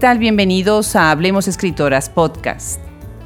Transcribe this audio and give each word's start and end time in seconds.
¿Qué 0.00 0.06
tal? 0.06 0.18
Bienvenidos 0.18 0.96
a 0.96 1.10
Hablemos 1.10 1.46
Escritoras 1.46 2.08
Podcast. 2.08 2.80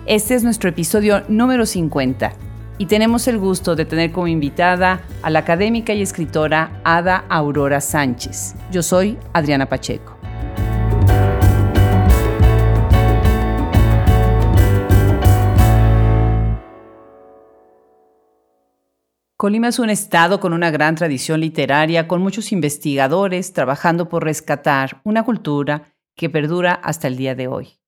Este 0.07 0.35
es 0.35 0.43
nuestro 0.43 0.71
episodio 0.71 1.23
número 1.29 1.67
50 1.67 2.33
y 2.79 2.87
tenemos 2.87 3.29
el 3.29 3.39
gusto 3.39 3.77
de 3.77 3.85
tener 3.85 4.11
como 4.11 4.27
invitada 4.27 5.03
a 5.23 5.31
la 5.31 5.39
académica 5.39 5.95
y 5.95 6.03
escritora 6.03 6.81
Ada 6.83 7.27
Aurora 7.29 7.81
Sánchez. 7.81 8.57
Yo 8.73 8.83
soy 8.83 9.17
Adriana 9.33 9.69
Pacheco. 9.69 10.19
Colima 19.37 19.69
es 19.69 19.79
un 19.79 19.91
estado 19.91 20.41
con 20.41 20.53
una 20.53 20.73
gran 20.73 20.97
tradición 20.97 21.39
literaria, 21.39 22.09
con 22.09 22.21
muchos 22.21 22.51
investigadores 22.51 23.53
trabajando 23.53 24.09
por 24.09 24.25
rescatar 24.25 25.01
una 25.05 25.23
cultura 25.23 25.94
que 26.17 26.31
perdura 26.31 26.73
hasta 26.73 27.09
el 27.09 27.17
día 27.17 27.35
de 27.35 27.49
hoy. 27.49 27.79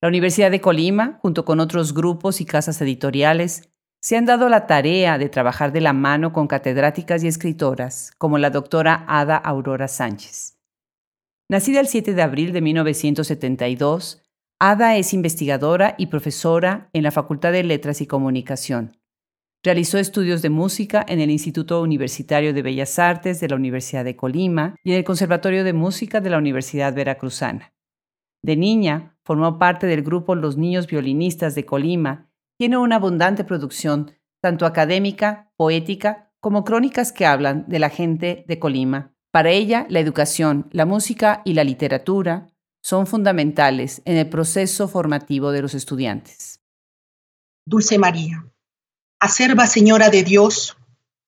La 0.00 0.08
Universidad 0.08 0.50
de 0.50 0.60
Colima, 0.60 1.18
junto 1.22 1.44
con 1.44 1.60
otros 1.60 1.94
grupos 1.94 2.40
y 2.40 2.44
casas 2.44 2.80
editoriales, 2.80 3.72
se 4.00 4.16
han 4.16 4.26
dado 4.26 4.48
la 4.48 4.66
tarea 4.66 5.16
de 5.16 5.28
trabajar 5.28 5.72
de 5.72 5.80
la 5.80 5.92
mano 5.92 6.32
con 6.32 6.48
catedráticas 6.48 7.22
y 7.22 7.28
escritoras 7.28 8.10
como 8.18 8.36
la 8.36 8.50
doctora 8.50 9.04
Ada 9.06 9.36
Aurora 9.36 9.86
Sánchez. 9.86 10.58
Nacida 11.48 11.78
el 11.78 11.86
7 11.86 12.14
de 12.14 12.22
abril 12.22 12.52
de 12.52 12.62
1972, 12.62 14.22
Ada 14.58 14.96
es 14.96 15.14
investigadora 15.14 15.94
y 15.98 16.06
profesora 16.06 16.88
en 16.92 17.04
la 17.04 17.12
Facultad 17.12 17.52
de 17.52 17.62
Letras 17.62 18.00
y 18.00 18.06
Comunicación. 18.06 18.96
Realizó 19.62 19.98
estudios 19.98 20.42
de 20.42 20.50
música 20.50 21.04
en 21.06 21.20
el 21.20 21.30
Instituto 21.30 21.80
Universitario 21.80 22.52
de 22.52 22.62
Bellas 22.62 22.98
Artes 22.98 23.38
de 23.38 23.48
la 23.48 23.54
Universidad 23.54 24.04
de 24.04 24.16
Colima 24.16 24.74
y 24.82 24.90
en 24.90 24.98
el 24.98 25.04
Conservatorio 25.04 25.62
de 25.62 25.72
Música 25.72 26.20
de 26.20 26.30
la 26.30 26.38
Universidad 26.38 26.92
Veracruzana. 26.92 27.71
De 28.42 28.56
niña, 28.56 29.16
formó 29.24 29.58
parte 29.58 29.86
del 29.86 30.02
grupo 30.02 30.34
Los 30.34 30.56
Niños 30.56 30.86
Violinistas 30.86 31.54
de 31.54 31.64
Colima. 31.64 32.28
Tiene 32.58 32.76
una 32.76 32.96
abundante 32.96 33.44
producción, 33.44 34.12
tanto 34.40 34.66
académica, 34.66 35.52
poética, 35.56 36.32
como 36.40 36.64
crónicas 36.64 37.12
que 37.12 37.24
hablan 37.24 37.64
de 37.68 37.78
la 37.78 37.88
gente 37.88 38.44
de 38.48 38.58
Colima. 38.58 39.14
Para 39.30 39.50
ella, 39.50 39.86
la 39.88 40.00
educación, 40.00 40.68
la 40.72 40.84
música 40.84 41.40
y 41.44 41.54
la 41.54 41.64
literatura 41.64 42.48
son 42.82 43.06
fundamentales 43.06 44.02
en 44.04 44.16
el 44.16 44.28
proceso 44.28 44.88
formativo 44.88 45.52
de 45.52 45.62
los 45.62 45.74
estudiantes. 45.74 46.60
Dulce 47.64 47.96
María 47.96 48.44
acerba 49.20 49.68
Señora 49.68 50.10
de 50.10 50.24
Dios, 50.24 50.76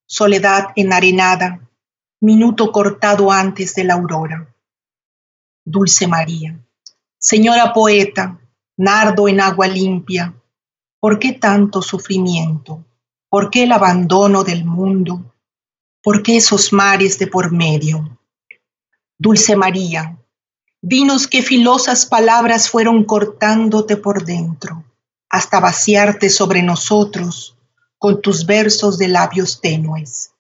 soledad 0.05 0.73
enarenada, 0.75 1.71
minuto 2.21 2.73
cortado 2.73 3.31
antes 3.31 3.77
de 3.77 3.85
la 3.85 3.95
aurora. 3.95 4.53
Dulce 5.65 6.09
María, 6.09 6.59
Señora 7.27 7.73
poeta, 7.73 8.39
nardo 8.77 9.29
en 9.29 9.41
agua 9.41 9.67
limpia, 9.67 10.35
¿por 11.01 11.19
qué 11.19 11.33
tanto 11.33 11.81
sufrimiento? 11.81 12.85
¿Por 13.31 13.49
qué 13.49 13.63
el 13.63 13.73
abandono 13.73 14.45
del 14.45 14.67
mundo? 14.67 15.35
¿Por 16.03 16.23
qué 16.23 16.37
esos 16.37 16.71
mares 16.71 17.19
de 17.19 17.27
por 17.27 17.51
medio? 17.51 18.21
Dulce 19.17 19.57
María, 19.57 20.19
dinos 20.83 21.27
qué 21.27 21.43
filosas 21.43 22.05
palabras 22.05 22.69
fueron 22.69 23.05
cortándote 23.05 23.97
por 23.97 24.27
dentro, 24.27 24.85
hasta 25.31 25.61
vaciarte 25.61 26.29
sobre 26.29 26.63
nosotros 26.63 27.57
con 27.97 28.21
tus 28.21 28.45
versos 28.45 28.99
de 28.99 29.09
labios 29.09 29.63
tenues. 29.63 30.35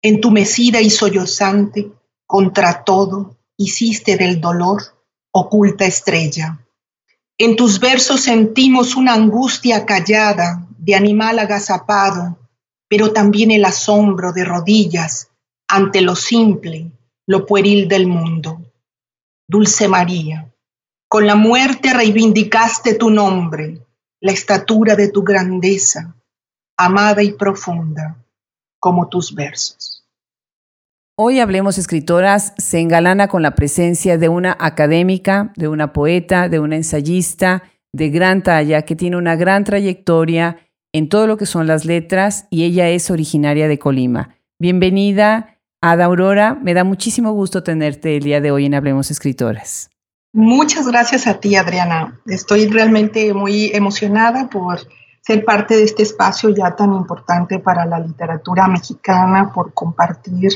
Entumecida 0.00 0.80
y 0.80 0.88
sollozante, 0.88 1.92
contra 2.24 2.82
todo, 2.82 3.36
hiciste 3.58 4.16
del 4.16 4.40
dolor 4.40 4.97
oculta 5.40 5.84
estrella. 5.84 6.58
En 7.38 7.56
tus 7.56 7.78
versos 7.78 8.22
sentimos 8.22 8.96
una 8.96 9.14
angustia 9.14 9.86
callada 9.86 10.66
de 10.78 10.94
animal 10.94 11.38
agazapado, 11.38 12.38
pero 12.88 13.12
también 13.12 13.50
el 13.50 13.64
asombro 13.64 14.32
de 14.32 14.44
rodillas 14.44 15.30
ante 15.68 16.00
lo 16.00 16.16
simple, 16.16 16.90
lo 17.26 17.46
pueril 17.46 17.88
del 17.88 18.06
mundo. 18.06 18.60
Dulce 19.46 19.86
María, 19.86 20.52
con 21.08 21.26
la 21.26 21.36
muerte 21.36 21.92
reivindicaste 21.94 22.94
tu 22.94 23.10
nombre, 23.10 23.86
la 24.20 24.32
estatura 24.32 24.96
de 24.96 25.08
tu 25.08 25.22
grandeza, 25.22 26.14
amada 26.76 27.22
y 27.22 27.32
profunda 27.32 28.16
como 28.80 29.08
tus 29.08 29.34
versos. 29.34 29.97
Hoy 31.20 31.40
Hablemos 31.40 31.78
Escritoras 31.78 32.52
se 32.58 32.78
engalana 32.78 33.26
con 33.26 33.42
la 33.42 33.56
presencia 33.56 34.18
de 34.18 34.28
una 34.28 34.56
académica, 34.60 35.52
de 35.56 35.66
una 35.66 35.92
poeta, 35.92 36.48
de 36.48 36.60
una 36.60 36.76
ensayista 36.76 37.64
de 37.92 38.10
gran 38.10 38.44
talla 38.44 38.82
que 38.82 38.94
tiene 38.94 39.16
una 39.16 39.34
gran 39.34 39.64
trayectoria 39.64 40.58
en 40.92 41.08
todo 41.08 41.26
lo 41.26 41.36
que 41.36 41.44
son 41.44 41.66
las 41.66 41.84
letras 41.84 42.46
y 42.50 42.62
ella 42.62 42.88
es 42.90 43.10
originaria 43.10 43.66
de 43.66 43.80
Colima. 43.80 44.36
Bienvenida, 44.60 45.58
Ada 45.80 46.04
Aurora. 46.04 46.54
Me 46.54 46.72
da 46.72 46.84
muchísimo 46.84 47.32
gusto 47.32 47.64
tenerte 47.64 48.18
el 48.18 48.22
día 48.22 48.40
de 48.40 48.52
hoy 48.52 48.66
en 48.66 48.74
Hablemos 48.74 49.10
Escritoras. 49.10 49.90
Muchas 50.32 50.86
gracias 50.86 51.26
a 51.26 51.40
ti, 51.40 51.56
Adriana. 51.56 52.20
Estoy 52.26 52.68
realmente 52.68 53.34
muy 53.34 53.72
emocionada 53.74 54.48
por 54.48 54.78
ser 55.22 55.44
parte 55.44 55.76
de 55.76 55.82
este 55.82 56.04
espacio 56.04 56.50
ya 56.50 56.76
tan 56.76 56.92
importante 56.92 57.58
para 57.58 57.84
la 57.86 57.98
literatura 57.98 58.68
mexicana, 58.68 59.52
por 59.52 59.74
compartir 59.74 60.52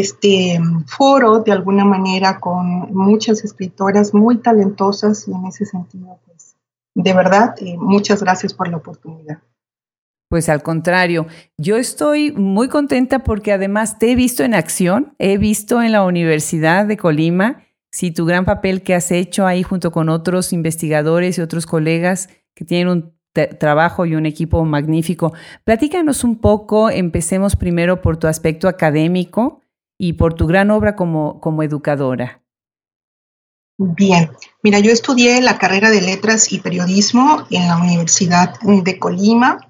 este 0.00 0.60
foro 0.86 1.40
de 1.40 1.52
alguna 1.52 1.84
manera 1.84 2.40
con 2.40 2.92
muchas 2.92 3.44
escritoras 3.44 4.14
muy 4.14 4.38
talentosas 4.38 5.26
y 5.28 5.32
en 5.32 5.46
ese 5.46 5.64
sentido, 5.64 6.18
pues, 6.26 6.56
de 6.94 7.12
verdad, 7.12 7.54
eh, 7.58 7.76
muchas 7.78 8.22
gracias 8.22 8.54
por 8.54 8.68
la 8.68 8.76
oportunidad. 8.76 9.38
Pues 10.28 10.48
al 10.48 10.62
contrario, 10.62 11.26
yo 11.58 11.76
estoy 11.76 12.32
muy 12.32 12.68
contenta 12.68 13.20
porque 13.20 13.52
además 13.52 13.98
te 13.98 14.10
he 14.10 14.14
visto 14.14 14.42
en 14.42 14.54
acción, 14.54 15.14
he 15.18 15.38
visto 15.38 15.82
en 15.82 15.92
la 15.92 16.02
Universidad 16.02 16.86
de 16.86 16.96
Colima, 16.96 17.62
sí, 17.92 18.10
tu 18.10 18.24
gran 18.24 18.44
papel 18.44 18.82
que 18.82 18.94
has 18.94 19.12
hecho 19.12 19.46
ahí 19.46 19.62
junto 19.62 19.92
con 19.92 20.08
otros 20.08 20.52
investigadores 20.52 21.38
y 21.38 21.40
otros 21.40 21.66
colegas 21.66 22.30
que 22.54 22.64
tienen 22.64 22.88
un 22.88 23.14
trabajo 23.58 24.06
y 24.06 24.14
un 24.14 24.26
equipo 24.26 24.64
magnífico. 24.64 25.32
Platícanos 25.64 26.24
un 26.24 26.40
poco, 26.40 26.90
empecemos 26.90 27.56
primero 27.56 28.00
por 28.00 28.16
tu 28.16 28.26
aspecto 28.26 28.68
académico 28.68 29.60
y 29.98 30.14
por 30.14 30.34
tu 30.34 30.46
gran 30.46 30.70
obra 30.70 30.96
como, 30.96 31.40
como 31.40 31.62
educadora. 31.62 32.40
Bien, 33.76 34.30
mira, 34.62 34.78
yo 34.78 34.92
estudié 34.92 35.40
la 35.40 35.58
carrera 35.58 35.90
de 35.90 36.00
letras 36.00 36.52
y 36.52 36.60
periodismo 36.60 37.44
en 37.50 37.66
la 37.66 37.76
Universidad 37.76 38.54
de 38.60 38.98
Colima. 38.98 39.68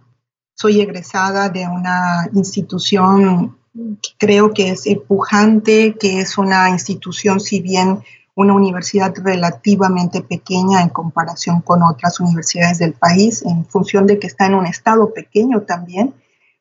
Soy 0.55 0.81
egresada 0.81 1.49
de 1.49 1.67
una 1.67 2.29
institución 2.35 3.57
que 3.75 4.11
creo 4.19 4.53
que 4.53 4.71
es 4.71 4.85
pujante, 5.09 5.97
que 5.99 6.21
es 6.21 6.37
una 6.37 6.69
institución, 6.69 7.41
si 7.41 7.61
bien 7.61 8.03
una 8.35 8.53
universidad 8.53 9.15
relativamente 9.17 10.21
pequeña 10.21 10.83
en 10.83 10.91
comparación 10.91 11.61
con 11.63 11.83
otras 11.83 12.21
universidades 12.21 12.79
del 12.79 12.93
país, 12.93 13.43
en 13.43 13.65
función 13.65 14.07
de 14.07 14.19
que 14.19 14.27
está 14.27 14.47
en 14.47 14.55
un 14.55 14.67
estado 14.67 15.15
pequeño 15.15 15.63
también, 15.63 16.15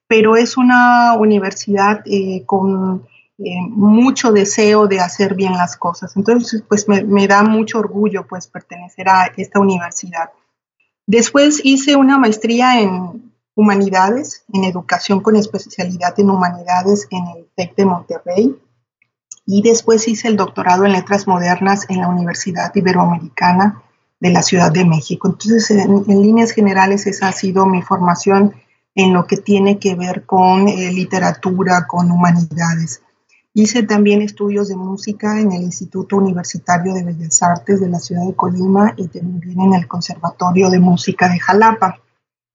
pero 0.08 0.38
es 0.38 0.56
una 0.56 1.16
universidad 1.18 2.04
eh, 2.06 2.44
con 2.46 3.06
eh, 3.40 3.62
mucho 3.68 4.32
deseo 4.32 4.88
de 4.88 5.00
hacer 5.00 5.36
bien 5.36 5.54
las 5.54 5.76
cosas. 5.76 6.16
Entonces, 6.16 6.64
pues 6.68 6.88
me, 6.88 7.28
da 7.28 7.44
mucho 7.44 7.80
orgullo 7.80 8.28
pues 8.28 8.48
pertenecer 8.48 9.10
a 9.10 9.32
esta 9.36 9.60
universidad. 9.60 10.30
Después 11.06 11.60
hice 11.64 11.96
una 11.96 12.18
maestría 12.18 12.80
en 12.80 13.34
humanidades, 13.56 14.46
en 14.54 14.64
educación 14.64 15.20
con 15.20 15.36
especialidad 15.36 16.20
en 16.20 16.30
humanidades 16.30 17.08
en 17.12 17.28
el 17.28 17.48
TEC 17.56 17.76
de 17.76 17.86
Monterrey 17.86 18.56
y 19.46 19.62
después 19.62 20.08
hice 20.08 20.28
el 20.28 20.38
doctorado 20.38 20.86
en 20.86 20.94
letras 20.94 21.28
modernas 21.28 21.86
en 21.90 22.02
la 22.02 22.08
Universidad 22.08 22.74
Iberoamericana 22.74 23.84
de 24.20 24.32
la 24.32 24.42
Ciudad 24.42 24.72
de 24.72 24.86
México. 24.86 25.28
Entonces, 25.28 25.70
en, 25.72 26.22
líneas 26.22 26.52
generales, 26.52 27.06
esa 27.08 27.28
ha 27.28 27.32
sido 27.34 27.66
mi 27.66 27.82
formación 27.82 28.54
en 28.96 29.14
lo 29.14 29.26
que 29.26 29.38
tiene 29.38 29.80
que 29.80 29.96
ver 29.96 30.26
con 30.26 30.68
eh, 30.68 30.92
literatura, 30.92 31.88
con 31.88 32.10
humanidades. 32.10 33.02
Hice 33.56 33.84
también 33.84 34.24
estudios 34.24 34.68
de 34.68 34.76
música 34.76 35.40
en 35.40 35.52
el 35.52 35.62
Instituto 35.62 36.18
Universitario 36.18 36.94
de 36.94 37.04
Bellas 37.04 37.44
Artes 37.44 37.80
de 37.80 37.88
la 37.88 38.00
ciudad 38.00 38.26
de 38.26 38.36
Colima 38.36 38.94
y 38.98 39.08
también 39.08 39.62
en 39.62 39.74
el 39.76 39.88
Conservatorio 39.88 40.72
de 40.72 40.80
Música 40.80 41.30
de 41.30 41.40
Jalapa. 41.40 42.00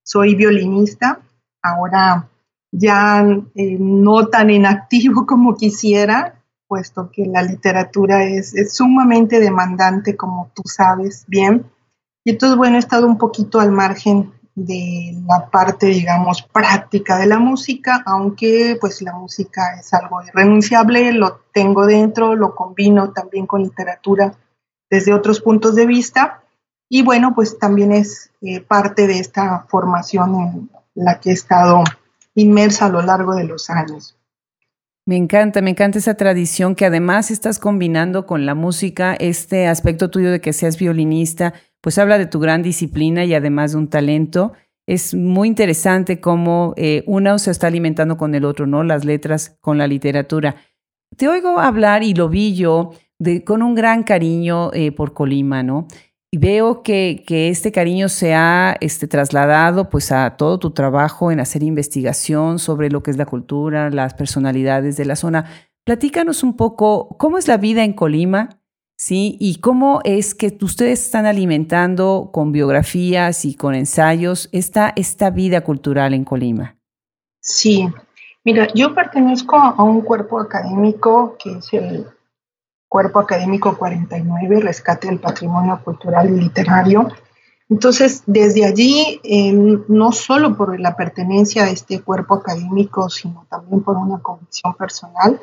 Soy 0.03 0.35
violinista, 0.35 1.21
ahora 1.61 2.27
ya 2.71 3.25
eh, 3.55 3.77
no 3.79 4.27
tan 4.27 4.49
en 4.49 4.65
activo 4.65 5.25
como 5.27 5.55
quisiera, 5.55 6.43
puesto 6.67 7.09
que 7.11 7.25
la 7.25 7.43
literatura 7.43 8.25
es, 8.25 8.53
sumamente 8.73 9.39
demandante, 9.39 10.17
como 10.17 10.51
tú 10.53 10.63
sabes 10.65 11.23
bien. 11.27 11.65
Y 12.25 12.31
entonces, 12.31 12.57
bueno, 12.57 12.75
he 12.75 12.79
estado 12.79 13.07
un 13.07 13.17
poquito 13.17 13.61
al 13.61 13.71
margen 13.71 14.33
de 14.65 15.15
la 15.27 15.49
parte, 15.49 15.87
digamos, 15.87 16.41
práctica 16.41 17.17
de 17.17 17.27
la 17.27 17.39
música, 17.39 18.03
aunque 18.05 18.77
pues 18.79 19.01
la 19.01 19.13
música 19.13 19.79
es 19.79 19.93
algo 19.93 20.21
irrenunciable, 20.21 21.11
lo 21.13 21.41
tengo 21.53 21.85
dentro, 21.85 22.35
lo 22.35 22.55
combino 22.55 23.11
también 23.11 23.47
con 23.47 23.63
literatura 23.63 24.33
desde 24.89 25.13
otros 25.13 25.41
puntos 25.41 25.75
de 25.75 25.85
vista. 25.85 26.43
Y 26.89 27.03
bueno, 27.03 27.33
pues 27.35 27.59
también 27.59 27.91
es 27.91 28.31
eh, 28.41 28.61
parte 28.61 29.07
de 29.07 29.19
esta 29.19 29.65
formación 29.69 30.35
en 30.35 30.69
la 30.95 31.19
que 31.19 31.29
he 31.29 31.33
estado 31.33 31.83
inmersa 32.35 32.87
a 32.87 32.89
lo 32.89 33.01
largo 33.01 33.35
de 33.35 33.43
los 33.43 33.69
años. 33.69 34.17
Me 35.05 35.15
encanta, 35.15 35.61
me 35.61 35.71
encanta 35.71 35.97
esa 35.97 36.13
tradición 36.15 36.75
que 36.75 36.85
además 36.85 37.31
estás 37.31 37.57
combinando 37.57 38.27
con 38.27 38.45
la 38.45 38.53
música, 38.53 39.15
este 39.15 39.65
aspecto 39.67 40.11
tuyo 40.11 40.31
de 40.31 40.39
que 40.39 40.53
seas 40.53 40.77
violinista, 40.77 41.53
pues 41.81 41.97
habla 41.97 42.17
de 42.17 42.25
tu 42.25 42.39
gran 42.39 42.61
disciplina 42.61 43.25
y 43.25 43.33
además 43.33 43.71
de 43.71 43.77
un 43.77 43.89
talento. 43.89 44.53
Es 44.87 45.13
muy 45.13 45.47
interesante 45.47 46.19
cómo 46.19 46.73
eh, 46.75 47.03
uno 47.05 47.37
se 47.39 47.51
está 47.51 47.67
alimentando 47.67 48.17
con 48.17 48.33
el 48.35 48.45
otro, 48.45 48.65
¿no? 48.65 48.83
Las 48.83 49.05
letras 49.05 49.57
con 49.61 49.77
la 49.77 49.87
literatura. 49.87 50.55
Te 51.15 51.27
oigo 51.27 51.59
hablar 51.59 52.03
y 52.03 52.13
lo 52.13 52.29
vi 52.29 52.55
yo 52.55 52.91
con 53.45 53.61
un 53.63 53.75
gran 53.75 54.03
cariño 54.03 54.71
eh, 54.73 54.91
por 54.91 55.13
Colima, 55.13 55.61
¿no? 55.63 55.87
Y 56.31 56.37
veo 56.37 56.83
que, 56.83 57.23
que, 57.25 57.49
este 57.49 57.71
cariño 57.71 58.07
se 58.07 58.35
ha 58.35 58.77
este, 58.81 59.07
trasladado 59.07 59.89
pues 59.89 60.11
a 60.11 60.37
todo 60.37 60.59
tu 60.59 60.71
trabajo 60.71 61.31
en 61.31 61.39
hacer 61.39 61.63
investigación 61.63 62.59
sobre 62.59 62.91
lo 62.91 63.01
que 63.01 63.09
es 63.09 63.17
la 63.17 63.25
cultura, 63.25 63.89
las 63.89 64.13
personalidades 64.13 64.95
de 64.95 65.05
la 65.05 65.15
zona. 65.15 65.45
Platícanos 65.85 66.43
un 66.43 66.55
poco 66.55 67.15
cómo 67.17 67.39
es 67.39 67.47
la 67.47 67.57
vida 67.57 67.83
en 67.83 67.93
Colima, 67.93 68.58
¿sí? 68.99 69.37
Y 69.39 69.59
cómo 69.61 70.01
es 70.03 70.35
que 70.35 70.55
ustedes 70.61 71.01
están 71.01 71.25
alimentando 71.25 72.29
con 72.33 72.51
biografías 72.51 73.45
y 73.45 73.55
con 73.55 73.73
ensayos 73.73 74.49
esta, 74.51 74.91
esta 74.95 75.29
vida 75.29 75.61
cultural 75.61 76.13
en 76.13 76.25
Colima. 76.25 76.75
Sí, 77.39 77.87
mira, 78.43 78.67
yo 78.75 78.93
pertenezco 78.93 79.55
a 79.55 79.81
un 79.81 80.01
cuerpo 80.01 80.39
académico 80.39 81.37
que 81.41 81.53
es 81.53 81.73
el 81.73 82.07
Cuerpo 82.89 83.19
Académico 83.19 83.77
49, 83.77 84.61
Rescate 84.61 85.07
del 85.07 85.19
Patrimonio 85.19 85.79
Cultural 85.83 86.27
y 86.27 86.41
Literario. 86.41 87.07
Entonces, 87.69 88.23
desde 88.25 88.65
allí, 88.65 89.21
no 89.87 90.11
solo 90.11 90.57
por 90.57 90.77
la 90.79 90.97
pertenencia 90.97 91.65
a 91.65 91.69
este 91.69 92.01
cuerpo 92.01 92.33
académico, 92.33 93.07
sino 93.09 93.45
también 93.47 93.83
por 93.83 93.95
una 93.95 94.19
convicción 94.19 94.73
personal, 94.73 95.39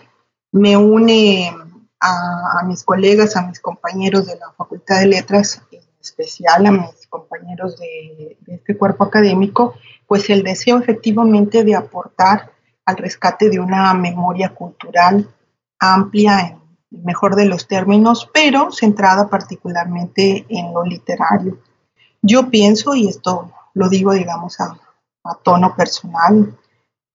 me 0.51 0.77
une 0.77 1.53
a, 2.01 2.63
mis 2.67 2.85
colegas, 2.85 3.37
a 3.37 3.47
mis 3.47 3.61
compañeros 3.61 4.27
de 4.27 4.37
la 4.37 4.53
Facultad 4.53 5.01
de 5.01 5.07
Letras, 5.07 5.63
en 5.71 5.81
especial 6.01 6.67
a 6.67 6.71
mis 6.71 7.07
compañeros 7.09 7.79
de, 7.79 8.37
este 8.47 8.77
cuerpo 8.77 9.05
académico, 9.05 9.75
pues 10.07 10.31
el 10.31 10.43
deseo 10.43 10.79
efectivamente 10.79 11.65
de 11.65 11.75
aportar 11.75 12.53
al 12.85 12.97
rescate 12.97 13.51
de 13.51 13.59
una 13.59 13.93
memoria 13.95 14.55
cultural 14.55 15.29
amplia 15.79 16.41
en 16.41 17.05
mejor 17.05 17.35
de 17.35 17.47
los 17.47 17.67
términos, 17.67 18.31
pero 18.33 18.71
centrada 18.71 19.29
particularmente 19.29 20.47
en 20.49 20.73
lo 20.73 20.85
literario. 20.85 21.59
Yo 22.23 22.49
pienso, 22.49 22.95
y 22.95 23.09
esto 23.09 23.53
lo 23.75 23.89
digo, 23.89 24.13
digamos, 24.13 24.61
a, 24.61 24.79
tono 25.43 25.75
personal, 25.75 26.57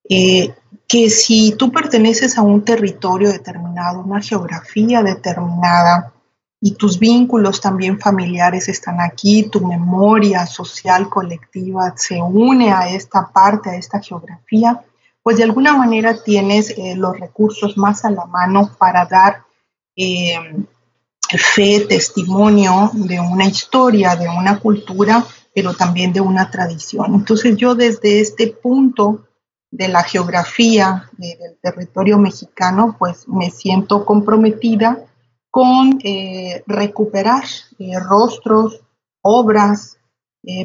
eh, 0.10 0.54
que 0.91 1.09
si 1.09 1.53
tú 1.53 1.71
perteneces 1.71 2.38
a 2.38 2.41
un 2.41 2.65
territorio 2.65 3.31
determinado, 3.31 4.01
una 4.01 4.21
geografía 4.21 5.01
determinada, 5.01 6.11
y 6.59 6.71
tus 6.71 6.99
vínculos 6.99 7.61
también 7.61 7.97
familiares 7.97 8.67
están 8.67 8.99
aquí, 8.99 9.43
tu 9.49 9.65
memoria 9.65 10.45
social 10.45 11.09
colectiva 11.09 11.93
se 11.95 12.21
une 12.21 12.73
a 12.73 12.89
esta 12.89 13.31
parte, 13.33 13.69
a 13.69 13.75
esta 13.75 14.01
geografía, 14.01 14.83
pues 15.23 15.38
de 15.38 15.43
alguna 15.43 15.77
manera 15.77 16.21
tienes 16.21 16.71
eh, 16.71 16.94
los 16.97 17.17
recursos 17.17 17.77
más 17.77 18.03
a 18.03 18.11
la 18.11 18.25
mano 18.25 18.69
para 18.77 19.05
dar 19.05 19.44
eh, 19.95 20.35
fe, 21.29 21.85
testimonio 21.87 22.91
de 22.94 23.17
una 23.19 23.45
historia, 23.45 24.17
de 24.17 24.27
una 24.27 24.59
cultura, 24.59 25.25
pero 25.55 25.73
también 25.73 26.11
de 26.11 26.19
una 26.19 26.51
tradición. 26.51 27.15
Entonces 27.15 27.55
yo 27.55 27.75
desde 27.75 28.19
este 28.19 28.47
punto 28.47 29.25
de 29.71 29.88
la 29.88 30.03
geografía 30.03 31.09
del 31.18 31.57
territorio 31.62 32.19
mexicano, 32.19 32.95
pues 33.00 33.27
me 33.27 33.50
siento 33.50 34.06
comprometida 34.06 35.06
con 35.50 36.00
eh, 36.03 36.63
recuperar 36.68 37.44
eh, 37.79 38.00
rostros, 38.00 38.81
obras, 39.21 39.97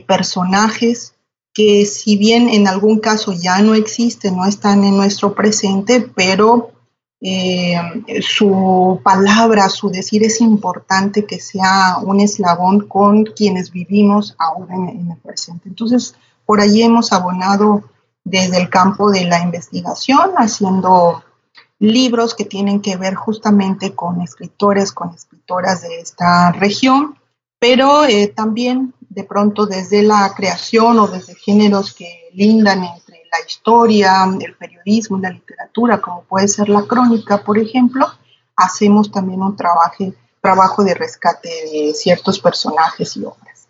personajes 0.06 1.16
que 1.56 1.86
si 1.86 2.18
bien 2.18 2.50
en 2.50 2.68
algún 2.68 2.98
caso 2.98 3.32
ya 3.32 3.60
no 3.62 3.74
existen, 3.74 4.36
no 4.36 4.44
están 4.44 4.84
en 4.84 4.94
nuestro 4.94 5.34
presente, 5.34 6.02
pero 6.14 6.72
eh, 7.22 7.76
su 8.20 9.00
palabra, 9.02 9.70
su 9.70 9.88
decir 9.88 10.22
es 10.22 10.42
importante 10.42 11.24
que 11.24 11.40
sea 11.40 11.96
un 12.02 12.20
eslabón 12.20 12.86
con 12.86 13.24
quienes 13.24 13.70
vivimos 13.72 14.36
ahora 14.38 14.74
en, 14.74 15.10
el 15.10 15.16
presente. 15.16 15.70
Entonces, 15.70 16.14
por 16.44 16.60
allí 16.60 16.82
hemos 16.82 17.10
abonado 17.14 17.84
desde 18.26 18.60
el 18.60 18.68
campo 18.68 19.12
de 19.12 19.24
la 19.24 19.40
investigación, 19.40 20.32
haciendo 20.36 21.22
libros 21.78 22.34
que 22.34 22.44
tienen 22.44 22.82
que 22.82 22.96
ver 22.96 23.14
justamente 23.14 23.94
con 23.94 24.20
escritores, 24.20 24.90
con 24.90 25.14
escritoras 25.14 25.82
de 25.82 26.00
esta 26.00 26.50
región, 26.50 27.16
pero 27.60 28.04
eh, 28.04 28.26
también 28.26 28.94
de 29.08 29.22
pronto 29.22 29.66
desde 29.66 30.02
la 30.02 30.34
creación 30.34 30.98
o 30.98 31.06
desde 31.06 31.36
géneros 31.36 31.94
que 31.94 32.28
lindan 32.32 32.82
en 32.82 32.90
la 32.90 33.46
historia, 33.46 34.24
el 34.40 34.56
periodismo, 34.56 35.18
la 35.18 35.30
literatura, 35.30 36.00
como 36.00 36.24
puede 36.24 36.48
ser 36.48 36.68
la 36.68 36.82
crónica, 36.82 37.44
por 37.44 37.58
ejemplo, 37.58 38.08
hacemos 38.56 39.12
también 39.12 39.40
un 39.40 39.54
trabajo 39.56 40.82
de 40.82 40.94
rescate 40.94 41.48
de 41.48 41.94
ciertos 41.94 42.40
personajes 42.40 43.16
y 43.16 43.24
obras. 43.24 43.65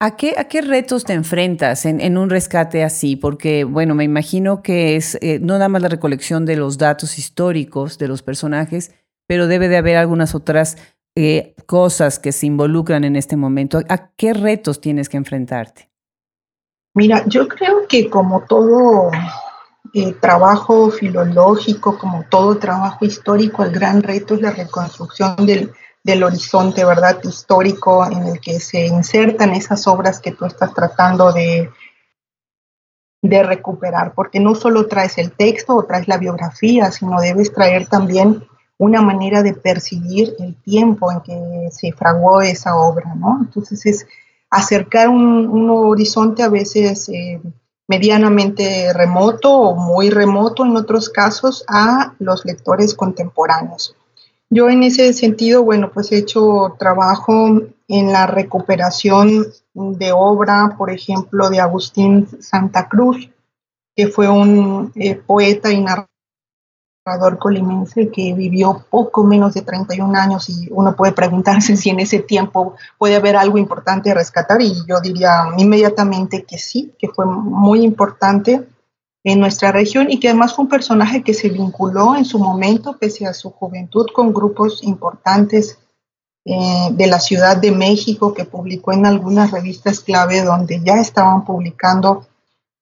¿A 0.00 0.14
qué, 0.14 0.34
¿A 0.38 0.44
qué 0.44 0.62
retos 0.62 1.04
te 1.04 1.12
enfrentas 1.12 1.84
en, 1.84 2.18
un 2.18 2.30
rescate 2.30 2.84
así? 2.84 3.16
Porque, 3.16 3.64
bueno, 3.64 3.96
me 3.96 4.04
imagino 4.04 4.62
que 4.62 4.94
es 4.94 5.18
eh, 5.22 5.40
no 5.40 5.54
nada 5.54 5.68
más 5.68 5.82
la 5.82 5.88
recolección 5.88 6.46
de 6.46 6.56
los 6.56 6.78
datos 6.78 7.18
históricos 7.18 7.98
de 7.98 8.06
los 8.06 8.22
personajes, 8.22 8.92
pero 9.26 9.48
debe 9.48 9.66
de 9.66 9.76
haber 9.76 9.96
algunas 9.96 10.36
otras 10.36 10.76
eh, 11.16 11.56
cosas 11.66 12.20
que 12.20 12.30
se 12.30 12.46
involucran 12.46 13.02
en 13.02 13.16
este 13.16 13.36
momento. 13.36 13.80
¿A 13.88 14.10
qué 14.12 14.34
retos 14.34 14.80
tienes 14.80 15.08
que 15.08 15.16
enfrentarte? 15.16 15.90
Mira, 16.94 17.24
yo 17.26 17.48
creo 17.48 17.88
que 17.88 18.08
como 18.08 18.42
todo 18.42 19.10
eh, 19.94 20.12
trabajo 20.20 20.92
filológico, 20.92 21.98
como 21.98 22.24
todo 22.30 22.56
trabajo 22.58 23.04
histórico, 23.04 23.64
el 23.64 23.72
gran 23.72 24.04
reto 24.04 24.34
es 24.34 24.42
la 24.42 24.52
reconstrucción 24.52 25.44
del, 25.44 25.72
horizonte, 26.22 26.84
¿verdad? 26.84 27.18
Histórico 27.22 28.04
en 28.04 28.26
el 28.26 28.40
que 28.40 28.60
se 28.60 28.86
insertan 28.86 29.54
esas 29.54 29.86
obras 29.86 30.20
que 30.20 30.32
tú 30.32 30.44
estás 30.46 30.74
tratando 30.74 31.32
de, 31.32 31.70
de 33.22 33.42
recuperar, 33.42 34.14
porque 34.14 34.40
no 34.40 34.54
solo 34.54 34.86
traes 34.86 35.18
el 35.18 35.32
texto 35.32 35.74
o 35.76 35.84
traes 35.84 36.08
la 36.08 36.18
biografía, 36.18 36.90
sino 36.90 37.20
debes 37.20 37.52
traer 37.52 37.86
también 37.86 38.44
una 38.78 39.02
manera 39.02 39.42
de 39.42 39.54
percibir 39.54 40.34
el 40.38 40.54
tiempo 40.62 41.10
en 41.10 41.20
que 41.20 41.68
se 41.72 41.92
fraguó 41.92 42.40
esa 42.40 42.76
obra, 42.76 43.14
¿no? 43.14 43.40
Entonces 43.42 43.84
es 43.86 44.06
acercar 44.50 45.08
un, 45.08 45.68
horizonte 45.68 46.42
a 46.42 46.48
veces 46.48 47.08
eh, 47.08 47.40
medianamente 47.88 48.92
remoto 48.92 49.52
o 49.52 49.74
muy 49.74 50.10
remoto 50.10 50.64
en 50.64 50.76
otros 50.76 51.08
casos 51.08 51.64
a 51.68 52.14
los 52.18 52.44
lectores 52.44 52.94
contemporáneos. 52.94 53.96
Yo 54.50 54.70
en 54.70 54.82
ese 54.82 55.12
sentido, 55.12 55.62
bueno, 55.62 55.90
pues 55.92 56.10
he 56.10 56.18
hecho 56.18 56.74
trabajo 56.78 57.60
en 57.86 58.12
la 58.12 58.26
recuperación 58.26 59.46
de 59.74 60.12
obra, 60.12 60.74
por 60.78 60.90
ejemplo, 60.90 61.50
de 61.50 61.60
Agustín 61.60 62.26
Santa 62.40 62.88
Cruz, 62.88 63.28
que 63.94 64.08
fue 64.08 64.28
un 64.28 64.90
eh, 64.94 65.16
poeta 65.16 65.70
y 65.70 65.82
narrador 65.82 67.38
colimense 67.38 68.10
que 68.10 68.32
vivió 68.32 68.84
poco 68.88 69.24
menos 69.24 69.54
de 69.54 69.62
31 69.62 70.18
años 70.18 70.48
y 70.48 70.68
uno 70.70 70.96
puede 70.96 71.12
preguntarse 71.12 71.76
si 71.76 71.90
en 71.90 72.00
ese 72.00 72.20
tiempo 72.20 72.76
puede 72.96 73.16
haber 73.16 73.36
algo 73.36 73.58
importante 73.58 74.10
a 74.10 74.14
rescatar 74.14 74.62
y 74.62 74.74
yo 74.86 75.00
diría 75.00 75.44
inmediatamente 75.58 76.44
que 76.44 76.58
sí, 76.58 76.94
que 76.98 77.08
fue 77.08 77.26
muy 77.26 77.82
importante 77.82 78.66
en 79.24 79.40
nuestra 79.40 79.72
región 79.72 80.10
y 80.10 80.20
que 80.20 80.28
además 80.28 80.54
fue 80.54 80.64
un 80.64 80.70
personaje 80.70 81.22
que 81.22 81.34
se 81.34 81.48
vinculó 81.48 82.16
en 82.16 82.24
su 82.24 82.38
momento, 82.38 82.96
pese 82.98 83.26
a 83.26 83.34
su 83.34 83.50
juventud, 83.50 84.06
con 84.14 84.32
grupos 84.32 84.82
importantes 84.82 85.78
eh, 86.44 86.88
de 86.92 87.06
la 87.06 87.20
Ciudad 87.20 87.56
de 87.56 87.72
México, 87.72 88.32
que 88.32 88.44
publicó 88.44 88.92
en 88.92 89.06
algunas 89.06 89.50
revistas 89.50 90.00
clave 90.00 90.42
donde 90.42 90.80
ya 90.84 90.94
estaban 90.94 91.44
publicando 91.44 92.26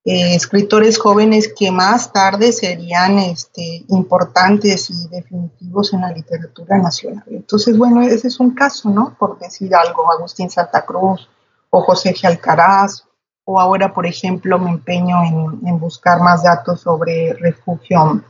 eh, 0.09 0.37
escritores 0.37 0.99
jóvenes 0.99 1.53
que 1.53 1.73
más 1.73 2.13
tarde 2.13 2.53
serían 2.53 3.19
este, 3.19 3.85
importantes 3.89 4.89
y 4.89 5.09
definitivos 5.09 5.93
en 5.95 6.03
la 6.03 6.13
literatura 6.13 6.79
nacional. 6.79 7.25
Entonces, 7.29 7.77
bueno, 7.77 8.03
ese 8.03 8.29
es 8.29 8.39
un 8.39 8.53
caso, 8.53 8.89
¿no? 8.89 9.17
Por 9.19 9.37
decir 9.41 9.75
algo, 9.75 10.13
Agustín 10.13 10.49
Santa 10.49 10.85
Cruz 10.85 11.29
o 11.71 11.83
José 11.83 12.15
G. 12.15 12.25
Alcaraz, 12.25 13.03
o 13.49 13.61
ahora, 13.61 13.95
por 13.95 14.07
ejemplo, 14.07 14.59
me 14.59 14.71
empeño 14.71 15.23
en, 15.65 15.79
buscar 15.79 16.21
más 16.21 16.43
datos 16.43 16.81
sobre 16.81 17.33
refugio 17.35 18.21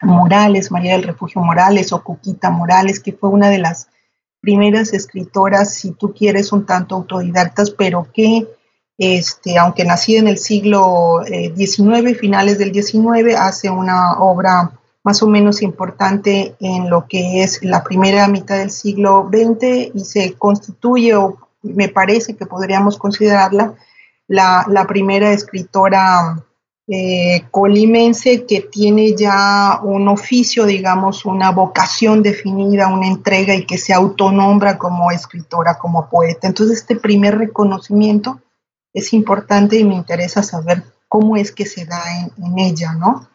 Morales, 0.00 0.70
María 0.70 0.92
del 0.92 1.02
Refugio 1.02 1.42
Morales 1.42 1.92
o 1.92 2.02
Cuquita 2.04 2.50
Morales, 2.50 3.00
que 3.00 3.12
fue 3.12 3.30
una 3.30 3.50
de 3.50 3.58
las 3.58 3.88
primeras 4.40 4.94
escritoras, 4.94 5.74
si 5.74 5.90
tú 5.90 6.14
quieres, 6.14 6.52
un 6.52 6.66
tanto 6.66 6.94
autodidactas, 6.94 7.72
pero 7.72 8.06
que, 8.14 8.46
este, 8.96 9.58
aunque 9.58 9.84
nacida 9.84 10.20
en 10.20 10.28
el 10.28 10.38
siglo 10.38 11.20
XIX, 11.26 12.06
eh, 12.06 12.14
finales 12.14 12.56
del 12.58 12.72
XIX, 12.72 13.34
hace 13.36 13.70
una 13.70 14.20
obra 14.20 14.70
más 15.02 15.20
o 15.24 15.26
menos 15.26 15.62
importante 15.62 16.54
en 16.60 16.88
lo 16.88 17.08
que 17.08 17.42
es 17.42 17.58
la 17.64 17.82
primera 17.82 18.28
mitad 18.28 18.58
del 18.58 18.70
siglo 18.70 19.28
XX 19.32 19.94
y 19.94 20.04
se 20.04 20.34
constituye, 20.34 21.16
o 21.16 21.38
me 21.62 21.88
parece 21.88 22.36
que 22.36 22.46
podríamos 22.46 22.98
considerarla, 22.98 23.74
la, 24.30 24.64
la 24.68 24.86
primera 24.86 25.32
escritora 25.32 26.40
eh, 26.86 27.42
colimense 27.50 28.46
que 28.46 28.60
tiene 28.60 29.16
ya 29.16 29.80
un 29.82 30.06
oficio, 30.06 30.66
digamos, 30.66 31.24
una 31.24 31.50
vocación 31.50 32.22
definida, 32.22 32.86
una 32.86 33.08
entrega 33.08 33.56
y 33.56 33.66
que 33.66 33.76
se 33.76 33.92
autonombra 33.92 34.78
como 34.78 35.10
escritora, 35.10 35.78
como 35.78 36.08
poeta. 36.08 36.46
Entonces, 36.46 36.78
este 36.78 36.94
primer 36.94 37.38
reconocimiento 37.38 38.40
es 38.94 39.12
importante 39.12 39.78
y 39.78 39.84
me 39.84 39.96
interesa 39.96 40.44
saber 40.44 40.84
cómo 41.08 41.36
es 41.36 41.50
que 41.50 41.66
se 41.66 41.84
da 41.84 42.00
en, 42.36 42.58
ella, 42.58 42.92
¿no? 42.92 43.28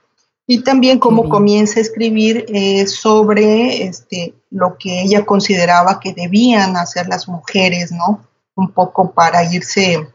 Y 0.48 0.64
también 0.64 0.98
cómo 0.98 1.28
comienza 1.28 1.80
a 1.80 1.84
escribir 1.84 2.46
eh, 2.48 2.88
sobre 2.88 3.84
este, 3.84 4.34
lo 4.50 4.78
que 4.78 5.02
ella 5.02 5.26
consideraba 5.26 6.00
que 6.00 6.14
debían 6.14 6.78
hacer 6.78 7.08
las 7.08 7.28
mujeres, 7.28 7.92
¿no? 7.92 8.26
Un 8.56 8.72
poco 8.72 9.12
para 9.12 9.44
irse 9.44 10.08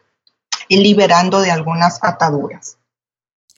liberando 0.79 1.41
de 1.41 1.51
algunas 1.51 1.99
ataduras. 2.03 2.79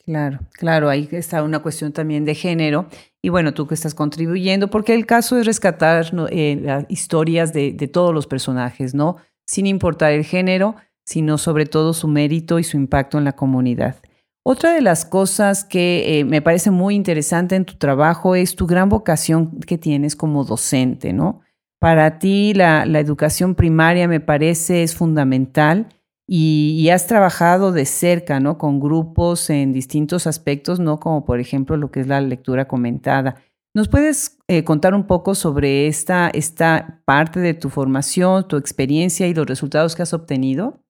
Claro, 0.04 0.40
claro, 0.52 0.88
ahí 0.88 1.08
está 1.12 1.42
una 1.42 1.60
cuestión 1.60 1.92
también 1.92 2.24
de 2.24 2.34
género. 2.34 2.86
Y 3.22 3.28
bueno, 3.28 3.54
tú 3.54 3.68
que 3.68 3.74
estás 3.74 3.94
contribuyendo, 3.94 4.68
porque 4.68 4.94
el 4.94 5.06
caso 5.06 5.38
es 5.38 5.46
rescatar 5.46 6.06
eh, 6.30 6.58
las 6.60 6.86
historias 6.88 7.52
de, 7.52 7.72
todos 7.92 8.12
los 8.12 8.26
personajes, 8.26 8.94
¿no? 8.94 9.16
Sin 9.46 9.66
importar 9.66 10.12
el 10.12 10.24
género, 10.24 10.74
sino 11.04 11.38
sobre 11.38 11.66
todo 11.66 11.92
su 11.92 12.08
mérito 12.08 12.58
y 12.58 12.64
su 12.64 12.76
impacto 12.76 13.18
en 13.18 13.24
la 13.24 13.32
comunidad. 13.32 13.96
Otra 14.44 14.72
de 14.72 14.80
las 14.80 15.04
cosas 15.04 15.62
que 15.62 16.18
eh, 16.18 16.24
me 16.24 16.42
parece 16.42 16.72
muy 16.72 16.96
interesante 16.96 17.54
en 17.54 17.64
tu 17.64 17.74
trabajo 17.74 18.34
es 18.34 18.56
tu 18.56 18.66
gran 18.66 18.88
vocación 18.88 19.60
que 19.60 19.78
tienes 19.78 20.16
como 20.16 20.44
docente, 20.44 21.12
¿no? 21.12 21.42
Para 21.78 22.18
ti 22.18 22.54
la, 22.54 22.86
la 22.86 22.98
educación 22.98 23.54
primaria 23.54 24.08
me 24.08 24.18
parece 24.18 24.82
es 24.82 24.96
fundamental 24.96 25.86
y, 26.34 26.88
has 26.88 27.06
trabajado 27.06 27.72
de 27.72 27.84
cerca, 27.84 28.40
¿no? 28.40 28.56
Con 28.56 28.80
grupos 28.80 29.50
en 29.50 29.74
distintos 29.74 30.26
aspectos, 30.26 30.80
¿no? 30.80 30.98
Como 30.98 31.26
por 31.26 31.40
ejemplo 31.40 31.76
lo 31.76 31.90
que 31.90 32.00
es 32.00 32.06
la 32.06 32.22
lectura 32.22 32.66
comentada. 32.66 33.42
¿Nos 33.74 33.88
puedes 33.88 34.38
eh, 34.48 34.64
contar 34.64 34.94
un 34.94 35.06
poco 35.06 35.34
sobre 35.34 35.88
esta, 35.88 36.30
esta 36.30 37.02
parte 37.04 37.40
de 37.40 37.52
tu 37.52 37.68
formación, 37.68 38.48
tu 38.48 38.56
experiencia 38.56 39.26
y 39.26 39.34
los 39.34 39.46
resultados 39.46 39.94
que 39.94 40.04
has 40.04 40.14
obtenido? 40.14 40.80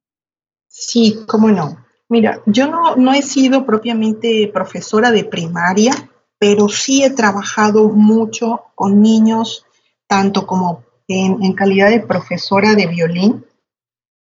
Sí, 0.69 1.19
cómo 1.27 1.51
no. 1.51 1.77
Mira, 2.09 2.41
yo 2.47 2.71
no, 2.71 2.95
no 2.95 3.13
he 3.13 3.23
sido 3.23 3.67
propiamente 3.67 4.49
profesora 4.55 5.11
de 5.11 5.25
primaria, 5.25 5.93
pero 6.39 6.69
sí 6.69 7.03
he 7.03 7.11
trabajado 7.11 7.89
mucho 7.89 8.63
con 8.77 9.03
niños, 9.03 9.67
tanto 10.07 10.47
como 10.47 10.85
en, 11.09 11.43
en 11.43 11.53
calidad 11.55 11.91
de 11.91 11.99
profesora 11.99 12.77
de 12.77 12.87
violín, 12.87 13.45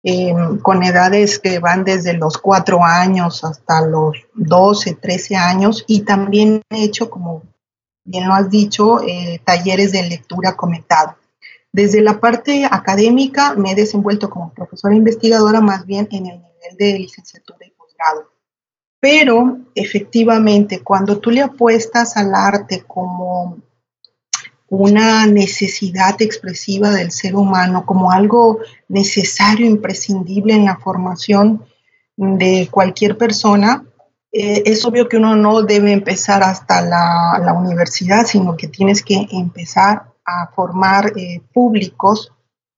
Em, 0.02 0.60
con 0.60 0.82
edades 0.82 1.40
que 1.40 1.60
van 1.60 1.84
desde 1.84 2.14
los 2.14 2.38
4 2.38 2.86
años 2.86 3.44
hasta 3.44 3.86
los 3.86 4.16
12, 4.34 4.94
13 4.96 5.36
años 5.36 5.84
y 5.88 6.02
también 6.02 6.62
he 6.70 6.86
hecho, 6.86 7.10
como 7.10 7.44
bien 8.06 8.26
lo 8.26 8.34
has 8.34 8.50
dicho, 8.50 9.02
eh, 9.02 9.42
talleres 9.44 9.92
de 9.92 10.04
lectura 10.04 10.56
comentada. 10.56 11.18
Desde 11.74 12.02
la 12.02 12.22
parte 12.22 12.66
académica 12.66 13.56
me 13.56 13.74
he 13.74 13.76
desenvuelto 13.76 14.30
como 14.30 14.54
profesora 14.54 14.96
investigadora 14.96 15.60
más 15.60 15.86
bien 15.86 16.08
en 16.12 16.28
el 16.28 16.38
nivel 16.38 16.78
de 16.78 17.00
licenciatura 17.00 17.66
y 17.68 17.72
posgrado. 17.72 18.32
Pero 19.02 19.60
efectivamente, 19.76 20.82
cuando 20.82 21.20
tú 21.20 21.30
le 21.30 21.42
apuestas 21.42 22.16
al 22.16 22.34
arte 22.34 22.86
como 22.88 23.58
una 24.70 25.26
necesidad 25.26 26.22
expresiva 26.22 26.92
del 26.92 27.12
ser 27.12 27.36
humano 27.36 27.86
como 27.86 28.12
algo 28.12 28.60
necesario, 28.88 29.66
imprescindible 29.66 30.54
en 30.54 30.66
la 30.66 30.78
formación 30.78 31.66
de 32.16 32.68
cualquier 32.70 33.18
persona, 33.18 33.84
eh, 34.32 34.62
es 34.66 34.86
obvio 34.86 35.10
que 35.10 35.18
uno 35.18 35.36
no 35.36 35.64
debe 35.64 35.92
empezar 35.92 36.44
hasta 36.44 36.82
la, 36.82 37.54
universidad, 37.54 38.26
sino 38.26 38.56
que 38.56 38.68
tienes 38.68 39.04
que 39.04 39.28
empezar 39.32 40.14
a 40.24 40.48
formar 40.54 41.14
eh, 41.18 41.42
públicos 41.52 42.32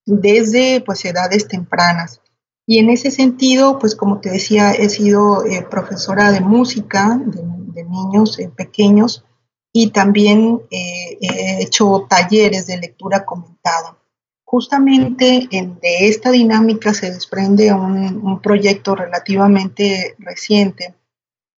desde 0.05 0.81
pues, 0.81 1.03
edades 1.03 1.47
tempranas. 1.47 2.21
Y 2.65 2.79
en 2.79 2.89
ese 2.89 3.11
sentido, 3.11 3.79
pues 3.79 3.95
como 3.95 4.21
te 4.21 4.29
decía, 4.29 4.71
he 4.71 4.87
sido 4.87 5.45
eh, 5.45 5.65
profesora 5.69 6.31
de 6.31 6.39
música 6.39 7.19
de 7.25 7.83
niños 7.83 8.37
pequeños 8.55 9.25
y 9.73 9.91
también 9.91 10.61
eh, 10.69 11.17
he 11.21 11.63
hecho 11.63 12.05
talleres 12.09 12.67
de 12.67 12.77
lectura 12.77 13.25
comentada. 13.25 13.97
Justamente 14.43 15.47
en, 15.51 15.79
de 15.79 16.07
esta 16.09 16.29
dinámica 16.31 16.93
se 16.93 17.11
desprende 17.11 17.73
un, 17.73 18.41
proyecto 18.41 18.95
relativamente 18.95 20.15
reciente, 20.19 20.93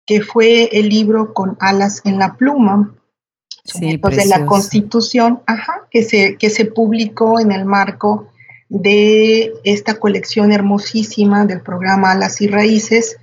que 0.05 0.21
fue 0.21 0.69
el 0.71 0.89
libro 0.89 1.33
Con 1.33 1.57
alas 1.59 2.01
en 2.05 2.19
la 2.19 2.35
pluma, 2.35 2.93
de 3.79 4.25
la 4.27 4.45
Constitución, 4.45 5.41
ajá, 5.47 5.87
que, 5.89 6.03
se, 6.03 6.37
que 6.37 6.49
se 6.49 6.65
publicó 6.65 7.39
en 7.39 7.51
el 7.51 7.65
marco 7.65 8.27
de 8.67 9.53
esta 9.63 9.99
colección 9.99 10.51
hermosísima 10.51 11.45
del 11.45 11.61
programa 11.61 12.11
Alas 12.11 12.41
y 12.41 12.47
Raíces, 12.47 13.17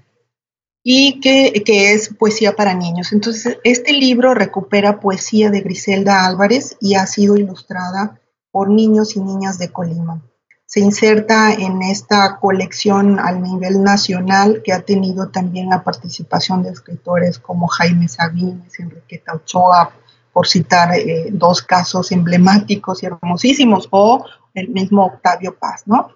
y 0.83 1.21
que, 1.21 1.53
es 1.93 2.15
poesía 2.15 2.57
para 2.57 2.75
niños. 2.75 3.13
Entonces, 3.13 3.59
este 3.65 3.93
libro 3.93 4.35
recupera 4.35 5.01
poesía 5.01 5.51
de 5.51 5.61
Griselda 5.61 6.27
Álvarez 6.27 6.77
y 6.81 6.95
ha 6.95 7.07
sido 7.07 7.37
ilustrada 7.37 8.21
por 8.51 8.71
niños 8.71 9.17
y 9.17 9.21
niñas 9.21 9.59
de 9.59 9.71
Colima. 9.71 10.23
Se 10.67 10.81
inserta 10.81 11.53
en 11.53 11.83
esta 11.83 12.39
colección 12.39 13.19
al 13.19 13.43
nivel 13.43 13.83
nacional 13.83 14.63
que 14.65 14.73
ha 14.73 14.83
tenido 14.83 15.29
también 15.29 15.69
la 15.69 15.83
participación 15.83 16.63
de 16.63 16.71
escritores 16.71 17.39
como 17.39 17.67
Jaime 17.67 18.09
Sabines, 18.09 18.79
Enriqueta 18.79 19.35
Ochoa, 19.35 19.93
por 20.33 20.47
citar 20.47 20.95
eh, 20.95 21.27
dos 21.33 21.63
casos 21.63 22.13
emblemáticos 22.13 23.03
y 23.03 23.07
hermosísimos, 23.07 23.89
o 23.91 24.25
el 24.55 24.69
mismo 24.69 25.05
Octavio 25.05 25.57
Paz, 25.59 25.83
¿no? 25.87 26.11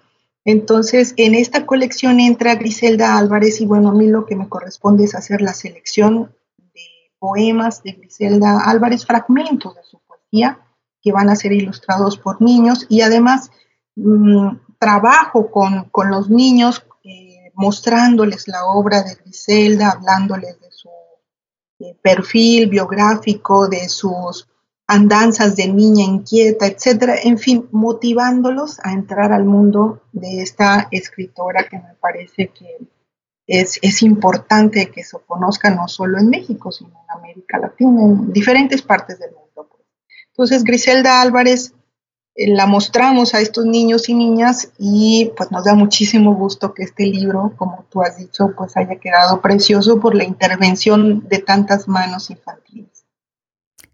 Entonces, 0.45 1.15
en 1.17 1.33
esta 1.33 1.65
colección 1.65 2.19
entra 2.19 2.53
Griselda 2.53 3.17
Álvarez 3.17 3.59
y 3.61 3.65
bueno, 3.65 3.89
a 3.89 3.93
mí 3.93 4.05
lo 4.05 4.27
que 4.27 4.35
me 4.35 4.47
corresponde 4.47 5.03
es 5.03 5.15
hacer 5.15 5.41
la 5.41 5.55
selección 5.55 6.35
de 6.57 6.81
poemas 7.17 7.81
de 7.81 7.93
Griselda 7.93 8.59
Álvarez, 8.59 9.07
fragmentos 9.07 9.75
de 9.75 9.83
su 9.83 9.99
poesía 10.01 10.59
que 11.01 11.11
van 11.11 11.29
a 11.29 11.35
ser 11.35 11.51
ilustrados 11.51 12.17
por 12.17 12.41
niños 12.43 12.85
y 12.89 13.01
además 13.01 13.49
mm, 13.95 14.49
trabajo 14.77 15.49
con, 15.49 15.89
los 16.11 16.29
niños 16.29 16.85
eh, 17.03 17.51
mostrándoles 17.55 18.47
la 18.47 18.65
obra 18.65 19.01
de 19.01 19.15
Griselda, 19.15 19.91
hablándoles 19.91 20.59
de 20.59 20.71
su 20.71 20.89
eh, 21.79 21.97
perfil 22.03 22.69
biográfico, 22.69 23.67
de 23.67 23.89
sus 23.89 24.47
andanzas 24.87 25.55
de 25.55 25.67
niña 25.67 26.03
inquieta, 26.03 26.67
etcétera, 26.67 27.15
en 27.23 27.37
fin, 27.37 27.67
motivándolos 27.71 28.79
a 28.83 28.93
entrar 28.93 29.31
al 29.31 29.45
mundo 29.45 30.01
de 30.11 30.41
esta 30.41 30.87
escritora 30.91 31.67
que 31.67 31.77
me 31.77 31.95
parece 31.99 32.49
que 32.49 32.77
es, 33.47 33.79
es, 33.81 34.01
importante 34.01 34.89
que 34.91 35.03
se 35.03 35.17
conozca 35.25 35.69
no 35.69 35.87
solo 35.87 36.17
en 36.17 36.29
México, 36.29 36.71
sino 36.71 36.89
en 36.89 37.19
América 37.19 37.59
Latina, 37.59 38.01
en 38.03 38.33
diferentes 38.33 38.81
partes 38.81 39.19
del 39.19 39.31
mundo. 39.31 39.67
Pues. 39.69 39.83
Entonces, 40.31 40.63
Griselda 40.63 41.21
Álvarez 41.21 41.73
eh, 42.35 42.53
la 42.53 42.65
mostramos 42.65 43.33
a 43.33 43.39
estos 43.39 43.65
niños 43.65 44.09
y 44.09 44.13
niñas 44.13 44.71
y 44.77 45.31
pues 45.37 45.51
nos 45.51 45.63
da 45.63 45.73
muchísimo 45.73 46.35
gusto 46.35 46.73
que 46.73 46.83
este 46.83 47.05
libro, 47.05 47.53
como 47.55 47.85
tú 47.89 48.01
has 48.01 48.17
dicho, 48.17 48.53
pues 48.57 48.75
haya 48.77 48.97
quedado 48.97 49.41
precioso 49.41 49.99
por 49.99 50.15
la 50.15 50.25
intervención 50.25 51.27
de 51.27 51.39
tantas 51.39 51.87
manos 51.87 52.29
infantiles. 52.29 52.94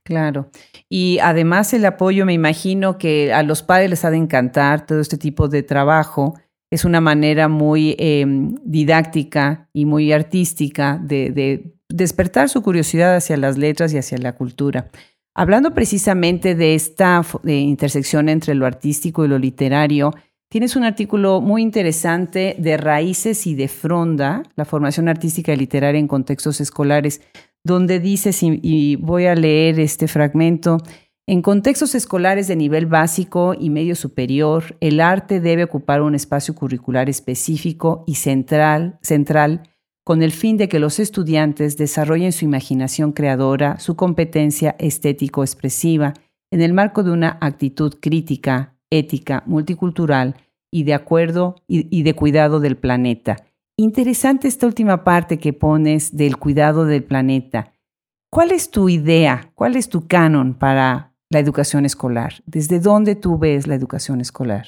Claro. 0.03 0.49
Y 0.89 1.19
además 1.19 1.73
el 1.73 1.85
apoyo, 1.85 2.25
me 2.25 2.33
imagino 2.33 2.97
que 2.97 3.33
a 3.33 3.43
los 3.43 3.61
padres 3.63 3.89
les 3.89 4.05
ha 4.05 4.11
de 4.11 4.17
encantar 4.17 4.85
todo 4.85 4.99
este 4.99 5.17
tipo 5.17 5.47
de 5.47 5.63
trabajo. 5.63 6.33
Es 6.71 6.85
una 6.85 7.01
manera 7.01 7.47
muy 7.47 7.95
em, 7.99 8.55
didáctica 8.63 9.69
y 9.73 9.85
muy 9.85 10.11
artística 10.11 10.99
de, 11.01 11.73
despertar 11.89 12.49
su 12.49 12.61
curiosidad 12.61 13.15
hacia 13.15 13.37
las 13.37 13.57
letras 13.57 13.93
y 13.93 13.97
hacia 13.97 14.17
la 14.17 14.33
cultura. 14.33 14.89
Hablando 15.35 15.73
precisamente 15.73 16.55
de 16.55 16.75
esta 16.75 17.21
intersección 17.45 18.29
entre 18.29 18.55
lo 18.55 18.65
artístico 18.65 19.23
y 19.23 19.27
lo 19.27 19.37
literario, 19.37 20.13
tienes 20.49 20.75
un 20.75 20.83
artículo 20.83 21.41
muy 21.41 21.61
interesante 21.61 22.55
de 22.57 22.77
raíces 22.77 23.45
y 23.47 23.55
de 23.55 23.67
fronda, 23.67 24.43
la 24.55 24.65
formación 24.65 25.09
artística 25.09 25.53
y 25.53 25.57
literaria 25.57 25.99
en 25.99 26.07
contextos 26.07 26.59
escolares 26.59 27.21
donde 27.63 27.99
dices, 27.99 28.41
y, 28.41 28.95
voy 28.95 29.25
a 29.25 29.35
leer 29.35 29.79
este 29.79 30.07
fragmento, 30.07 30.77
En 31.27 31.41
contextos 31.41 31.95
escolares 31.95 32.47
de 32.47 32.55
nivel 32.55 32.87
básico 32.87 33.53
y 33.57 33.69
medio 33.69 33.95
superior, 33.95 34.75
el 34.81 34.99
arte 34.99 35.39
debe 35.39 35.63
ocupar 35.63 36.01
un 36.01 36.15
espacio 36.15 36.55
curricular 36.55 37.09
específico 37.09 38.03
y 38.07 38.15
central, 38.15 38.97
central 39.01 39.61
con 40.03 40.23
el 40.23 40.31
fin 40.31 40.57
de 40.57 40.67
que 40.67 40.79
los 40.79 40.99
estudiantes 40.99 41.77
desarrollen 41.77 42.31
su 42.31 42.45
imaginación 42.45 43.11
creadora, 43.11 43.79
su 43.79 43.95
competencia 43.95 44.75
estético-expresiva, 44.79 46.15
en 46.51 46.61
el 46.61 46.73
marco 46.73 47.03
de 47.03 47.11
una 47.11 47.37
actitud 47.39 47.95
crítica, 48.01 48.75
ética, 48.89 49.43
multicultural 49.45 50.35
y 50.69 50.83
de 50.83 50.93
acuerdo 50.93 51.55
y, 51.67 52.03
de 52.03 52.13
cuidado 52.13 52.59
del 52.59 52.77
planeta. 52.77 53.37
Interesante 53.81 54.47
esta 54.47 54.67
última 54.67 55.03
parte 55.03 55.39
que 55.39 55.53
pones 55.53 56.15
del 56.15 56.37
cuidado 56.37 56.85
del 56.85 57.03
planeta. 57.03 57.73
¿Cuál 58.29 58.51
es 58.51 58.69
tu 58.69 58.89
idea? 58.89 59.51
¿Cuál 59.55 59.75
es 59.75 59.89
tu 59.89 60.07
canon 60.07 60.53
para 60.53 61.15
la 61.31 61.39
educación 61.39 61.83
escolar? 61.83 62.43
¿Desde 62.45 62.79
dónde 62.79 63.15
tú 63.15 63.39
ves 63.39 63.65
la 63.65 63.73
educación 63.73 64.21
escolar? 64.21 64.67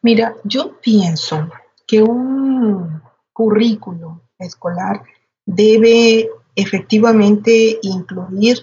Mira, 0.00 0.34
yo 0.44 0.80
pienso 0.80 1.50
que 1.86 2.02
un 2.02 3.02
currículo 3.34 4.22
escolar 4.38 5.02
debe 5.44 6.30
efectivamente 6.56 7.78
incluir 7.82 8.56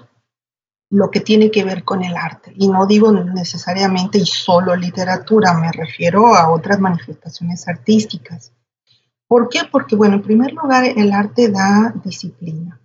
lo 0.90 1.12
que 1.12 1.20
tiene 1.20 1.52
que 1.52 1.64
ver 1.64 1.84
con 1.84 2.04
el 2.04 2.18
arte. 2.18 2.52
Y 2.56 2.68
no 2.68 2.88
digo 2.88 3.12
necesariamente 3.12 4.18
y 4.18 4.26
solo 4.26 4.76
literatura, 4.76 5.54
me 5.54 5.72
refiero 5.72 6.34
a 6.34 6.50
otras 6.50 6.80
manifestaciones 6.80 7.68
artísticas. 7.68 8.54
¿Por 9.32 9.48
qué? 9.48 9.60
Porque, 9.72 9.96
bueno, 9.96 10.16
en 10.16 10.24
primer 10.24 10.52
lugar, 10.52 10.84
el 10.84 11.14
arte 11.14 11.48
da 11.48 11.94
disciplina. 12.04 12.78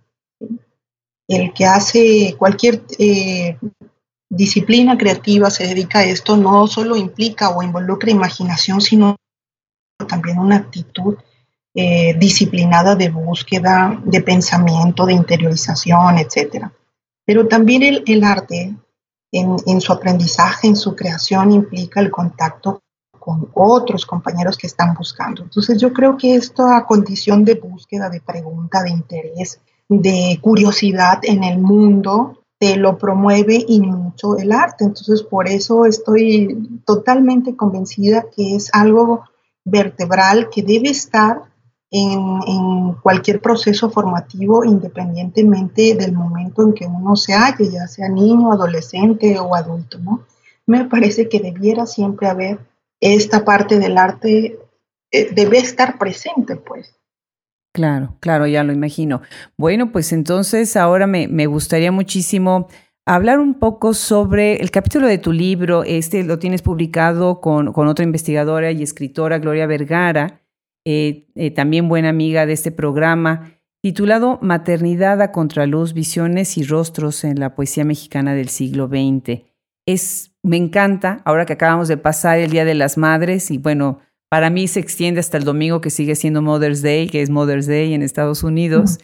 El 1.27 1.51
que 1.51 1.65
hace 1.65 2.35
cualquier 2.39 2.83
eh, 2.97 3.57
disciplina 4.29 4.97
creativa, 4.97 5.49
se 5.49 5.67
dedica 5.67 5.99
a 5.99 6.05
esto, 6.05 6.37
no 6.37 6.65
solo 6.67 6.95
implica 6.95 7.49
o 7.49 7.61
involucra 7.61 8.11
imaginación, 8.11 8.79
sino 8.79 9.17
también 10.07 10.39
una 10.39 10.55
actitud 10.55 11.17
eh, 11.75 12.13
disciplinada 12.17 12.95
de 12.95 13.09
búsqueda, 13.09 14.01
de 14.05 14.21
pensamiento, 14.21 15.05
de 15.05 15.15
interiorización, 15.15 16.17
etcétera. 16.17 16.71
Pero 17.25 17.49
también 17.49 17.83
el, 17.83 18.23
arte, 18.23 18.73
en, 19.33 19.81
su 19.81 19.91
aprendizaje, 19.91 20.67
en 20.67 20.77
su 20.77 20.95
creación, 20.95 21.51
implica 21.51 21.99
el 21.99 22.09
contacto 22.09 22.83
con 23.27 23.49
otros 23.55 24.05
compañeros 24.05 24.57
que 24.57 24.67
están 24.67 24.93
buscando. 24.93 25.43
Entonces 25.43 25.77
yo 25.81 25.91
creo 25.91 26.15
que 26.15 26.35
esta 26.35 26.85
condición 26.85 27.43
de 27.43 27.55
búsqueda, 27.55 28.09
de 28.09 28.21
pregunta, 28.21 28.81
de 28.83 28.91
interés, 28.91 29.59
de 29.89 30.39
curiosidad 30.41 31.19
en 31.23 31.43
el 31.43 31.59
mundo, 31.59 32.41
te 32.57 32.77
lo 32.77 32.97
promueve 32.97 33.65
y 33.67 33.81
mucho 33.81 34.37
el 34.37 34.53
arte. 34.53 34.85
Entonces 34.85 35.23
por 35.23 35.49
eso 35.49 35.85
estoy 35.85 36.79
totalmente 36.85 37.57
convencida 37.57 38.27
que 38.33 38.55
es 38.55 38.73
algo 38.73 39.23
vertebral 39.65 40.47
que 40.49 40.63
debe 40.63 40.91
estar 40.91 41.41
en, 41.91 42.93
cualquier 43.03 43.41
proceso 43.41 43.89
formativo 43.89 44.63
independientemente 44.63 45.95
del 45.95 46.13
momento 46.13 46.63
en 46.63 46.73
que 46.73 46.85
uno 46.85 47.17
se 47.17 47.33
halle, 47.33 47.69
ya 47.69 47.87
sea 47.87 48.07
niño, 48.07 48.53
adolescente 48.53 49.37
o 49.37 49.53
adulto, 49.53 49.99
¿no? 49.99 50.21
Me 50.65 50.85
parece 50.85 51.27
que 51.27 51.39
debiera 51.39 51.85
siempre 51.85 52.27
haber 52.27 52.59
esta 53.01 53.45
parte 53.45 53.79
del 53.79 53.97
arte, 53.97 54.57
eh, 55.11 55.29
debe 55.33 55.57
estar 55.57 55.97
presente, 55.97 56.55
pues. 56.55 56.99
Claro, 57.73 58.15
claro, 58.19 58.47
ya 58.47 58.63
lo 58.63 58.73
imagino. 58.73 59.21
Bueno, 59.57 59.91
pues 59.91 60.11
entonces 60.11 60.75
ahora 60.75 61.05
me, 61.05 61.27
me 61.27 61.45
gustaría 61.45 61.91
muchísimo 61.91 62.67
hablar 63.05 63.39
un 63.39 63.53
poco 63.53 63.93
sobre 63.93 64.55
el 64.55 64.71
capítulo 64.71 65.07
de 65.07 65.17
tu 65.17 65.31
libro. 65.31 65.83
Este 65.83 66.23
lo 66.23 66.39
tienes 66.39 66.61
publicado 66.61 67.39
con, 67.39 67.71
con 67.71 67.87
otra 67.87 68.03
investigadora 68.03 68.71
y 68.71 68.83
escritora, 68.83 69.39
Gloria 69.39 69.67
Vergara. 69.67 70.41
Eh, 70.89 71.27
eh, 71.35 71.51
también 71.51 71.89
buena 71.89 72.07
amiga 72.07 72.45
de 72.45 72.53
este 72.53 72.71
programa, 72.71 73.59
titulado 73.81 74.39
Maternidad 74.41 75.21
a 75.21 75.33
Contraluz, 75.33 75.93
Visiones 75.93 76.57
y 76.57 76.63
Rostros 76.63 77.25
en 77.25 77.41
la 77.41 77.55
Poesía 77.55 77.83
Mexicana 77.83 78.33
del 78.33 78.47
siglo 78.47 78.87
XX. 78.87 79.41
Es, 79.85 80.33
me 80.47 80.57
encanta, 80.57 81.21
ahora 81.25 81.45
que 81.45 81.53
acabamos 81.53 81.87
de 81.87 81.97
pasar 81.97 82.39
el 82.39 82.51
Día 82.51 82.65
de 82.65 82.73
las 82.73 82.97
Madres, 82.97 83.51
y 83.51 83.57
bueno, 83.57 83.99
para 84.29 84.49
mí 84.49 84.67
se 84.67 84.79
extiende 84.79 85.19
hasta 85.19 85.37
el 85.37 85.43
domingo 85.43 85.81
que 85.81 85.89
sigue 85.89 86.15
siendo 86.15 86.41
Mother's 86.41 86.81
Day, 86.81 87.07
que 87.07 87.21
es 87.21 87.29
Mother's 87.29 87.67
Day 87.67 87.93
en 87.93 88.01
Estados 88.01 88.43
Unidos. 88.43 88.99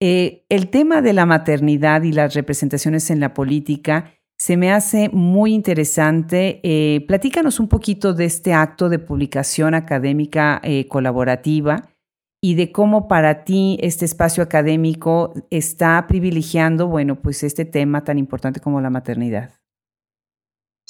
Eh, 0.00 0.44
el 0.48 0.68
tema 0.68 1.02
de 1.02 1.12
la 1.12 1.26
maternidad 1.26 2.02
y 2.02 2.12
las 2.12 2.34
representaciones 2.34 3.10
en 3.10 3.18
la 3.20 3.34
política 3.34 4.12
se 4.38 4.56
me 4.56 4.70
hace 4.70 5.08
muy 5.08 5.52
interesante. 5.52 6.60
Eh, 6.62 7.04
platícanos 7.08 7.58
un 7.58 7.68
poquito 7.68 8.14
de 8.14 8.24
este 8.24 8.52
acto 8.52 8.88
de 8.88 9.00
publicación 9.00 9.74
académica 9.74 10.60
eh, 10.62 10.86
colaborativa 10.86 11.88
y 12.40 12.54
de 12.54 12.70
cómo 12.70 13.08
para 13.08 13.42
ti 13.42 13.78
este 13.82 14.04
espacio 14.04 14.44
académico 14.44 15.34
está 15.50 16.06
privilegiando, 16.06 16.86
bueno, 16.86 17.16
pues 17.16 17.42
este 17.42 17.64
tema 17.64 18.04
tan 18.04 18.16
importante 18.18 18.60
como 18.60 18.80
la 18.80 18.90
maternidad. 18.90 19.57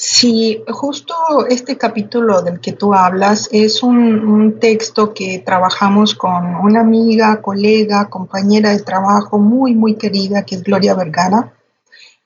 Sí, 0.00 0.62
justo 0.68 1.12
este 1.48 1.76
capítulo 1.76 2.40
del 2.42 2.61
que 2.61 2.72
tú 2.72 2.94
hablas 2.94 3.48
es 3.50 3.82
un 3.82 4.61
texto 4.61 5.12
que 5.12 5.40
trabajamos 5.40 6.14
con 6.14 6.54
una 6.54 6.82
amiga, 6.82 7.42
colega, 7.42 8.08
compañera 8.08 8.70
de 8.70 8.78
trabajo 8.78 9.40
muy, 9.40 9.74
muy 9.74 9.96
querida, 9.96 10.44
que 10.44 10.54
es 10.54 10.62
Gloria 10.62 10.94
Vergara 10.94 11.52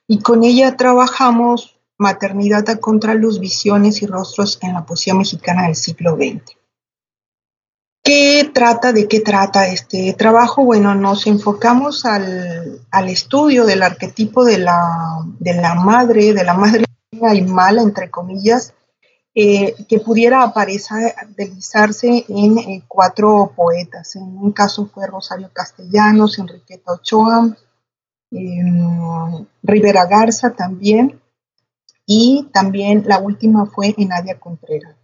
y 0.05 0.19
con 0.19 0.43
ella 0.43 0.77
trabajamos 0.77 1.75
maternidad 1.97 2.69
a 2.69 2.77
contraluz, 2.77 3.39
visiones 3.39 4.03
y 4.03 4.05
rostros 4.05 4.59
en 4.61 4.73
la 4.73 4.85
poesía 4.85 5.15
mexicana 5.15 5.63
del 5.63 5.75
siglo 5.75 6.15
XX. 6.15 6.55
¿Qué 8.03 8.51
trata? 8.53 8.93
¿De 8.93 9.07
qué 9.07 9.21
trata 9.21 9.67
este 9.67 10.13
trabajo? 10.13 10.63
Bueno, 10.63 10.93
nos 10.93 11.25
enfocamos 11.25 12.05
al, 12.05 12.83
estudio 13.09 13.65
del 13.65 13.81
arquetipo 13.81 14.45
de 14.45 14.59
la, 14.59 15.25
de 15.39 15.55
la, 15.55 15.73
madre, 15.73 16.33
de 16.33 16.43
la 16.43 16.53
madre 16.53 16.83
y 17.33 17.41
mala, 17.41 17.81
entre 17.81 18.09
comillas, 18.09 18.73
eh, 19.35 19.75
que 19.87 19.99
pudiera 19.99 20.43
aparecer, 20.43 21.13
deslizarse 21.35 22.25
en 22.27 22.57
eh, 22.57 22.83
cuatro 22.87 23.53
poetas. 23.55 24.15
En 24.15 24.23
un 24.23 24.51
caso 24.51 24.87
fue 24.93 25.07
Rosario 25.07 25.49
Castellanos, 25.53 26.37
Enriqueta 26.39 26.93
Ochoa, 26.93 27.55
Rivera 29.61 30.05
Garza 30.05 30.51
también, 30.51 31.21
y 32.05 32.49
también 32.51 33.03
la 33.05 33.19
última 33.19 33.65
fue 33.65 33.93
en 33.97 34.09
Nadia 34.09 34.39
Contreras. 34.39 34.95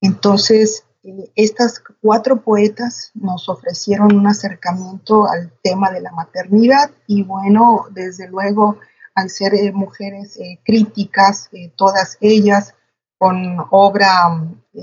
Entonces, 0.00 0.84
eh, 1.02 1.30
estas 1.34 1.82
cuatro 2.00 2.42
poetas 2.42 3.10
nos 3.14 3.48
ofrecieron 3.48 4.14
un 4.14 4.26
acercamiento 4.26 5.26
al 5.26 5.52
tema 5.62 5.90
de 5.90 6.00
la 6.00 6.12
maternidad 6.12 6.90
y 7.06 7.22
bueno, 7.22 7.86
desde 7.90 8.28
luego, 8.28 8.78
al 9.16 9.28
ser 9.30 9.54
eh, 9.54 9.72
mujeres 9.72 10.36
eh, 10.36 10.60
críticas, 10.64 11.50
todas 11.74 12.16
ellas 12.20 12.74
con 13.18 13.56
obra 13.70 14.08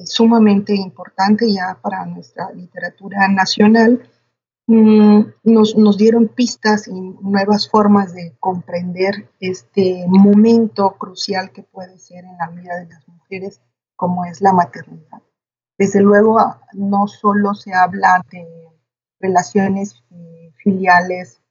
sumamente 0.03 0.75
importante 0.75 1.49
ya 1.49 1.77
para 1.81 2.05
nuestra 2.05 2.51
literatura 2.51 3.29
nacional, 3.29 4.09
Mm, 4.65 5.25
nos, 5.43 5.75
nos, 5.75 5.97
dieron 5.97 6.29
pistas 6.29 6.87
y 6.87 6.93
nuevas 6.93 7.69
formas 7.69 8.13
de 8.13 8.33
comprender 8.39 9.29
este 9.41 10.05
momento 10.07 10.95
crucial 10.97 11.51
que 11.51 11.63
puede 11.63 11.99
ser 11.99 12.23
en 12.23 12.37
la 12.37 12.47
vida 12.47 12.77
de 12.77 12.87
las 12.87 13.05
mujeres, 13.09 13.59
como 13.97 14.23
es 14.23 14.39
la 14.39 14.53
maternidad. 14.53 15.21
Desde 15.77 15.99
luego, 15.99 16.37
no 16.71 17.07
solo 17.07 17.55
se 17.55 17.73
habla 17.73 18.23
de 18.31 18.47
relaciones 19.19 20.01
eh, 20.11 20.53
filiales 20.55 21.41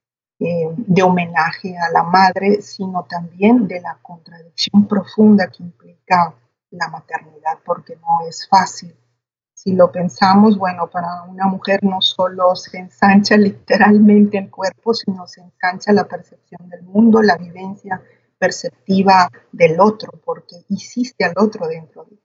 eh, 0.44 0.74
de 0.76 1.02
homenaje 1.04 1.76
a 1.78 1.88
la 1.92 2.02
madre, 2.02 2.62
sino 2.62 3.04
también 3.08 3.68
de 3.68 3.80
la 3.80 3.96
contradicción 4.02 4.88
profunda 4.88 5.46
que 5.46 5.62
implica 5.62 6.34
la 6.70 6.88
maternidad, 6.88 7.58
porque 7.64 7.94
no 7.94 8.26
es 8.28 8.48
fácil. 8.48 8.92
Si 9.54 9.72
lo 9.74 9.92
pensamos, 9.92 10.58
bueno, 10.58 10.90
para 10.90 11.22
una 11.28 11.46
mujer 11.46 11.84
no 11.84 12.00
solo 12.00 12.56
se 12.56 12.78
ensancha 12.78 13.36
literalmente 13.38 14.36
el 14.38 14.50
cuerpo, 14.50 14.92
sino 14.94 15.28
se 15.28 15.42
ensancha 15.42 15.92
la 15.92 16.08
percepción 16.08 16.68
del 16.68 16.82
mundo, 16.82 17.22
la 17.22 17.36
vivencia 17.36 18.02
perceptiva 18.36 19.30
del 19.52 19.78
otro, 19.78 20.10
porque 20.24 20.56
hiciste 20.68 21.24
al 21.24 21.34
otro 21.36 21.68
dentro 21.68 22.04
de 22.04 22.18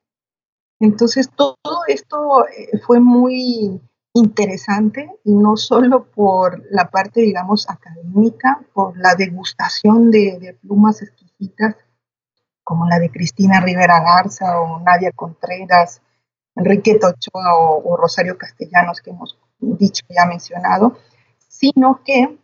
Entonces, 0.80 1.30
todo 1.36 1.56
esto 1.88 2.48
eh, 2.48 2.80
fue 2.80 3.00
muy 3.00 3.80
interesante 4.18 5.10
y 5.24 5.34
no 5.34 5.58
solo 5.58 6.06
por 6.06 6.64
la 6.72 6.90
parte, 6.90 7.22
digamos, 7.22 7.70
académica, 7.70 8.62
por 8.74 8.98
la 8.98 9.16
degustación 9.16 10.12
de, 10.12 10.58
plumas 10.62 11.02
exquisitas 11.02 11.76
como 12.64 12.86
la 12.88 13.00
de 13.00 13.10
Cristina 13.10 13.62
Rivera 13.62 14.02
Garza 14.02 14.60
o 14.60 14.80
Nadia 14.80 15.12
Contreras, 15.14 16.02
Enrique 16.56 17.00
Ochoa 17.02 17.56
o, 17.56 17.96
Rosario 17.96 18.38
Castellanos, 18.38 19.02
que 19.02 19.12
hemos 19.12 19.38
dicho 19.60 20.06
ya 20.10 20.26
mencionado, 20.26 20.98
sino 21.48 22.02
que 22.04 22.38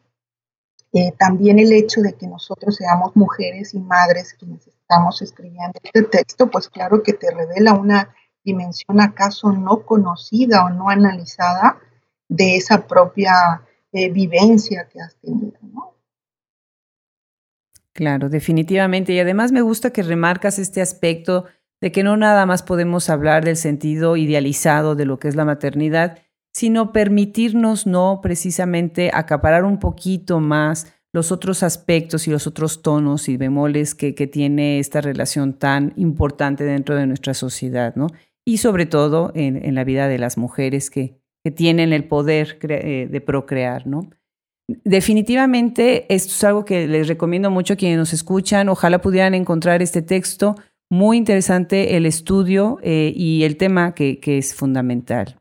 eh, 0.94 1.12
también 1.18 1.60
el 1.60 1.74
hecho 1.74 2.02
de 2.02 2.14
que 2.14 2.28
nosotros 2.28 2.76
seamos 2.76 3.16
mujeres 3.16 3.74
y 3.74 3.80
madres 3.80 4.34
quienes 4.34 4.68
estamos 4.68 5.22
escribiendo 5.22 5.80
este 5.82 6.04
texto, 6.04 6.50
pues 6.50 6.70
claro 6.70 7.02
que 7.04 7.14
te 7.14 7.32
revela 7.32 7.74
una 7.74 8.14
dimensión 8.44 9.02
acaso 9.02 9.52
no 9.52 9.86
conocida 9.86 10.66
o 10.66 10.70
no 10.70 10.90
analizada 10.90 11.80
de 12.28 12.56
esa 12.58 12.88
propia 12.88 13.62
eh, 13.92 14.12
vivencia 14.12 14.88
que 14.92 15.02
has 15.02 15.16
tenido, 15.18 15.58
¿no? 15.62 15.94
Claro, 17.94 18.30
definitivamente. 18.30 19.14
Y 19.14 19.20
además 19.20 19.52
me 19.52 19.62
gusta 19.62 19.92
que 19.92 20.02
remarcas 20.02 20.58
este 20.58 20.82
aspecto 20.82 21.46
de 21.80 21.92
que 21.92 22.04
no 22.04 22.18
nada 22.18 22.46
más 22.46 22.64
podemos 22.64 23.10
hablar 23.10 23.46
del 23.46 23.58
sentido 23.58 24.18
idealizado 24.18 24.96
de 24.96 25.06
lo 25.06 25.20
que 25.20 25.28
es 25.28 25.36
la 25.36 25.46
maternidad, 25.46 26.18
sino 26.52 26.92
permitirnos 26.92 27.86
no 27.86 28.20
precisamente 28.22 29.12
acaparar 29.14 29.64
un 29.64 29.80
poquito 29.80 30.40
más 30.40 30.94
los 31.14 31.32
otros 31.32 31.62
aspectos 31.62 32.28
y 32.28 32.32
los 32.32 32.48
otros 32.48 32.82
tonos 32.82 33.30
y 33.30 33.38
bemoles 33.38 33.94
que, 33.94 34.14
tiene 34.14 34.80
esta 34.80 35.00
relación 35.00 35.54
tan 35.54 35.94
importante 35.96 36.64
dentro 36.64 36.96
de 36.96 37.06
nuestra 37.06 37.36
sociedad, 37.36 37.96
¿no? 37.96 38.08
Y 38.46 38.58
sobre 38.58 38.86
todo 38.86 39.32
en, 39.36 39.74
la 39.76 39.84
vida 39.84 40.08
de 40.08 40.20
las 40.20 40.38
mujeres 40.38 40.90
que, 40.90 41.22
tienen 41.56 41.92
el 41.92 42.06
poder 42.06 42.58
eh, 42.62 43.10
de 43.12 43.20
procrear, 43.20 43.86
¿no? 43.86 44.10
Definitivamente 44.86 46.06
esto 46.08 46.32
es 46.32 46.44
algo 46.46 46.64
que 46.64 46.88
les 46.88 47.10
recomiendo 47.10 47.52
mucho 47.52 47.74
a 47.74 47.76
quienes 47.76 47.98
nos 47.98 48.14
escuchan. 48.14 48.70
Ojalá 48.70 49.02
pudieran 49.02 49.34
encontrar 49.34 49.82
este 49.82 50.02
texto. 50.02 50.56
Muy 50.90 51.18
interesante 51.18 51.98
el 51.98 52.06
estudio 52.06 52.80
eh, 52.82 53.12
y 53.14 53.44
el 53.44 53.58
tema 53.58 53.94
que, 53.94 54.22
que 54.22 54.38
es 54.38 54.56
fundamental. 54.56 55.38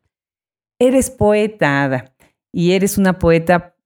Eres 0.81 1.09
poeta, 1.09 1.85
Ada, 1.85 2.17
y 2.53 2.73
eres 2.73 2.99
una 2.99 3.21
poeta 3.21 3.77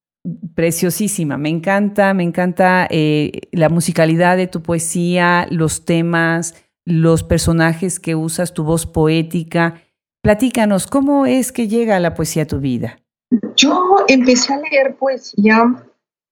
preciosísima. 0.55 1.37
Me 1.39 1.49
encanta, 1.49 2.15
me 2.15 2.23
encanta 2.23 2.87
eh, 2.91 3.43
la 3.53 3.69
musicalidad 3.69 4.37
de 4.37 4.47
tu 4.47 4.63
poesía, 4.63 5.47
los 5.51 5.85
temas, 5.85 6.55
los 6.87 7.23
personajes 7.23 8.01
que 8.01 8.15
usas, 8.15 8.55
tu 8.55 8.65
voz 8.65 8.87
poética. 8.87 9.83
Platícanos, 10.23 10.87
¿cómo 10.87 11.27
es 11.27 11.53
que 11.53 11.69
llega 11.69 12.01
la 12.01 12.15
poesía 12.15 12.45
a 12.45 12.47
tu 12.47 12.59
vida? 12.59 12.99
Yo 13.57 13.97
empecé 14.09 14.55
a 14.55 14.59
leer 14.59 14.97
poesía, 14.97 15.65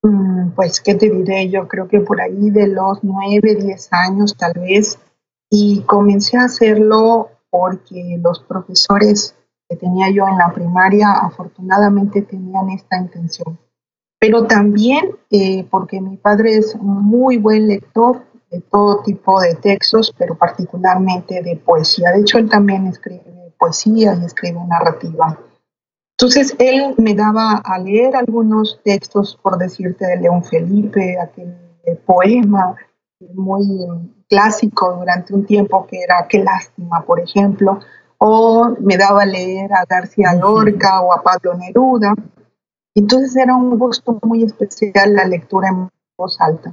mm, 0.02 0.52
pues, 0.56 0.80
¿qué 0.80 0.94
te 0.94 1.10
diré? 1.10 1.50
Yo 1.50 1.68
creo 1.68 1.86
que 1.88 2.00
por 2.00 2.22
ahí 2.22 2.50
de 2.50 2.68
los 2.68 3.04
nueve, 3.04 3.56
diez 3.56 3.88
años 3.90 4.34
tal 4.34 4.54
vez, 4.54 4.98
y 5.50 5.82
comencé 5.82 6.38
a 6.38 6.44
hacerlo 6.44 7.28
porque 7.50 8.18
los 8.22 8.40
profesores 8.40 9.36
que 9.68 9.76
tenía 9.76 10.08
yo 10.10 10.26
en 10.26 10.38
la 10.38 10.52
primaria 10.54 11.10
afortunadamente 11.10 12.22
tenían 12.22 12.70
esta 12.70 12.96
intención 12.98 13.58
pero 14.24 14.46
también 14.46 15.10
eh, 15.30 15.66
porque 15.70 16.00
mi 16.00 16.16
padre 16.16 16.56
es 16.56 16.74
muy 16.76 17.36
buen 17.36 17.68
lector 17.68 18.22
de 18.54 18.60
todo 18.70 19.02
tipo 19.02 19.40
de 19.40 19.54
textos, 19.56 20.14
pero 20.16 20.36
particularmente 20.36 21.42
de 21.42 21.56
poesía. 21.56 22.12
De 22.12 22.20
hecho, 22.20 22.38
él 22.38 22.48
también 22.48 22.86
escribe 22.86 23.52
poesía 23.58 24.16
y 24.20 24.24
escribe 24.24 24.58
narrativa. 24.68 25.38
Entonces, 26.16 26.54
él 26.58 26.94
me 26.98 27.14
daba 27.14 27.60
a 27.64 27.78
leer 27.78 28.14
algunos 28.14 28.80
textos, 28.84 29.38
por 29.42 29.58
decirte, 29.58 30.06
de 30.06 30.16
León 30.18 30.44
Felipe, 30.44 31.18
aquel 31.20 31.56
poema 32.06 32.76
muy 33.34 33.66
clásico 34.28 34.96
durante 34.98 35.34
un 35.34 35.44
tiempo 35.44 35.86
que 35.86 36.00
era 36.00 36.26
Qué 36.28 36.42
lástima, 36.42 37.02
por 37.04 37.20
ejemplo, 37.20 37.80
o 38.18 38.74
me 38.80 38.96
daba 38.96 39.22
a 39.22 39.26
leer 39.26 39.72
a 39.72 39.84
García 39.84 40.34
Lorca 40.34 41.00
o 41.00 41.12
a 41.12 41.22
Pablo 41.22 41.54
Neruda. 41.54 42.14
Entonces 42.94 43.34
era 43.36 43.56
un 43.56 43.76
gusto 43.78 44.18
muy 44.22 44.44
especial 44.44 45.14
la 45.14 45.24
lectura 45.24 45.68
en 45.68 45.88
voz 46.16 46.40
alta. 46.40 46.72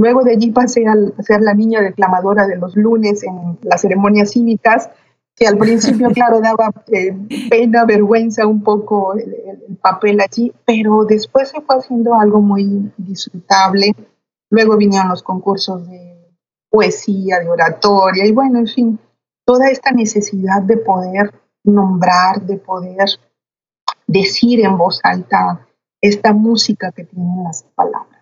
Luego 0.00 0.24
de 0.24 0.32
allí 0.32 0.50
pasé 0.50 0.86
a 0.86 0.94
ser 1.22 1.42
la 1.42 1.52
niña 1.52 1.82
declamadora 1.82 2.46
de 2.46 2.56
los 2.56 2.74
lunes 2.74 3.22
en 3.22 3.58
las 3.60 3.82
ceremonias 3.82 4.30
cívicas, 4.30 4.88
que 5.36 5.46
al 5.46 5.58
principio, 5.58 6.08
claro, 6.14 6.40
daba 6.40 6.72
eh, 6.90 7.14
pena, 7.50 7.84
vergüenza 7.84 8.46
un 8.46 8.62
poco 8.62 9.12
el, 9.12 9.34
el, 9.68 9.76
papel 9.76 10.18
allí, 10.22 10.54
pero 10.64 11.04
después 11.04 11.50
se 11.50 11.60
fue 11.60 11.76
haciendo 11.76 12.14
algo 12.14 12.40
muy 12.40 12.90
disfrutable. 12.96 13.94
Luego 14.48 14.78
vinieron 14.78 15.10
los 15.10 15.22
concursos 15.22 15.86
de 15.86 16.34
poesía, 16.70 17.40
de 17.40 17.50
oratoria, 17.50 18.24
y 18.24 18.32
bueno, 18.32 18.58
en 18.60 18.68
fin, 18.68 18.98
toda 19.44 19.68
esta 19.68 19.90
necesidad 19.90 20.62
de 20.62 20.78
poder 20.78 21.30
nombrar, 21.62 22.40
de 22.40 22.56
poder 22.56 23.04
decir 24.06 24.64
en 24.64 24.78
voz 24.78 24.98
alta 25.02 25.66
esta 26.00 26.32
música 26.32 26.90
que 26.90 27.04
tienen 27.04 27.44
las 27.44 27.64
palabras. 27.74 28.19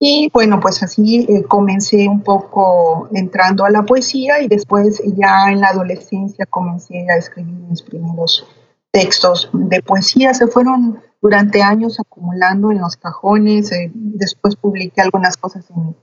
Y 0.00 0.30
bueno, 0.32 0.60
pues 0.60 0.82
así 0.82 1.26
eh, 1.28 1.42
comencé 1.44 2.08
un 2.08 2.22
poco 2.22 3.08
entrando 3.12 3.64
a 3.64 3.70
la 3.70 3.82
poesía 3.82 4.40
y 4.40 4.46
después 4.46 5.02
ya 5.16 5.50
en 5.50 5.60
la 5.60 5.68
adolescencia 5.68 6.46
comencé 6.46 7.10
a 7.10 7.16
escribir 7.16 7.54
mis 7.68 7.82
primeros 7.82 8.46
textos 8.92 9.50
de 9.52 9.82
poesía. 9.82 10.34
Se 10.34 10.46
fueron 10.46 11.00
durante 11.20 11.62
años 11.62 11.98
acumulando 11.98 12.70
en 12.70 12.78
los 12.78 12.96
cajones, 12.96 13.72
eh, 13.72 13.90
después 13.92 14.54
publiqué 14.54 15.00
algunas 15.00 15.36
cosas 15.36 15.68
en 15.70 15.96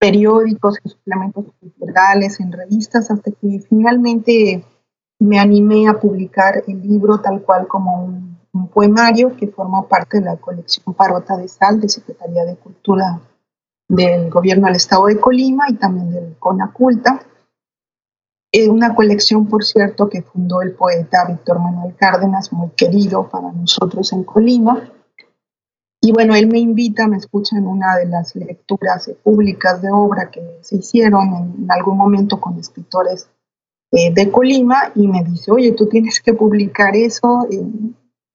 periódicos, 0.00 0.78
en 0.82 0.90
suplementos 0.90 1.44
culturales, 1.60 2.40
en 2.40 2.50
revistas, 2.50 3.10
hasta 3.10 3.30
que 3.30 3.60
finalmente 3.68 4.64
me 5.20 5.38
animé 5.38 5.88
a 5.88 5.98
publicar 6.00 6.64
el 6.66 6.82
libro 6.82 7.20
tal 7.20 7.42
cual 7.42 7.68
como 7.68 8.04
un 8.04 8.28
un 8.52 8.68
poemario 8.68 9.36
que 9.36 9.48
formó 9.48 9.86
parte 9.86 10.18
de 10.18 10.24
la 10.24 10.36
colección 10.36 10.94
Parota 10.94 11.36
de 11.36 11.48
Sal 11.48 11.80
de 11.80 11.88
Secretaría 11.88 12.44
de 12.44 12.56
Cultura 12.56 13.20
del 13.88 14.28
Gobierno 14.28 14.66
del 14.66 14.76
Estado 14.76 15.06
de 15.06 15.18
Colima 15.18 15.64
y 15.68 15.74
también 15.74 16.10
del 16.10 16.36
CONACULTA. 16.38 17.22
Es 18.52 18.68
una 18.68 18.94
colección, 18.94 19.46
por 19.46 19.64
cierto, 19.64 20.08
que 20.08 20.22
fundó 20.22 20.62
el 20.62 20.72
poeta 20.72 21.26
Víctor 21.26 21.58
Manuel 21.58 21.94
Cárdenas, 21.96 22.52
muy 22.52 22.70
querido 22.70 23.28
para 23.28 23.50
nosotros 23.52 24.12
en 24.12 24.24
Colima. 24.24 24.90
Y 26.00 26.12
bueno, 26.12 26.34
él 26.34 26.46
me 26.46 26.58
invita, 26.58 27.08
me 27.08 27.16
escucha 27.16 27.56
en 27.56 27.66
una 27.66 27.96
de 27.96 28.06
las 28.06 28.34
lecturas 28.36 29.10
públicas 29.22 29.82
de 29.82 29.90
obra 29.90 30.30
que 30.30 30.58
se 30.62 30.76
hicieron 30.76 31.56
en, 31.58 31.70
algún 31.70 31.98
momento 31.98 32.40
con 32.40 32.58
escritores 32.58 33.28
eh, 33.90 34.12
de 34.14 34.30
Colima 34.30 34.92
y 34.94 35.08
me 35.08 35.24
dice, 35.24 35.50
oye, 35.50 35.72
tú 35.72 35.88
tienes 35.88 36.20
que 36.20 36.34
publicar 36.34 36.94
eso, 36.94 37.46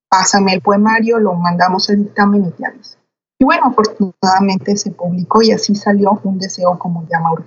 pásame 0.09 0.53
el 0.53 0.61
poemario, 0.61 1.19
lo 1.19 1.33
mandamos 1.35 1.89
al 1.89 2.03
dictamen 2.03 2.45
y 2.45 2.51
te 2.51 2.65
aviso. 2.65 2.92
Y 3.43 3.45
bueno, 3.45 3.63
afortunadamente 3.65 4.77
se 4.77 4.91
publicó 4.91 5.41
y 5.41 5.51
así 5.51 5.75
salió 5.75 6.17
un 6.23 6.39
deseo 6.39 6.79
como 6.79 7.05
llama 7.11 7.45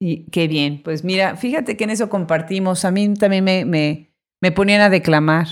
Y 0.00 0.24
qué 0.24 0.48
bien, 0.48 0.82
pues 0.82 1.04
mira, 1.04 1.36
fíjate 1.36 1.76
que 1.76 1.84
en 1.84 1.90
eso 1.90 2.08
compartimos. 2.08 2.84
A 2.84 2.90
mí 2.90 3.14
también 3.14 3.44
me, 3.44 3.64
me, 3.64 4.10
me 4.42 4.50
ponían 4.50 4.80
a 4.80 4.90
declamar. 4.90 5.46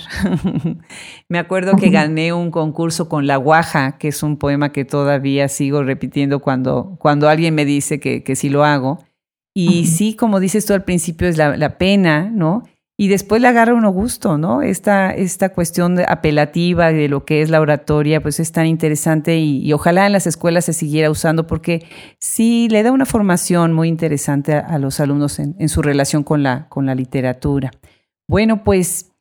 me 1.28 1.38
acuerdo 1.38 1.76
que 1.76 1.90
gané 1.90 2.32
un 2.32 2.50
concurso 2.50 3.08
con 3.08 3.28
La 3.28 3.36
Guaja, 3.36 3.98
que 3.98 4.08
es 4.08 4.24
un 4.24 4.36
poema 4.36 4.72
que 4.72 4.84
todavía 4.84 5.46
sigo 5.46 5.84
repitiendo 5.84 6.40
cuando, 6.40 6.96
cuando 6.98 7.28
alguien 7.28 7.54
me 7.54 7.64
dice 7.64 8.00
que, 8.00 8.24
que 8.24 8.34
sí 8.34 8.48
lo 8.48 8.64
hago. 8.64 9.04
Y 9.54 9.86
sí, 9.86 10.16
como 10.16 10.40
dices 10.40 10.66
tú 10.66 10.74
al 10.74 10.82
principio, 10.82 11.28
es 11.28 11.36
la, 11.36 11.56
la 11.56 11.78
pena, 11.78 12.32
¿no? 12.34 12.64
Y 13.00 13.06
después 13.06 13.40
le 13.40 13.46
agarra 13.46 13.74
uno 13.74 13.90
gusto, 13.90 14.38
¿no? 14.38 14.60
Esta, 14.60 15.12
esta 15.12 15.50
cuestión 15.50 16.00
apelativa 16.00 16.90
de 16.90 17.08
lo 17.08 17.24
que 17.24 17.42
es 17.42 17.48
la 17.48 17.60
oratoria, 17.60 18.20
pues 18.20 18.40
es 18.40 18.50
tan 18.50 18.66
interesante 18.66 19.38
y, 19.38 19.72
ojalá 19.72 20.04
en 20.06 20.12
las 20.12 20.26
escuelas 20.26 20.64
se 20.64 20.72
siguiera 20.72 21.08
usando 21.08 21.46
porque 21.46 21.86
sí 22.18 22.66
le 22.68 22.82
da 22.82 22.90
una 22.90 23.06
formación 23.06 23.72
muy 23.72 23.86
interesante 23.86 24.52
a, 24.54 24.78
los 24.78 24.98
alumnos 24.98 25.38
en, 25.38 25.68
su 25.68 25.80
relación 25.80 26.24
con 26.24 26.42
la, 26.42 26.68
con 26.68 26.86
la 26.86 26.96
literatura. 26.96 27.70
Bueno, 28.26 28.64
pues 28.64 29.12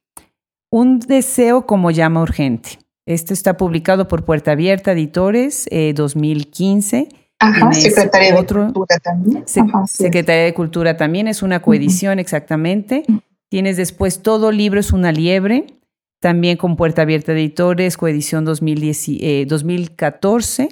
un 0.71 0.97
deseo 0.97 1.67
como 1.67 1.91
llama 1.91 2.23
urgente. 2.23 2.79
Esto 3.05 3.31
está 3.31 3.57
publicado 3.57 4.07
por 4.07 4.25
Puerta 4.25 4.53
Abierta 4.53 4.93
Editores 4.93 5.69
2015. 5.93 6.97
Eh, 6.97 7.09
Ajá, 7.37 7.71
Secretaría 7.73 8.33
de 8.33 8.43
Cultura 8.43 8.97
también. 8.97 9.43
Secretaría 9.85 10.43
de 10.45 10.53
Cultura 10.55 10.97
también, 10.97 11.27
es 11.27 11.43
una 11.43 11.61
coedición 11.61 12.17
exactamente. 12.17 13.05
Tienes 13.49 13.77
después 13.77 14.21
Todo 14.21 14.51
libro 14.51 14.79
es 14.79 14.91
una 14.91 15.11
liebre, 15.11 15.79
también 16.19 16.57
con 16.57 16.75
Puerta 16.75 17.03
Abierta 17.03 17.31
Editores, 17.31 17.95
coedición 17.95 18.43
2014. 18.45 20.63
Eh, 20.63 20.69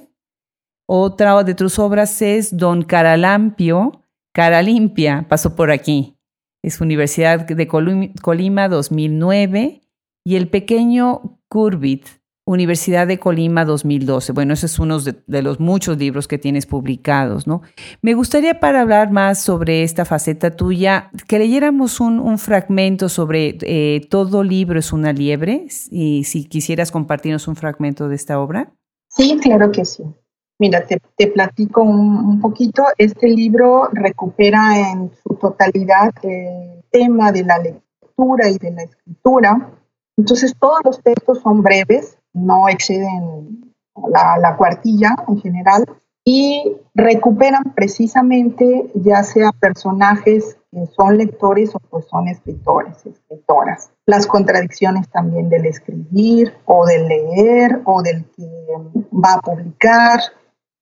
Otra 0.87 1.43
de 1.43 1.55
tus 1.55 1.79
obras 1.79 2.21
es 2.21 2.57
Don 2.57 2.83
Caralampio, 2.83 4.03
Cara 4.33 4.61
Limpia, 4.61 5.25
pasó 5.29 5.55
por 5.55 5.71
aquí. 5.71 6.17
Es 6.61 6.81
Universidad 6.81 7.47
de 7.47 7.67
Colima 7.67 8.67
2009. 8.67 9.81
Y 10.27 10.35
El 10.35 10.49
Pequeño 10.49 11.39
Curvit, 11.47 12.07
Universidad 12.47 13.07
de 13.07 13.17
Colima 13.17 13.65
2012. 13.65 14.31
Bueno, 14.31 14.53
ese 14.53 14.67
es 14.67 14.77
uno 14.77 14.99
de, 14.99 15.41
los 15.41 15.59
muchos 15.59 15.97
libros 15.97 16.27
que 16.27 16.37
tienes 16.37 16.67
publicados, 16.67 17.47
¿no? 17.47 17.63
Me 18.03 18.13
gustaría 18.13 18.59
para 18.59 18.81
hablar 18.81 19.11
más 19.11 19.41
sobre 19.41 19.81
esta 19.81 20.05
faceta 20.05 20.55
tuya, 20.55 21.09
que 21.27 21.39
leyéramos 21.39 21.99
un, 21.99 22.37
fragmento 22.37 23.09
sobre 23.09 23.57
eh, 23.61 24.01
Todo 24.09 24.43
libro 24.43 24.77
es 24.77 24.93
una 24.93 25.11
liebre, 25.11 25.65
y 25.89 26.23
si 26.25 26.45
quisieras 26.45 26.91
compartirnos 26.91 27.47
un 27.47 27.55
fragmento 27.55 28.07
de 28.09 28.15
esta 28.15 28.39
obra. 28.39 28.71
Sí, 29.09 29.39
claro 29.41 29.71
que 29.71 29.83
sí. 29.83 30.03
Mira, 30.59 30.85
te, 30.85 31.27
platico 31.27 31.81
un, 31.81 32.39
poquito. 32.39 32.83
Este 32.97 33.27
libro 33.27 33.89
recupera 33.91 34.91
en 34.91 35.11
su 35.23 35.35
totalidad 35.35 36.13
el 36.23 36.83
tema 36.91 37.31
de 37.31 37.43
la 37.43 37.57
lectura 37.57 38.49
y 38.49 38.57
de 38.57 38.71
la 38.71 38.83
escritura. 38.83 39.71
Entonces, 40.15 40.53
todos 40.57 40.79
los 40.85 41.01
textos 41.01 41.41
son 41.41 41.61
breves, 41.61 42.17
no 42.35 42.69
exceden 42.69 43.73
la, 44.11 44.37
la 44.37 44.55
cuartilla 44.55 45.15
en 45.27 45.41
general, 45.41 45.85
y 46.27 46.75
recuperan 46.95 47.63
precisamente 47.75 48.89
ya 48.95 49.21
sea 49.21 49.51
personajes 49.51 50.57
que 50.71 50.87
son 50.87 51.17
lectores 51.17 51.73
o 51.75 51.79
pues 51.79 52.05
son 52.07 52.27
escritores, 52.27 53.05
escritoras. 53.05 53.91
Las 54.07 54.25
contradicciones 54.25 55.07
también 55.09 55.49
del 55.49 55.67
escribir 55.67 56.53
o 56.65 56.85
del 56.85 57.07
leer 57.07 57.81
o 57.85 58.01
del 58.01 58.25
que 58.35 58.49
va 59.13 59.35
a 59.35 59.39
publicar, 59.39 60.19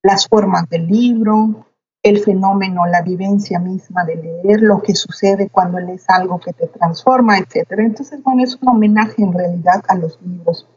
las 0.01 0.27
formas 0.27 0.67
del 0.69 0.87
libro, 0.87 1.65
el 2.01 2.19
fenómeno, 2.19 2.85
la 2.85 3.01
vivencia 3.01 3.59
misma 3.59 4.05
de 4.05 4.15
leer, 4.15 4.61
lo 4.61 4.81
que 4.81 4.95
sucede 4.95 5.49
cuando 5.49 5.79
lees 5.79 6.05
algo 6.09 6.39
que 6.39 6.53
te 6.53 6.67
transforma, 6.67 7.37
etc. 7.37 7.67
Entonces, 7.77 8.23
bueno, 8.23 8.43
es 8.43 8.57
un 8.61 8.69
homenaje 8.69 9.21
en 9.21 9.33
realidad 9.33 9.83
a 9.87 9.95
los 9.95 10.19
libros. 10.21 10.67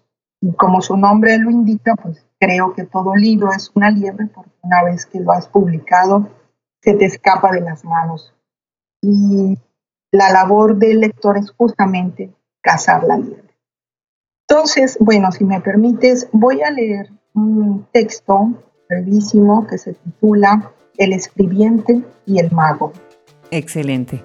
Y 0.46 0.52
como 0.52 0.80
su 0.80 0.96
nombre 0.96 1.36
lo 1.38 1.50
indica, 1.50 1.96
pues 1.96 2.24
creo 2.38 2.72
que 2.72 2.84
todo 2.84 3.16
libro 3.16 3.50
es 3.50 3.72
una 3.74 3.90
liebre 3.90 4.26
porque 4.26 4.52
una 4.62 4.84
vez 4.84 5.04
que 5.04 5.18
lo 5.18 5.32
has 5.32 5.48
publicado, 5.48 6.28
se 6.80 6.94
te 6.94 7.06
escapa 7.06 7.50
de 7.50 7.62
las 7.62 7.84
manos. 7.84 8.32
Y 9.02 9.58
la 10.12 10.30
labor 10.30 10.76
del 10.76 11.00
lector 11.00 11.36
es 11.36 11.50
justamente 11.50 12.32
cazar 12.60 13.02
la 13.02 13.18
liebre. 13.18 13.56
Entonces, 14.48 14.96
bueno, 15.00 15.32
si 15.32 15.44
me 15.44 15.60
permites, 15.60 16.28
voy 16.30 16.62
a 16.62 16.70
leer 16.70 17.10
un 17.34 17.84
texto 17.92 18.54
brevísimo 18.88 19.66
que 19.66 19.78
se 19.78 19.94
titula 19.94 20.70
El 20.96 21.12
escribiente 21.12 22.04
y 22.24 22.38
el 22.38 22.52
mago. 22.52 22.92
Excelente. 23.50 24.22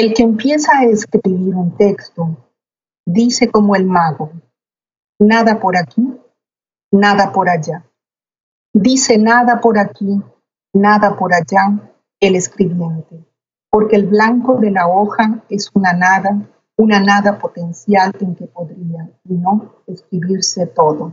El 0.00 0.14
que 0.14 0.22
empieza 0.22 0.78
a 0.78 0.84
escribir 0.84 1.56
un 1.56 1.76
texto 1.76 2.28
dice 3.04 3.50
como 3.50 3.74
el 3.74 3.84
mago, 3.84 4.30
nada 5.18 5.58
por 5.58 5.76
aquí, 5.76 6.20
nada 6.92 7.32
por 7.32 7.48
allá. 7.48 7.84
Dice 8.72 9.18
nada 9.18 9.60
por 9.60 9.76
aquí, 9.76 10.22
nada 10.72 11.16
por 11.16 11.34
allá 11.34 11.80
el 12.20 12.36
escribiente, 12.36 13.26
porque 13.72 13.96
el 13.96 14.06
blanco 14.06 14.54
de 14.54 14.70
la 14.70 14.86
hoja 14.86 15.42
es 15.48 15.68
una 15.74 15.92
nada, 15.94 16.48
una 16.76 17.00
nada 17.00 17.36
potencial 17.36 18.12
en 18.20 18.36
que 18.36 18.46
podría, 18.46 19.10
y 19.24 19.34
no, 19.34 19.82
escribirse 19.88 20.68
todo. 20.68 21.12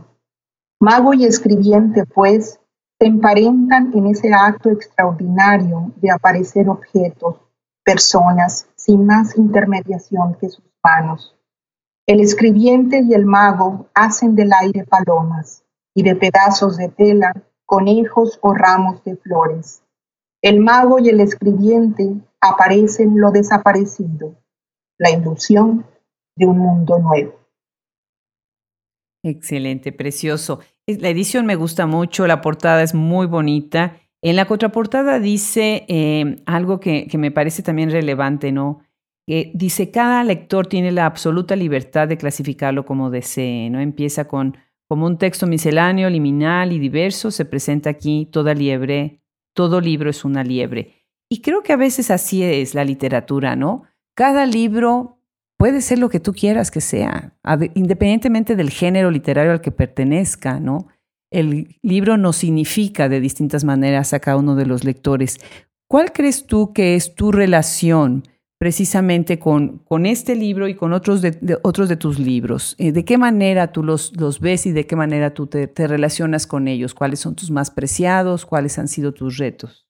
Mago 0.78 1.12
y 1.12 1.24
escribiente, 1.24 2.04
pues, 2.06 2.60
se 3.00 3.06
emparentan 3.08 3.90
en 3.94 4.06
ese 4.06 4.32
acto 4.32 4.70
extraordinario 4.70 5.90
de 5.96 6.12
aparecer 6.12 6.68
objetos, 6.68 7.45
personas, 7.86 8.68
sin 8.74 9.06
más 9.06 9.38
intermediación 9.38 10.34
que 10.40 10.48
sus 10.48 10.64
manos. 10.82 11.36
El 12.04 12.20
escribiente 12.20 13.02
y 13.08 13.14
el 13.14 13.24
mago 13.24 13.88
hacen 13.94 14.34
del 14.34 14.52
aire 14.52 14.84
palomas 14.84 15.64
y 15.94 16.02
de 16.02 16.16
pedazos 16.16 16.76
de 16.76 16.88
tela 16.88 17.32
conejos 17.64 18.38
o 18.42 18.54
ramos 18.54 19.02
de 19.04 19.16
flores. 19.16 19.82
El 20.42 20.60
mago 20.60 20.98
y 20.98 21.08
el 21.08 21.20
escribiente 21.20 22.14
aparecen 22.40 23.20
lo 23.20 23.30
desaparecido, 23.30 24.34
la 24.98 25.10
ilusión 25.10 25.86
de 26.36 26.46
un 26.46 26.58
mundo 26.58 26.98
nuevo. 26.98 27.38
Excelente, 29.22 29.92
precioso. 29.92 30.60
La 30.86 31.08
edición 31.08 31.46
me 31.46 31.56
gusta 31.56 31.86
mucho, 31.86 32.26
la 32.26 32.40
portada 32.40 32.82
es 32.82 32.94
muy 32.94 33.26
bonita. 33.26 34.00
En 34.22 34.36
la 34.36 34.46
contraportada 34.46 35.20
dice 35.20 35.84
eh, 35.88 36.42
algo 36.46 36.80
que, 36.80 37.06
que 37.06 37.18
me 37.18 37.30
parece 37.30 37.62
también 37.62 37.90
relevante, 37.90 38.52
¿no? 38.52 38.80
dice, 39.26 39.90
cada 39.90 40.22
lector 40.22 40.68
tiene 40.68 40.92
la 40.92 41.04
absoluta 41.04 41.56
libertad 41.56 42.06
de 42.06 42.16
clasificarlo 42.16 42.86
como 42.86 43.10
desee, 43.10 43.68
¿no? 43.70 43.80
Empieza 43.80 44.28
con 44.28 44.56
como 44.88 45.06
un 45.06 45.18
texto 45.18 45.46
misceláneo, 45.46 46.08
liminal 46.08 46.72
y 46.72 46.78
diverso, 46.78 47.30
se 47.30 47.44
presenta 47.44 47.90
aquí 47.90 48.28
toda 48.30 48.54
liebre, 48.54 49.20
todo 49.52 49.80
libro 49.80 50.10
es 50.10 50.24
una 50.24 50.44
liebre. 50.44 50.94
Y 51.28 51.40
creo 51.40 51.62
que 51.62 51.72
a 51.72 51.76
veces 51.76 52.10
así 52.10 52.42
es 52.42 52.74
la 52.74 52.84
literatura, 52.84 53.56
¿no? 53.56 53.82
Cada 54.14 54.46
libro 54.46 55.18
puede 55.58 55.80
ser 55.80 55.98
lo 55.98 56.08
que 56.08 56.20
tú 56.20 56.32
quieras 56.32 56.70
que 56.70 56.80
sea, 56.80 57.36
independientemente 57.74 58.54
del 58.54 58.70
género 58.70 59.10
literario 59.10 59.52
al 59.52 59.60
que 59.60 59.72
pertenezca, 59.72 60.60
¿no? 60.60 60.86
El 61.36 61.76
libro 61.82 62.16
nos 62.16 62.36
significa 62.36 63.10
de 63.10 63.20
distintas 63.20 63.62
maneras 63.62 64.14
a 64.14 64.20
cada 64.20 64.38
uno 64.38 64.54
de 64.56 64.64
los 64.64 64.84
lectores. 64.84 65.38
¿Cuál 65.86 66.12
crees 66.12 66.46
tú 66.46 66.72
que 66.72 66.94
es 66.94 67.14
tu 67.14 67.30
relación? 67.30 68.24
precisamente 68.58 69.38
con, 69.38 69.80
con 69.84 70.06
este 70.06 70.34
libro 70.34 70.66
y 70.66 70.74
con 70.74 70.94
otros 70.94 71.20
de, 71.20 71.58
otros 71.62 71.90
de 71.90 71.96
tus 71.96 72.18
libros. 72.18 72.74
Eh, 72.78 72.90
¿De 72.90 73.04
qué 73.04 73.18
manera 73.18 73.70
tú 73.70 73.82
los, 73.82 74.16
los 74.16 74.40
ves 74.40 74.64
y 74.64 74.72
de 74.72 74.86
qué 74.86 74.96
manera 74.96 75.34
tú 75.34 75.46
te, 75.46 75.68
relacionas 75.76 76.46
con 76.46 76.66
ellos? 76.66 76.94
¿Cuáles 76.94 77.20
son 77.20 77.34
tus 77.34 77.50
más 77.50 77.70
preciados? 77.70 78.46
¿Cuáles 78.46 78.78
han 78.78 78.88
sido 78.88 79.12
tus 79.12 79.36
retos? 79.36 79.86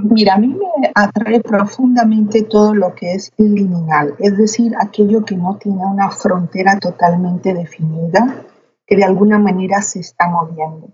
Mira, 0.00 0.34
a 0.34 0.38
mí 0.38 0.48
me 0.48 0.92
atrae 0.94 1.40
profundamente 1.40 2.42
todo 2.42 2.74
lo 2.74 2.94
que 2.94 3.14
es 3.14 3.32
liminal, 3.38 4.14
es 4.18 4.36
decir, 4.36 4.74
aquello 4.78 5.24
que 5.24 5.34
no 5.34 5.56
tiene 5.56 5.84
una 5.86 6.10
frontera 6.10 6.78
totalmente 6.78 7.54
definida, 7.54 8.44
que 8.88 8.96
de 8.96 9.04
alguna 9.04 9.38
manera 9.38 9.82
se 9.82 10.00
está 10.00 10.28
moviendo. 10.28 10.88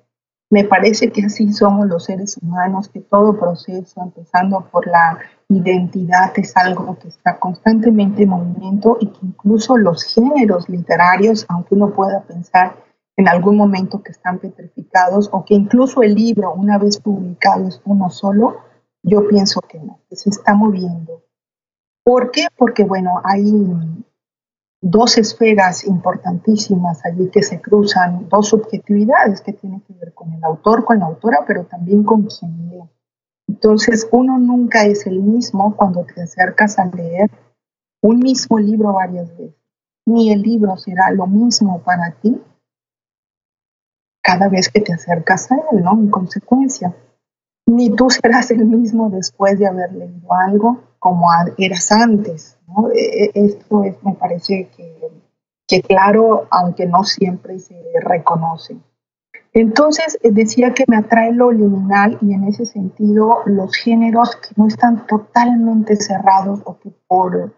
Me 0.50 0.64
parece 0.64 1.10
que 1.10 1.22
así 1.24 1.52
somos 1.52 1.86
los 1.86 2.04
seres 2.04 2.36
humanos, 2.42 2.88
que 2.88 3.00
todo 3.00 3.38
proceso, 3.38 4.02
empezando 4.02 4.68
por 4.70 4.86
la 4.86 5.18
identidad, 5.48 6.32
es 6.36 6.56
algo 6.56 6.98
que 6.98 7.08
está 7.08 7.38
constantemente 7.38 8.24
en 8.24 8.30
movimiento 8.30 8.98
y 9.00 9.06
que 9.06 9.20
incluso 9.22 9.76
los 9.76 10.02
géneros 10.02 10.68
literarios, 10.68 11.46
aunque 11.48 11.74
uno 11.74 11.90
pueda 11.90 12.22
pensar 12.22 12.76
en 13.16 13.28
algún 13.28 13.56
momento 13.56 14.02
que 14.02 14.10
están 14.10 14.38
petrificados 14.38 15.30
o 15.32 15.44
que 15.44 15.54
incluso 15.54 16.02
el 16.02 16.14
libro, 16.14 16.52
una 16.52 16.78
vez 16.78 17.00
publicado, 17.00 17.68
es 17.68 17.80
uno 17.84 18.10
solo, 18.10 18.58
yo 19.02 19.28
pienso 19.28 19.60
que 19.60 19.78
no, 19.78 20.00
que 20.10 20.16
se 20.16 20.30
está 20.30 20.54
moviendo. 20.54 21.22
¿Por 22.02 22.32
qué? 22.32 22.48
Porque, 22.56 22.84
bueno, 22.84 23.20
hay 23.22 23.44
dos 24.86 25.16
esferas 25.16 25.86
importantísimas 25.86 27.02
allí 27.06 27.30
que 27.30 27.42
se 27.42 27.58
cruzan, 27.58 28.28
dos 28.28 28.48
subjetividades 28.48 29.40
que 29.40 29.54
tienen 29.54 29.80
que 29.80 29.94
ver 29.94 30.12
con 30.12 30.30
el 30.34 30.44
autor, 30.44 30.84
con 30.84 30.98
la 30.98 31.06
autora, 31.06 31.38
pero 31.46 31.64
también 31.64 32.04
con 32.04 32.24
quien 32.24 32.68
lee. 32.68 32.82
Entonces, 33.48 34.06
uno 34.12 34.38
nunca 34.38 34.84
es 34.84 35.06
el 35.06 35.20
mismo 35.20 35.74
cuando 35.74 36.04
te 36.04 36.20
acercas 36.20 36.78
a 36.78 36.84
leer 36.84 37.30
un 38.02 38.18
mismo 38.18 38.58
libro 38.58 38.92
varias 38.92 39.30
veces. 39.38 39.56
Ni 40.04 40.30
el 40.30 40.42
libro 40.42 40.76
será 40.76 41.10
lo 41.12 41.26
mismo 41.26 41.80
para 41.80 42.10
ti 42.20 42.38
cada 44.22 44.48
vez 44.50 44.68
que 44.68 44.82
te 44.82 44.92
acercas 44.92 45.50
a 45.50 45.56
él, 45.72 45.82
¿no? 45.82 45.92
En 45.94 46.10
consecuencia. 46.10 46.94
Ni 47.66 47.88
tú 47.88 48.10
serás 48.10 48.50
el 48.50 48.66
mismo 48.66 49.08
después 49.08 49.58
de 49.58 49.66
haber 49.66 49.94
leído 49.94 50.30
algo 50.30 50.82
como 51.04 51.26
eras 51.58 51.92
antes. 51.92 52.56
E, 52.94 53.24
e, 53.24 53.30
esto 53.34 53.84
es, 53.84 54.02
me 54.02 54.14
parece 54.14 54.70
que, 54.74 54.96
que 55.68 55.82
claro, 55.82 56.46
aunque 56.50 56.86
no 56.86 57.04
siempre 57.04 57.58
se 57.58 57.76
reconoce. 58.00 58.78
Entonces 59.52 60.18
eh, 60.22 60.30
decía 60.32 60.72
que 60.72 60.84
me 60.88 60.96
atrae 60.96 61.30
lo 61.32 61.52
liminal 61.52 62.16
y 62.22 62.32
en 62.32 62.44
ese 62.44 62.64
sentido 62.64 63.40
los 63.44 63.76
géneros 63.76 64.34
que 64.36 64.54
no 64.56 64.66
están 64.66 65.06
totalmente 65.06 65.96
cerrados 65.96 66.60
o 66.64 66.78
que 66.78 66.90
por, 67.06 67.54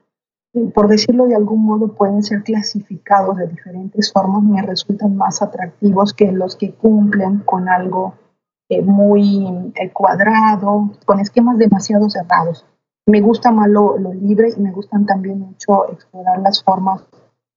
por 0.75 0.89
decirlo 0.89 1.27
de 1.27 1.37
algún 1.37 1.65
modo 1.65 1.95
pueden 1.95 2.25
ser 2.25 2.43
clasificados 2.43 3.37
de 3.37 3.47
diferentes 3.47 4.13
formas 4.13 4.43
me 4.43 4.61
resultan 4.61 5.17
más 5.17 5.41
atractivos 5.41 6.13
que 6.15 6.33
los 6.33 6.57
que 6.57 6.73
cumplen 6.73 7.39
con 7.45 7.69
algo 7.69 8.15
eh, 8.69 8.83
muy 8.83 9.73
eh, 9.77 9.93
cuadrado, 9.93 10.91
con 11.05 11.21
esquemas 11.21 11.59
demasiado 11.59 12.11
cerrados 12.11 12.67
me 13.07 13.21
gusta 13.21 13.53
más 13.53 13.69
lo, 13.69 13.97
libre 14.13 14.53
y 14.57 14.61
me 14.61 14.73
gustan 14.73 15.07
también 15.07 15.39
mucho 15.41 15.91
explorar 15.93 16.41
las 16.41 16.63
formas, 16.63 17.03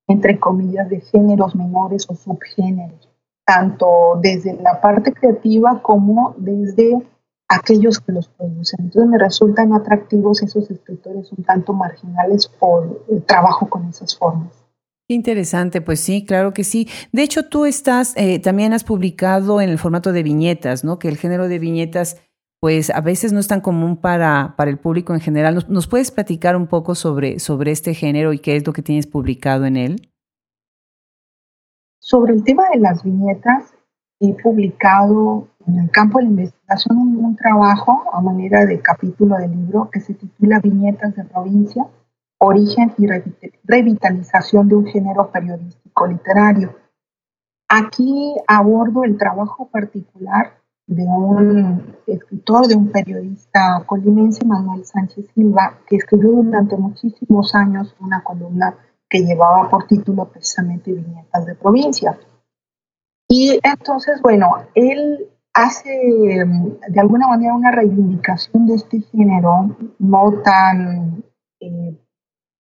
entre 0.08 0.40
comillas, 0.40 0.90
de 0.90 1.02
géneros 1.02 1.56
menores 1.56 2.06
o 2.08 2.16
subgéneros, 2.16 3.10
tanto 3.46 4.20
desde 4.22 4.54
la 4.62 4.80
parte 4.80 5.12
creativa 5.12 5.82
como 5.82 6.36
desde 6.38 7.02
aquellos 7.48 8.00
que 8.00 8.12
los 8.12 8.28
producen. 8.30 8.86
Entonces 8.86 9.10
me 9.10 9.18
resultan 9.18 9.74
atractivos 9.74 10.44
esos 10.44 10.70
escritores 10.70 11.32
un 11.32 11.44
tanto 11.44 11.74
marginales 11.74 12.48
por 12.48 13.04
el 13.10 13.24
trabajo 13.24 13.68
con 13.68 13.88
esas 13.88 14.16
formas. 14.16 14.54
Interesante, 15.12 15.82
pues 15.82 16.00
sí, 16.00 16.24
claro 16.24 16.54
que 16.54 16.64
sí. 16.64 16.88
De 17.12 17.24
hecho, 17.24 17.50
tú 17.50 17.66
estás, 17.66 18.14
eh, 18.16 18.38
también 18.38 18.74
has 18.74 18.84
publicado 18.84 19.60
en 19.60 19.70
el 19.70 19.80
formato 19.80 20.12
de 20.12 20.22
viñetas, 20.22 20.84
¿no? 20.84 21.00
Que 21.00 21.08
el 21.08 21.18
género 21.18 21.48
de 21.48 21.58
viñetas, 21.58 22.22
pues 22.60 22.90
a 22.90 23.02
veces 23.02 23.32
no 23.32 23.40
es 23.40 23.48
tan 23.48 23.62
común 23.62 23.98
para, 23.98 24.56
para 24.58 24.70
el 24.70 24.78
público 24.78 25.14
en 25.14 25.22
general. 25.22 25.66
¿Nos, 25.68 25.88
puedes 25.88 26.12
platicar 26.12 26.56
un 26.56 26.68
poco 26.68 26.96
sobre, 26.96 27.40
sobre 27.40 27.72
este 27.72 27.94
género 27.94 28.34
y 28.34 28.40
qué 28.40 28.56
es 28.56 28.68
lo 28.68 28.74
que 28.74 28.82
tienes 28.82 29.08
publicado 29.08 29.66
en 29.66 29.78
él? 29.78 30.12
Sobre 32.00 32.34
el 32.34 32.44
tema 32.44 32.64
de 32.74 32.80
las 32.80 33.04
viñetas, 33.04 33.74
he 34.20 34.34
publicado 34.34 35.48
en 35.68 35.80
el 35.80 35.92
campo 35.92 36.18
de 36.18 36.26
la 36.26 36.32
investigación 36.32 36.98
un, 36.98 37.18
un 37.24 37.36
trabajo 37.36 38.04
a 38.12 38.20
manera 38.22 38.66
de 38.66 38.82
capítulo 38.82 39.38
del 39.38 39.52
libro 39.52 39.90
que 39.92 40.02
se 40.02 40.14
titula 40.14 40.60
Viñetas 40.60 41.16
de 41.16 41.24
provincia 41.24 41.86
origen 42.40 42.94
y 42.98 43.06
revitalización 43.66 44.70
de 44.70 44.76
un 44.76 44.88
género 44.88 45.30
periodístico 45.32 46.08
literario. 46.08 46.76
Aquí 47.68 48.36
abordo 48.48 49.04
el 49.04 49.18
trabajo 49.18 49.70
particular 49.70 50.59
de 50.90 51.04
un 51.04 51.96
escritor, 52.08 52.68
de 52.68 52.76
un 52.76 52.92
periodista 52.92 53.84
colimense, 53.86 54.44
Manuel 54.44 54.84
Sánchez 54.84 55.28
Silva, 55.36 55.78
que 55.88 55.98
escribió 55.98 56.32
durante 56.32 56.76
muchísimos 56.78 57.54
años 57.54 57.96
una 58.00 58.24
columna 58.24 58.76
que 59.08 59.20
llevaba 59.20 59.70
por 59.70 59.86
título 59.86 60.26
precisamente 60.26 60.92
Viñetas 60.92 61.46
de 61.46 61.54
Provincia. 61.54 62.18
Y 63.28 63.60
entonces, 63.62 64.20
bueno, 64.24 64.50
él 64.74 65.30
hace 65.54 65.92
de 65.92 67.00
alguna 67.00 67.28
manera 67.28 67.54
una 67.54 67.72
reivindicación 67.72 68.66
de 68.66 68.76
este 68.76 69.02
género 69.02 69.78
no 70.00 70.42
tan 70.44 71.24
eh, 71.60 72.00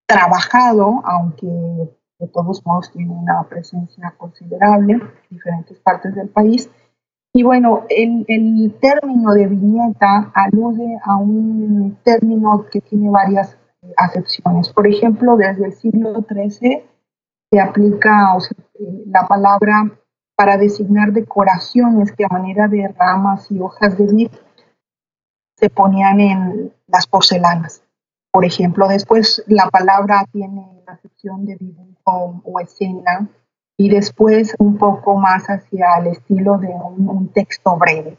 trabajado, 0.06 1.02
aunque 1.04 1.48
de 1.48 2.28
todos 2.28 2.64
modos 2.64 2.92
tiene 2.92 3.12
una 3.12 3.42
presencia 3.50 4.14
considerable 4.18 4.94
en 4.94 5.02
diferentes 5.32 5.80
partes 5.80 6.14
del 6.14 6.30
país. 6.30 6.70
Y 7.34 7.44
bueno, 7.44 7.86
el, 7.90 8.76
término 8.82 9.34
de 9.34 9.48
viñeta 9.48 10.32
alude 10.34 10.98
a 11.04 11.18
un 11.18 11.98
término 12.04 12.66
que 12.72 12.82
tiene 12.82 13.10
varias 13.10 13.56
acepciones. 13.98 14.70
Por 14.70 14.88
ejemplo, 14.88 15.38
desde 15.38 15.66
el 15.66 15.74
siglo 15.74 16.26
XIII 16.28 16.84
se 17.52 17.60
aplica 17.60 18.36
la 19.06 19.28
palabra 19.28 19.92
para 20.36 20.58
designar 20.58 21.12
decoraciones 21.12 22.12
que 22.14 22.26
a 22.26 22.30
manera 22.34 22.68
de 22.68 22.88
ramas 22.98 23.52
y 23.52 23.60
hojas 23.60 23.98
de 23.98 24.06
vid 24.06 24.32
se 25.56 25.70
ponían 25.70 26.20
en 26.20 26.74
las 26.88 27.06
porcelanas. 27.06 27.84
Por 28.32 28.46
ejemplo, 28.46 28.88
después 28.88 29.44
la 29.48 29.70
palabra 29.70 30.26
tiene 30.32 30.82
la 30.88 30.98
sección 30.98 31.46
de 31.46 31.58
dibujo 31.58 32.42
o 32.44 32.60
escena 32.60 33.28
y 33.80 33.88
después 33.88 34.58
un 34.60 34.78
poco 34.78 35.16
más 35.16 35.46
hacia 35.46 35.86
el 36.02 36.08
estilo 36.08 36.58
de 36.58 36.68
un, 36.68 37.30
texto 37.30 37.78
breve. 37.78 38.18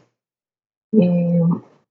Eh, 0.93 1.39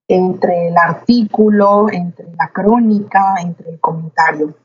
entre 0.08 0.66
el 0.68 0.76
artículo, 0.76 1.86
entre 1.88 2.26
la 2.36 2.48
crónica, 2.48 3.36
entre 3.40 3.70
el 3.70 3.78
comentario. 3.78 4.56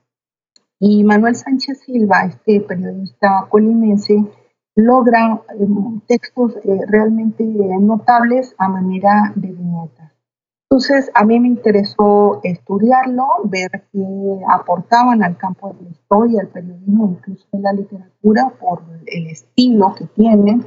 Y 0.79 1.03
Manuel 1.03 1.35
Sánchez 1.35 1.81
Silva, 1.81 2.25
este 2.25 2.61
periodista 2.61 3.45
colimense, 3.47 4.25
logra 4.73 5.39
eh, 5.53 5.67
textos 6.07 6.55
eh, 6.63 6.79
realmente 6.87 7.43
notables 7.79 8.55
a 8.57 8.67
manera 8.67 9.31
de 9.35 9.51
viñetas. 9.51 10.14
Entonces, 10.69 11.11
a 11.13 11.23
mí 11.23 11.39
me 11.39 11.47
interesó 11.47 12.39
estudiarlo, 12.43 13.27
ver 13.45 13.69
qué 13.91 14.41
aportaban 14.49 15.23
al 15.23 15.37
campo 15.37 15.73
de 15.73 15.83
la 15.83 15.89
historia, 15.91 16.41
al 16.41 16.47
periodismo, 16.47 17.15
incluso 17.17 17.45
en 17.51 17.61
la 17.61 17.73
literatura, 17.73 18.51
por 18.59 18.81
el 19.05 19.27
estilo 19.27 19.93
que 19.95 20.05
tiene, 20.05 20.61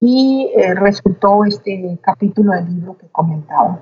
y 0.00 0.50
eh, 0.56 0.74
resultó 0.74 1.44
este 1.44 1.98
capítulo 2.02 2.52
del 2.52 2.74
libro 2.74 2.98
que 2.98 3.08
comentaba. 3.08 3.80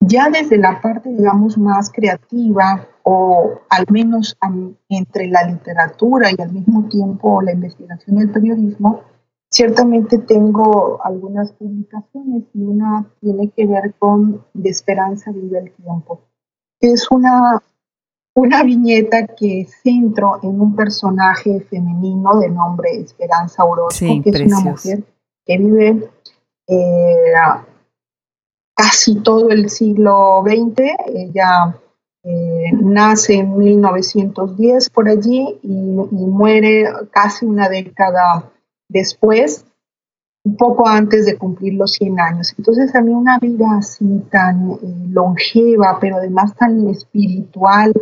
Ya 0.00 0.30
desde 0.30 0.56
la 0.56 0.80
parte, 0.80 1.10
digamos, 1.10 1.58
más 1.58 1.90
creativa, 1.92 2.88
o 3.02 3.60
al 3.68 3.84
menos 3.90 4.36
entre 4.88 5.28
la 5.28 5.44
literatura 5.44 6.30
y 6.30 6.40
al 6.40 6.52
mismo 6.52 6.88
tiempo 6.88 7.42
la 7.42 7.52
investigación 7.52 8.16
y 8.16 8.22
el 8.22 8.30
periodismo, 8.30 9.02
Ciertamente 9.54 10.18
tengo 10.18 10.98
algunas 11.04 11.52
publicaciones 11.52 12.42
y 12.54 12.60
una 12.60 13.06
tiene 13.20 13.50
que 13.50 13.66
ver 13.66 13.94
con 14.00 14.44
De 14.52 14.68
Esperanza 14.68 15.30
vive 15.30 15.60
el 15.60 15.70
tiempo. 15.70 16.22
Es 16.80 17.08
una, 17.12 17.62
una 18.34 18.64
viñeta 18.64 19.28
que 19.28 19.68
centro 19.84 20.40
en 20.42 20.60
un 20.60 20.74
personaje 20.74 21.60
femenino 21.70 22.40
de 22.40 22.50
nombre 22.50 22.96
Esperanza 22.96 23.64
Orozco, 23.64 24.04
que 24.24 24.30
es 24.30 24.40
una 24.40 24.58
mujer 24.58 25.04
que 25.46 25.58
vive 25.58 26.10
eh, 26.66 27.32
casi 28.74 29.20
todo 29.20 29.50
el 29.50 29.70
siglo 29.70 30.42
XX. 30.44 30.82
Ella 31.14 31.78
eh, 32.24 32.72
nace 32.72 33.34
en 33.34 33.56
1910 33.56 34.90
por 34.90 35.08
allí 35.08 35.60
y, 35.62 35.68
y 35.68 36.26
muere 36.26 36.92
casi 37.12 37.46
una 37.46 37.68
década 37.68 38.50
después, 38.88 39.64
un 40.44 40.56
poco 40.56 40.86
antes 40.86 41.24
de 41.26 41.38
cumplir 41.38 41.74
los 41.74 41.92
100 41.92 42.20
años. 42.20 42.54
Entonces 42.58 42.94
a 42.94 43.00
mí 43.00 43.12
una 43.12 43.38
vida 43.38 43.66
así 43.78 44.22
tan 44.30 44.72
eh, 44.72 44.78
longeva, 45.08 45.98
pero 46.00 46.16
además 46.16 46.54
tan 46.54 46.86
espiritual 46.88 47.92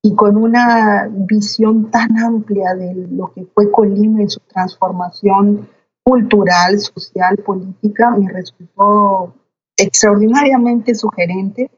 y 0.00 0.14
con 0.14 0.36
una 0.36 1.08
visión 1.10 1.90
tan 1.90 2.18
amplia 2.18 2.74
de 2.74 3.06
lo 3.10 3.32
que 3.32 3.46
fue 3.46 3.70
Colima 3.70 4.20
en 4.20 4.30
su 4.30 4.40
transformación 4.40 5.68
cultural, 6.04 6.78
social, 6.78 7.36
política, 7.38 8.10
me 8.10 8.30
resultó 8.32 9.34
extraordinariamente 9.76 10.94
sugerente. 10.94 11.70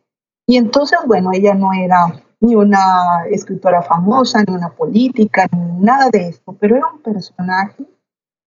Y 0.46 0.56
entonces, 0.56 0.98
bueno, 1.06 1.30
ella 1.32 1.54
no 1.54 1.72
era 1.72 2.22
ni 2.40 2.54
una 2.54 3.24
escritora 3.30 3.82
famosa, 3.82 4.42
ni 4.46 4.54
una 4.54 4.70
política, 4.70 5.46
ni 5.52 5.84
nada 5.84 6.08
de 6.10 6.28
esto, 6.28 6.56
pero 6.58 6.76
era 6.76 6.86
un 6.92 7.00
personaje 7.00 7.84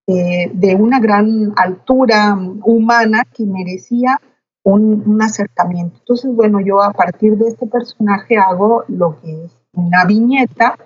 eh, 0.10 0.50
de 0.54 0.74
una 0.76 1.02
gran 1.02 1.52
altura 1.58 2.34
humana 2.64 3.26
que 3.26 3.46
merecía 3.46 4.18
un, 4.64 5.22
acercamiento. 5.22 5.98
Entonces, 6.00 6.34
bueno, 6.34 6.62
yo 6.62 6.82
a 6.82 6.94
partir 6.94 7.38
de 7.38 7.50
este 7.50 7.68
personaje 7.68 8.38
hago 8.38 8.86
lo 8.88 9.20
que 9.20 9.46
es 9.46 9.52
una 9.74 10.06
viñeta 10.06 10.78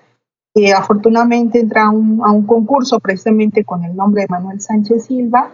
que 0.56 0.74
afortunadamente 0.74 1.60
entra 1.60 1.86
a 1.86 1.90
un, 1.92 2.48
concurso 2.48 3.00
precisamente 3.00 3.64
con 3.64 3.84
el 3.84 3.96
nombre 3.96 4.24
de 4.24 4.28
Manuel 4.30 4.60
Sánchez 4.60 5.06
Silva 5.06 5.52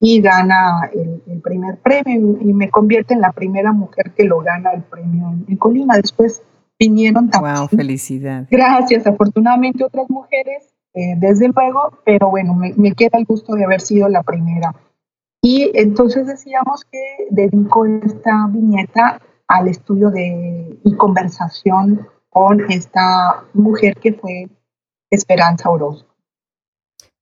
y 0.00 0.20
gana 0.20 0.88
el, 0.92 1.40
primer 1.40 1.78
premio 1.78 2.38
y 2.40 2.52
me 2.52 2.70
convierte 2.70 3.14
en 3.14 3.20
la 3.20 3.32
primera 3.32 3.72
mujer 3.72 4.12
que 4.16 4.24
lo 4.24 4.38
gana 4.40 4.70
el 4.70 4.82
premio 4.82 5.34
en, 5.48 5.56
Colima. 5.56 5.96
Después 5.96 6.42
vinieron 6.78 7.30
también. 7.30 7.56
Wow, 7.56 7.68
felicidad. 7.68 8.46
Gracias. 8.48 9.08
Afortunadamente 9.08 9.82
otras 9.82 10.08
mujeres 10.08 10.72
eh, 10.94 11.14
desde 11.18 11.48
luego, 11.48 11.98
pero 12.04 12.30
bueno, 12.30 12.54
me, 12.54 12.92
queda 12.92 13.18
el 13.18 13.24
gusto 13.24 13.54
de 13.54 13.64
haber 13.64 13.80
sido 13.80 14.08
la 14.08 14.22
primera. 14.22 14.74
Y 15.42 15.70
entonces 15.74 16.26
decíamos 16.26 16.84
que 16.90 17.26
dedico 17.30 17.86
esta 17.86 18.48
viñeta 18.50 19.20
al 19.46 19.68
estudio 19.68 20.10
de, 20.10 20.78
y 20.84 20.96
conversación 20.96 22.06
con 22.30 22.70
esta 22.70 23.44
mujer 23.54 23.96
que 23.96 24.14
fue 24.14 24.48
Esperanza 25.10 25.70
Orozco. 25.70 26.14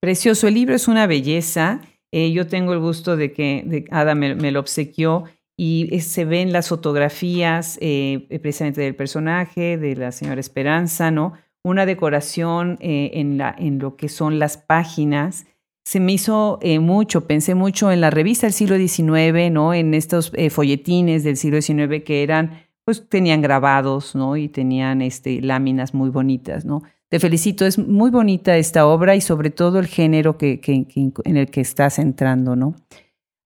Precioso, 0.01 0.49
el 0.49 0.55
libro 0.55 0.75
es 0.75 0.89
una 0.89 1.07
belleza. 1.07 1.81
Eh, 2.13 2.33
yo 2.33 2.47
tengo 2.47 2.73
el 2.73 2.81
gusto 2.81 3.17
de 3.17 3.33
que 3.33 3.85
Ada 3.91 4.15
me, 4.15 4.51
lo 4.51 4.61
obsequió 4.61 5.25
y 5.59 6.01
se 6.01 6.25
ven 6.25 6.53
las 6.53 6.69
fotografías 6.69 7.79
eh, 7.81 8.27
precisamente 8.43 8.83
del 8.83 8.95
personaje, 8.95 9.79
de 9.79 9.97
la 9.97 10.13
señora 10.13 10.41
Esperanza, 10.41 11.11
¿no? 11.11 11.35
Una 11.67 11.85
decoración 11.85 12.79
eh, 12.81 13.11
en, 13.15 13.39
la, 13.39 13.55
en 13.59 13.81
lo 13.81 13.97
que 13.97 14.09
son 14.09 14.39
las 14.39 14.57
páginas. 14.57 15.47
Se 15.85 15.99
me 15.99 16.13
hizo 16.13 16.61
eh, 16.63 16.79
mucho, 16.79 17.27
pensé 17.27 17.57
mucho 17.57 17.91
en 17.91 18.01
la 18.01 18.11
revista 18.11 18.47
del 18.47 18.55
siglo 18.55 18.77
XIX, 18.77 19.51
¿no? 19.51 19.75
En 19.75 19.93
estos 19.93 20.33
eh, 20.37 20.49
folletines 20.49 21.25
del 21.25 21.37
siglo 21.37 21.61
XIX 21.61 22.05
que 22.05 22.23
eran, 22.23 22.53
pues 22.85 23.09
tenían 23.09 23.43
grabados, 23.43 24.15
¿no? 24.15 24.37
Y 24.37 24.49
tenían 24.49 25.03
este, 25.03 25.41
láminas 25.43 25.93
muy 25.93 26.11
bonitas, 26.11 26.65
¿no? 26.65 26.83
Te 27.09 27.19
felicito, 27.19 27.67
es 27.67 27.79
muy 27.79 28.11
bonita 28.11 28.57
esta 28.57 28.87
obra 28.87 29.17
y 29.17 29.21
sobre 29.21 29.51
todo 29.51 29.81
el 29.81 29.87
género 29.87 30.39
que, 30.39 30.61
en 30.65 31.37
el 31.37 31.51
que 31.51 31.61
estás 31.61 31.99
entrando, 31.99 32.55
¿no? 32.55 32.77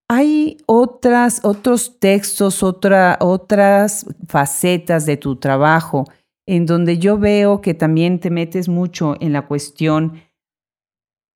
Hay 0.09 0.59
otras, 0.66 1.41
otros 1.43 1.99
textos, 1.99 2.62
otra, 2.62 3.16
otras 3.21 4.05
facetas 4.29 5.07
de 5.07 5.16
tu 5.16 5.37
trabajo 5.37 6.05
en 6.51 6.66
donde 6.66 6.98
yo 6.98 7.16
veo 7.16 7.61
que 7.61 7.74
también 7.74 8.18
te 8.18 8.28
metes 8.28 8.68
mucho 8.68 9.14
en 9.20 9.32
la 9.32 9.46
cuestión 9.46 10.14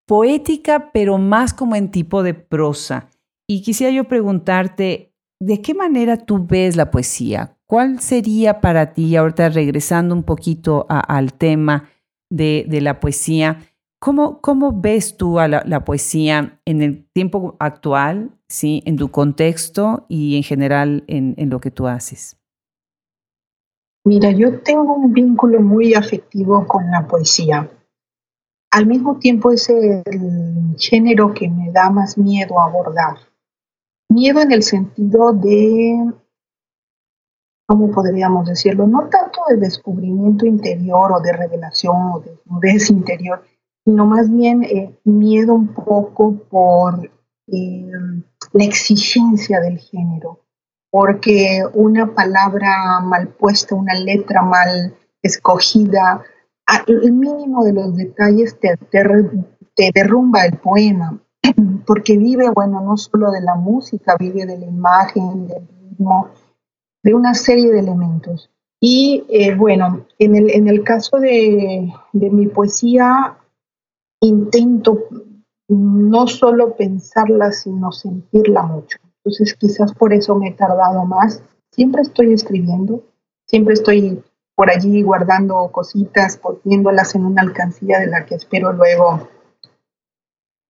poética, 0.08 0.90
pero 0.92 1.18
más 1.18 1.54
como 1.54 1.76
en 1.76 1.92
tipo 1.92 2.24
de 2.24 2.34
prosa. 2.34 3.10
Y 3.48 3.62
quisiera 3.62 3.92
yo 3.92 4.08
preguntarte, 4.08 5.14
¿de 5.40 5.62
qué 5.62 5.72
manera 5.72 6.16
tú 6.16 6.44
ves 6.44 6.74
la 6.74 6.90
poesía? 6.90 7.56
¿Cuál 7.64 8.00
sería 8.00 8.60
para 8.60 8.92
ti, 8.92 9.14
ahorita 9.14 9.50
regresando 9.50 10.16
un 10.16 10.24
poquito 10.24 10.84
al 10.88 11.34
tema 11.34 11.88
de, 12.28 12.66
la 12.82 12.98
poesía, 12.98 13.60
¿Cómo, 14.00 14.40
¿Cómo, 14.40 14.80
ves 14.80 15.16
tú 15.16 15.38
a 15.38 15.46
la, 15.46 15.84
poesía 15.84 16.60
en 16.64 16.82
el 16.82 17.06
tiempo 17.12 17.56
actual, 17.60 18.32
¿sí? 18.48 18.82
en 18.84 18.96
tu 18.96 19.12
contexto 19.12 20.06
y 20.08 20.36
en 20.36 20.42
general 20.42 21.04
en, 21.06 21.34
en, 21.38 21.50
lo 21.50 21.60
que 21.60 21.70
tú 21.70 21.86
haces? 21.86 22.36
Mira, 24.04 24.30
yo 24.30 24.60
tengo 24.60 24.94
un 24.94 25.12
vínculo 25.12 25.60
muy 25.60 25.94
afectivo 25.94 26.66
con 26.66 26.90
la 26.90 27.06
poesía. 27.06 27.70
Al 28.70 28.86
mismo 28.86 29.18
tiempo 29.18 29.50
es 29.50 29.68
el 29.70 30.02
género 30.78 31.32
que 31.32 31.48
me 31.48 31.70
da 31.70 31.90
más 31.90 32.18
miedo 32.18 32.60
abordar. 32.60 33.16
Miedo 34.10 34.40
en 34.40 34.52
el 34.52 34.62
sentido 34.62 35.32
de 35.32 36.12
¿cómo 37.66 37.90
podríamos 37.90 38.46
decirlo? 38.46 38.86
No 38.86 39.08
tanto 39.08 39.40
de 39.48 39.56
descubrimiento 39.56 40.46
interior 40.46 41.12
o 41.12 41.20
de 41.20 41.32
revelación 41.32 42.12
o 42.12 42.20
de 42.20 42.30
desnudez 42.32 42.90
interior, 42.90 43.44
sino 43.84 44.06
más 44.06 44.30
bien 44.30 44.64
eh, 44.64 44.98
miedo 45.04 45.54
un 45.54 45.68
poco 45.68 46.34
por 46.50 47.10
eh, 47.46 47.90
la 48.52 48.64
exigencia 48.64 49.60
del 49.60 49.78
género, 49.78 50.40
porque 50.94 51.64
una 51.72 52.14
palabra 52.14 53.00
mal 53.00 53.26
puesta, 53.26 53.74
una 53.74 53.94
letra 53.94 54.42
mal 54.42 54.94
escogida, 55.22 56.22
el 56.86 57.12
mínimo 57.12 57.64
de 57.64 57.72
los 57.72 57.96
detalles 57.96 58.56
te, 58.60 58.78
derrumba 59.92 60.46
el 60.46 60.56
poema, 60.58 61.20
porque 61.84 62.16
vive, 62.16 62.48
bueno, 62.50 62.80
no 62.80 62.96
solo 62.96 63.32
de 63.32 63.40
la 63.40 63.56
música, 63.56 64.14
vive 64.16 64.46
de 64.46 64.56
la 64.56 64.66
imagen, 64.66 65.48
del 65.48 65.66
ritmo, 65.66 66.28
de 67.02 67.12
una 67.12 67.34
serie 67.34 67.72
de 67.72 67.80
elementos. 67.80 68.52
Y 68.78 69.24
eh, 69.30 69.52
bueno, 69.56 70.06
en 70.20 70.36
el, 70.36 70.48
en 70.52 70.68
el 70.68 70.84
caso 70.84 71.18
de, 71.18 71.92
de, 72.12 72.30
mi 72.30 72.46
poesía, 72.46 73.36
intento 74.20 74.96
no 75.66 76.28
solo 76.28 76.76
pensarla, 76.76 77.50
sino 77.50 77.90
sentirla 77.90 78.62
mucho. 78.62 78.98
Entonces 79.24 79.54
quizás 79.54 79.94
por 79.94 80.12
eso 80.12 80.36
me 80.36 80.48
he 80.48 80.52
tardado 80.52 81.04
más. 81.06 81.42
Siempre 81.72 82.02
estoy 82.02 82.32
escribiendo, 82.32 83.02
siempre 83.46 83.74
estoy 83.74 84.22
por 84.54 84.70
allí 84.70 85.02
guardando 85.02 85.68
cositas, 85.72 86.36
poniéndolas 86.36 87.14
en 87.14 87.24
una 87.24 87.42
alcancía 87.42 87.98
de 87.98 88.06
la 88.06 88.26
que 88.26 88.36
espero 88.36 88.72
luego 88.72 89.28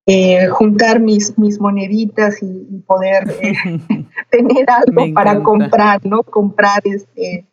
eh, 0.06 0.48
juntar 0.48 1.00
mis, 1.00 1.38
mis 1.38 1.60
moneditas 1.60 2.42
y, 2.42 2.82
poder 2.86 3.24
eh, 3.42 3.54
tener 4.30 4.70
algo 4.70 5.14
para 5.14 5.42
comprar, 5.42 6.04
¿no? 6.04 6.22
Comprar 6.22 6.80
este, 6.84 7.46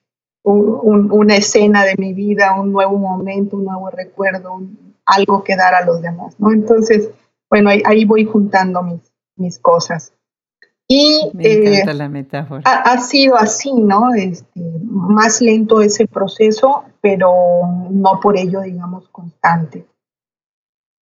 una 0.44 1.36
escena 1.36 1.86
de 1.86 1.96
mi 1.98 2.14
vida, 2.14 2.60
un 2.60 2.72
nuevo 2.72 2.98
momento, 2.98 3.58
un 3.58 3.66
nuevo 3.66 3.90
recuerdo, 3.90 4.62
algo 5.06 5.44
que 5.44 5.56
dar 5.56 5.74
a 5.76 5.86
los 5.86 6.02
demás, 6.02 6.36
¿no? 6.40 6.52
Entonces, 6.52 7.10
bueno, 7.50 7.70
ahí, 7.70 8.06
voy 8.06 8.26
juntando 8.26 8.82
mis, 8.82 9.14
mis 9.36 9.60
cosas. 9.60 10.14
Y 10.94 11.30
Me 11.34 11.54
encanta 11.54 11.92
eh, 11.92 11.94
la 11.94 12.10
metáfora. 12.10 12.64
Ha, 12.66 12.98
sido 12.98 13.38
así, 13.38 13.72
¿no? 13.74 14.14
Este, 14.14 14.60
más 14.84 15.40
lento 15.40 15.80
ese 15.82 16.06
proceso, 16.06 16.84
pero 17.00 17.32
no 17.90 18.20
por 18.22 18.38
ello, 18.38 18.60
digamos, 18.60 19.08
constante. 19.08 19.86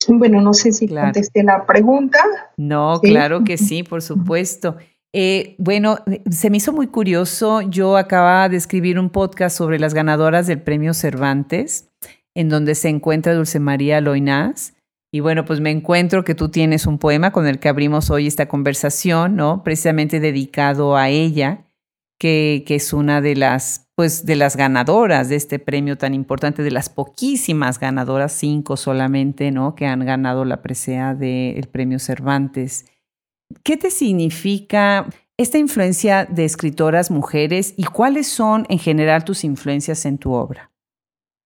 Bueno, 0.08 0.42
no 0.42 0.54
sé 0.54 0.74
si 0.74 0.88
contesté 0.88 1.44
la 1.44 1.66
pregunta. 1.66 2.20
No, 2.56 3.00
claro 3.02 3.44
que 3.44 3.58
sí, 3.58 3.82
por 3.82 4.04
supuesto. 4.04 4.78
Eh, 5.12 5.56
bueno, 5.58 5.98
se 6.30 6.52
me 6.52 6.58
hizo 6.58 6.72
muy 6.72 6.86
curioso. 6.86 7.62
Yo 7.62 7.98
acababa 7.98 8.48
de 8.48 8.58
escribir 8.58 9.00
un 9.00 9.10
podcast 9.10 9.58
sobre 9.58 9.80
las 9.80 9.96
ganadoras 9.96 10.46
del 10.46 10.62
premio 10.62 10.94
Cervantes, 10.94 11.90
en 12.36 12.50
donde 12.50 12.76
se 12.76 12.90
encuentra 12.90 13.34
Dulce 13.34 13.60
María 13.60 14.02
Loinás. 14.02 14.74
Y 15.12 15.22
bueno, 15.22 15.46
pues 15.46 15.60
me 15.60 15.72
encuentro 15.72 16.24
que 16.24 16.36
tú 16.36 16.50
tienes 16.50 16.86
un 16.86 17.00
poema 17.00 17.32
con 17.32 17.48
el 17.48 17.60
que 17.60 17.70
abrimos 17.70 18.10
hoy 18.10 18.28
esta 18.28 18.48
conversación, 18.48 19.36
¿no? 19.36 19.64
Precisamente 19.64 20.20
dedicado 20.20 20.96
a 20.96 21.10
ella, 21.10 21.66
que, 22.20 22.64
que 22.68 22.76
es 22.76 22.94
una 22.94 23.22
de 23.22 23.36
las 23.36 23.90
pues 24.00 24.26
de 24.26 24.38
las 24.38 24.56
ganadoras 24.56 25.28
de 25.28 25.36
este 25.36 25.60
premio 25.60 25.98
tan 25.98 26.14
importante, 26.14 26.64
de 26.64 26.72
las 26.72 26.88
poquísimas 26.88 27.82
ganadoras, 27.82 28.32
cinco 28.32 28.78
solamente, 28.78 29.52
¿no? 29.52 29.76
Que 29.76 29.88
han 29.88 30.06
ganado 30.06 30.46
la 30.46 30.62
presea 30.62 31.16
del 31.16 31.68
premio 31.68 32.00
Cervantes. 32.00 32.86
¿Qué 33.62 33.76
te 33.76 33.92
significa 33.92 35.10
esta 35.36 35.58
influencia 35.58 36.24
de 36.24 36.46
escritoras 36.46 37.12
mujeres 37.12 37.74
y 37.76 37.84
cuáles 37.84 38.28
son 38.28 38.66
en 38.70 38.80
general 38.80 39.26
tus 39.26 39.44
influencias 39.44 40.06
en 40.06 40.18
tu 40.18 40.32
obra? 40.32 40.72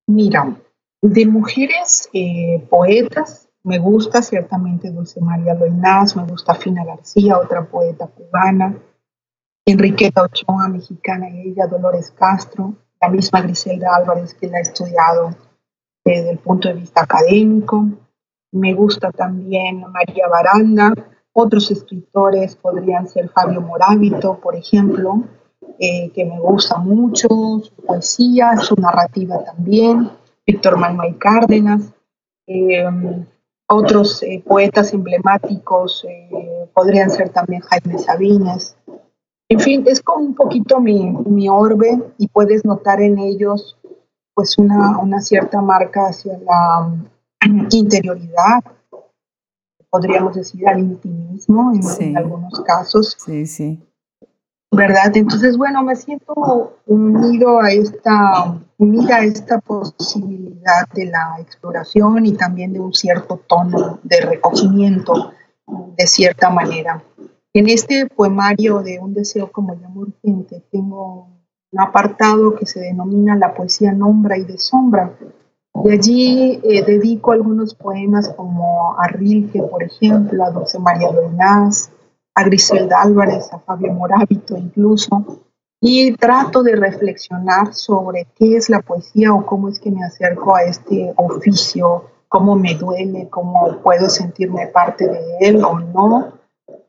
Mira, 0.05 0.55
de 1.01 1.25
mujeres 1.25 2.07
eh, 2.13 2.63
poetas, 2.69 3.42
me 3.63 3.79
gusta 3.79 4.21
ciertamente 4.21 4.91
Dulce 4.91 5.21
María 5.21 5.53
Loinás, 5.53 6.15
me 6.15 6.23
gusta 6.25 6.53
Fina 6.53 6.83
García, 6.83 7.37
otra 7.37 7.65
poeta 7.65 8.07
cubana, 8.07 8.77
Enriqueta 9.65 10.23
Ochoa, 10.23 10.67
mexicana, 10.67 11.29
y 11.29 11.49
ella, 11.49 11.67
Dolores 11.67 12.11
Castro, 12.11 12.75
la 13.01 13.07
misma 13.09 13.41
Griselda 13.41 13.95
Álvarez 13.95 14.33
que 14.33 14.47
la 14.47 14.57
ha 14.57 14.61
estudiado 14.61 15.33
desde 16.03 16.31
el 16.31 16.39
punto 16.39 16.67
de 16.67 16.75
vista 16.75 17.03
académico. 17.03 17.85
Me 18.51 18.73
gusta 18.73 19.11
también 19.11 19.85
María 19.91 20.27
Baranda. 20.27 20.93
Otros 21.31 21.71
escritores 21.71 22.55
podrían 22.57 23.07
ser 23.07 23.29
Fabio 23.29 23.61
Morábito, 23.61 24.39
por 24.39 24.55
ejemplo, 24.55 25.23
eh, 25.79 26.11
que 26.11 26.25
me 26.25 26.39
gusta 26.39 26.77
mucho, 26.77 27.27
su 27.27 27.73
poesía, 27.87 28.57
su 28.57 28.75
narrativa 28.75 29.43
también. 29.43 30.09
Víctor 30.45 30.77
Manuel 30.77 31.17
Cárdenas. 31.17 31.93
Eh, 32.45 32.85
otros 33.73 34.21
eh, 34.23 34.43
poetas 34.45 34.93
emblemáticos 34.93 36.05
podrían 36.73 37.09
ser 37.09 37.29
también 37.29 37.61
Jaime 37.61 37.97
Sabines, 37.99 38.75
en 39.53 39.59
fin, 39.59 39.83
es 39.85 40.01
como 40.01 40.25
un 40.25 40.35
poquito 40.35 40.79
mi, 40.79 41.11
mi 41.11 41.47
orbe 41.47 42.01
y 42.17 42.27
puedes 42.27 42.65
notar 42.65 43.01
en 43.01 43.19
ellos 43.19 43.77
pues 44.33 44.57
una, 44.57 44.97
una 44.97 45.21
cierta 45.21 45.61
marca 45.61 46.07
hacia 46.07 46.37
la 46.39 46.89
mm, 47.47 47.67
interioridad, 47.71 48.63
podríamos 49.91 50.35
decir 50.35 50.67
al 50.67 50.79
intimismo 50.79 51.71
en, 51.99 52.17
algunos 52.17 52.59
casos. 52.61 53.15
Sí, 53.19 53.45
sí. 53.45 53.79
¿Verdad? 54.75 55.15
Entonces, 55.15 55.57
bueno, 55.57 55.83
me 55.83 55.95
siento 55.95 56.77
unido 56.87 57.61
a 57.61 57.71
esta, 57.71 58.59
unida 58.77 59.17
a 59.17 59.23
esta 59.23 59.59
posibilidad 59.59 60.87
de 60.93 61.05
la 61.05 61.37
exploración 61.39 62.25
y 62.25 62.33
también 62.33 62.73
de 62.73 62.79
un 62.79 62.93
cierto 62.93 63.39
tono 63.47 63.99
de 64.03 64.21
recogimiento 64.21 65.31
de 65.95 66.07
cierta 66.07 66.49
manera. 66.49 67.03
En 67.53 67.69
este 67.69 68.07
poemario 68.07 68.81
de 68.81 68.99
Un 68.99 69.13
deseo 69.13 69.51
como 69.51 69.75
llamo 69.75 70.01
urgente 70.01 70.63
tengo 70.71 71.27
un 71.71 71.79
apartado 71.79 72.55
que 72.55 72.65
se 72.65 72.79
denomina 72.79 73.35
La 73.35 73.53
poesía 73.53 73.91
nombra 73.91 74.37
y 74.37 74.43
de 74.43 74.57
sombra. 74.57 75.13
Y 75.83 75.91
allí 75.91 76.61
eh, 76.63 76.83
dedico 76.83 77.31
algunos 77.31 77.75
poemas 77.75 78.29
como 78.29 78.95
a 78.99 79.07
Rilke, 79.07 79.61
por 79.61 79.83
ejemplo, 79.83 80.43
a 80.43 80.51
Dulce 80.51 80.79
María 80.79 81.11
Loinás, 81.11 81.91
a 82.35 82.43
Griselda 82.43 83.01
Álvarez, 83.01 83.51
a 83.51 83.59
Fabio 83.59 83.93
Morábito 83.93 84.57
incluso, 84.57 85.41
y 85.81 86.13
trato 86.15 86.63
de 86.63 86.75
reflexionar 86.75 87.73
sobre 87.73 88.27
qué 88.35 88.55
es 88.55 88.69
la 88.69 88.81
poesía 88.81 89.33
o 89.33 89.45
cómo 89.45 89.69
es 89.69 89.79
que 89.79 89.91
me 89.91 90.03
acerco 90.03 90.55
a 90.55 90.63
este 90.63 91.13
oficio, 91.17 92.05
cómo 92.29 92.55
me 92.55 92.75
duele, 92.75 93.27
cómo 93.29 93.79
puedo 93.83 94.09
sentirme 94.09 94.67
parte 94.67 95.07
de 95.07 95.37
él 95.41 95.63
o 95.63 95.79
no, 95.79 96.33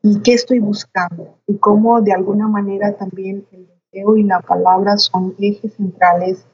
y 0.01 0.21
qué 0.21 0.33
estoy 0.33 0.59
buscando 0.59 1.39
y 1.47 1.57
cómo 1.57 1.99
de 2.01 2.13
alguna 2.13 2.47
manera 2.47 2.95
también 2.95 3.45
el 3.51 3.67
deseo 3.67 4.17
y 4.17 4.23
la 4.23 4.39
palabra 4.39 4.97
son 4.97 5.35
ejes 5.39 5.73
centrales 5.73 6.45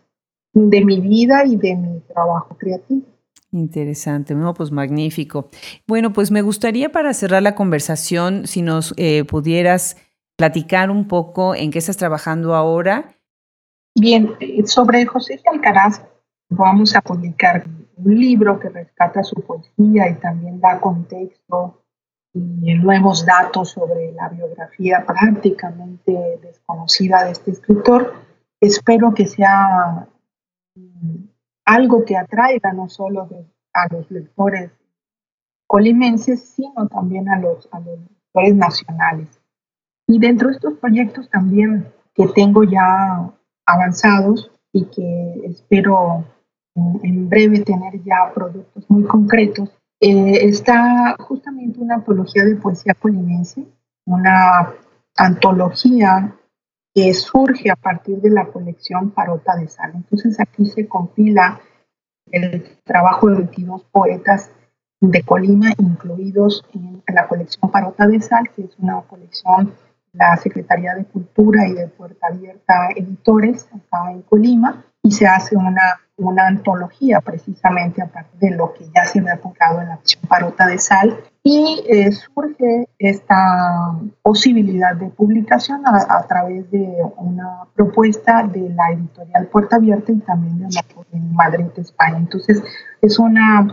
de 0.54 0.86
mi 0.86 1.00
vida 1.00 1.46
y 1.46 1.58
de 1.58 1.76
mi 1.76 2.00
trabajo 2.00 2.56
creativo. 2.58 3.11
Interesante, 3.54 4.34
no, 4.34 4.54
pues 4.54 4.72
magnífico. 4.72 5.50
Bueno, 5.86 6.14
pues 6.14 6.32
me 6.32 6.42
gustaría 6.42 6.92
para 6.92 7.14
cerrar 7.14 7.44
la 7.44 7.54
conversación, 7.54 8.48
si 8.48 8.62
nos 8.62 8.94
eh, 8.98 9.26
pudieras 9.26 9.98
platicar 10.38 10.90
un 10.90 11.08
poco 11.08 11.54
en 11.54 11.70
qué 11.70 11.80
estás 11.80 11.98
trabajando 11.98 12.56
ahora. 12.56 13.14
Bien, 13.94 14.36
sobre 14.66 15.06
José 15.06 15.42
Alcaraz 15.52 16.02
vamos 16.50 16.96
a 16.96 17.02
publicar 17.02 17.66
un 17.98 18.20
libro 18.20 18.58
que 18.58 18.70
rescata 18.70 19.22
su 19.24 19.36
poesía 19.42 20.10
y 20.10 20.16
también 20.16 20.62
da 20.62 20.80
contexto 20.80 21.84
y 22.34 22.74
nuevos 22.76 23.26
datos 23.26 23.72
sobre 23.72 24.14
la 24.14 24.30
biografía 24.30 25.06
prácticamente 25.06 26.40
desconocida 26.42 27.26
de 27.26 27.32
este 27.32 27.52
escritor. 27.52 28.14
Espero 28.62 29.14
que 29.14 29.28
sea 29.28 30.08
algo 31.66 32.04
que 32.06 32.18
atraiga 32.18 32.74
no 32.74 32.90
solo 32.90 33.28
a 33.74 33.94
los 33.94 34.10
lectores 34.12 34.72
colimenses, 35.68 36.50
sino 36.50 36.88
también 36.88 37.30
a 37.30 37.40
los, 37.40 37.68
a 37.72 37.80
los 37.80 38.00
lectores 38.00 38.56
nacionales. 38.56 39.42
Y 40.08 40.20
dentro 40.20 40.50
de 40.50 40.56
estos 40.56 40.74
proyectos 40.80 41.30
también 41.30 41.88
que 42.14 42.28
tengo 42.28 42.64
ya 42.64 43.32
avanzados 43.66 44.52
y 44.74 44.86
que 44.86 45.42
espero 45.46 46.26
en 46.76 47.30
breve 47.30 47.60
tener 47.62 48.02
ya 48.04 48.32
productos 48.34 48.90
muy 48.90 49.04
concretos, 49.04 49.70
Eh, 50.04 50.48
está 50.50 51.16
justamente 51.20 51.80
una 51.80 51.98
antología 51.98 52.44
de 52.44 52.56
poesía 52.56 52.96
colimense, 52.96 53.64
una 54.08 54.74
antología 55.16 56.34
que 56.94 57.14
surge 57.14 57.70
a 57.72 57.76
partir 57.76 58.20
de 58.22 58.30
la 58.30 58.48
colección 58.48 59.12
Parota 59.12 59.56
de 59.56 59.68
Sal. 59.68 59.92
Entonces 59.96 60.40
aquí 60.40 60.66
se 60.66 60.88
compila 60.88 61.62
el 62.32 62.78
trabajo 62.84 63.30
de 63.30 63.38
22 63.38 63.84
poetas 63.92 64.52
de 65.00 65.24
Colima 65.24 65.72
incluidos 65.78 66.64
en 66.74 67.02
la 67.14 67.28
colección 67.28 67.72
Parota 67.72 68.08
de 68.08 68.22
Sal, 68.22 68.50
que 68.56 68.64
es 68.64 68.78
una 68.78 69.02
colección 69.02 69.74
la 70.14 70.36
Secretaría 70.38 70.94
de 70.96 71.06
Cultura 71.06 71.68
y 71.68 71.74
de 71.74 71.88
Puerta 71.88 72.28
Abierta 72.28 72.90
Editores 72.96 73.68
acá 73.74 74.12
en 74.12 74.22
Colima 74.24 74.86
y 75.04 75.12
se 75.12 75.28
hace 75.28 75.56
una, 75.56 76.00
una 76.18 76.48
antología 76.48 77.22
precisamente 77.22 78.02
a 78.02 78.08
partir 78.08 78.52
de 78.52 78.56
lo 78.56 78.74
que 78.74 78.86
ya 78.96 79.06
se 79.06 79.20
había 79.20 79.38
publicado 79.38 79.82
en 79.82 79.90
la 79.90 80.00
Parota 80.28 80.68
de 80.68 80.78
Sal 80.78 81.18
y 81.44 81.84
eh, 81.88 82.12
surge 82.12 82.88
esta 83.00 83.96
posibilidad 84.22 84.96
de 84.96 85.08
publicación 85.08 85.82
a, 85.86 86.28
través 86.28 86.70
de 86.70 86.88
una 87.18 87.64
propuesta 87.74 88.44
de 88.44 88.70
la 88.70 88.92
editorial 88.92 89.48
Puerta 89.48 89.78
Abierta 89.78 90.12
y 90.12 90.20
también 90.20 90.60
de 90.60 90.76
la 90.76 90.86
en 91.14 91.34
Madrid, 91.34 91.66
España. 91.78 92.18
Entonces 92.18 92.62
es 93.02 93.18
una 93.18 93.68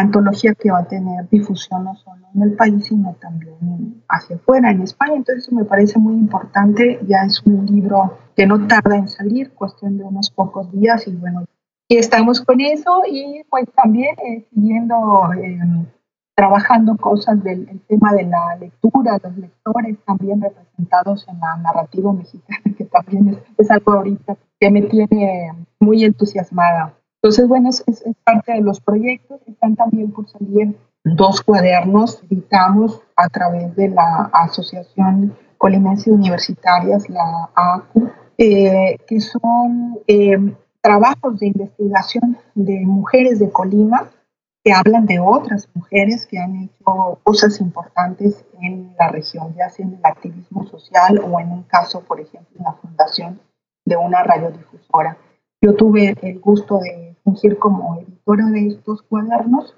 antología 0.00 0.54
que 0.54 0.70
va 0.70 0.80
a 0.80 0.88
tener 0.88 1.28
difusión 1.30 1.84
no 1.84 1.94
solo 1.96 2.26
en 2.34 2.42
el 2.42 2.52
país, 2.54 2.84
sino 2.84 3.14
también 3.20 4.02
hacia 4.08 4.36
afuera, 4.36 4.70
en 4.70 4.82
España. 4.82 5.14
Entonces 5.14 5.44
eso 5.44 5.54
me 5.54 5.64
parece 5.64 5.98
muy 5.98 6.14
importante. 6.14 7.00
Ya 7.06 7.22
es 7.26 7.42
un 7.44 7.66
libro 7.66 8.18
que 8.36 8.46
no 8.46 8.66
tarda 8.66 8.96
en 8.96 9.08
salir, 9.08 9.52
cuestión 9.52 9.96
de 9.96 10.04
unos 10.04 10.30
pocos 10.30 10.70
días 10.72 11.06
y 11.08 11.16
bueno, 11.16 11.44
estamos 11.88 12.40
con 12.40 12.60
eso 12.60 13.02
y 13.08 13.42
pues 13.48 13.64
también 13.74 14.14
eh, 14.18 14.46
siguiendo 14.52 15.30
eh, 15.32 15.58
trabajando 16.34 16.96
cosas 16.96 17.42
del 17.42 17.80
tema 17.88 18.12
de 18.12 18.24
la 18.24 18.56
lectura, 18.60 19.18
los 19.22 19.36
lectores 19.38 19.96
también 20.04 20.42
representados 20.42 21.26
en 21.28 21.40
la 21.40 21.56
narrativa 21.56 22.12
mexicana, 22.12 22.60
que 22.76 22.84
también 22.84 23.28
es, 23.28 23.38
es 23.56 23.70
algo 23.70 23.92
ahorita 23.92 24.36
que 24.60 24.70
me 24.70 24.82
tiene 24.82 25.52
muy 25.80 26.04
entusiasmada. 26.04 26.94
Entonces, 27.22 27.48
bueno, 27.48 27.70
es, 27.70 27.82
parte 28.24 28.52
de 28.52 28.60
los 28.60 28.80
proyectos. 28.80 29.40
Están 29.46 29.76
también 29.76 30.12
por 30.12 30.28
salir 30.28 30.76
dos 31.04 31.40
cuadernos, 31.40 32.22
editamos 32.30 33.00
a 33.16 33.28
través 33.28 33.74
de 33.76 33.88
la 33.88 34.30
Asociación 34.32 35.36
Colimense 35.58 36.10
Universitarias, 36.10 37.08
la 37.08 37.50
ACU, 37.54 38.10
eh, 38.38 38.98
que 39.06 39.20
son 39.20 39.98
eh, 40.06 40.36
trabajos 40.80 41.38
de 41.40 41.46
investigación 41.48 42.36
de 42.54 42.80
mujeres 42.84 43.38
de 43.38 43.50
Colima 43.50 44.10
que 44.66 44.72
hablan 44.72 45.06
de 45.06 45.20
otras 45.20 45.68
mujeres 45.74 46.26
que 46.26 46.40
han 46.40 46.64
hecho 46.64 47.20
cosas 47.22 47.60
importantes 47.60 48.44
en 48.60 48.96
la 48.98 49.08
región, 49.10 49.54
ya 49.56 49.70
sea 49.70 49.86
en 49.86 49.94
el 49.94 50.00
activismo 50.02 50.66
social 50.66 51.20
o 51.20 51.38
en 51.38 51.52
un 51.52 51.62
caso, 51.62 52.00
por 52.00 52.20
ejemplo, 52.20 52.58
en 52.58 52.64
la 52.64 52.72
fundación 52.72 53.40
de 53.84 53.96
una 53.96 54.24
radiodifusora. 54.24 55.18
Yo 55.62 55.76
tuve 55.76 56.16
el 56.20 56.40
gusto 56.40 56.80
de 56.80 57.05
fungir 57.26 57.58
como 57.58 58.00
editora 58.00 58.46
de 58.46 58.68
estos 58.68 59.02
cuadernos 59.02 59.74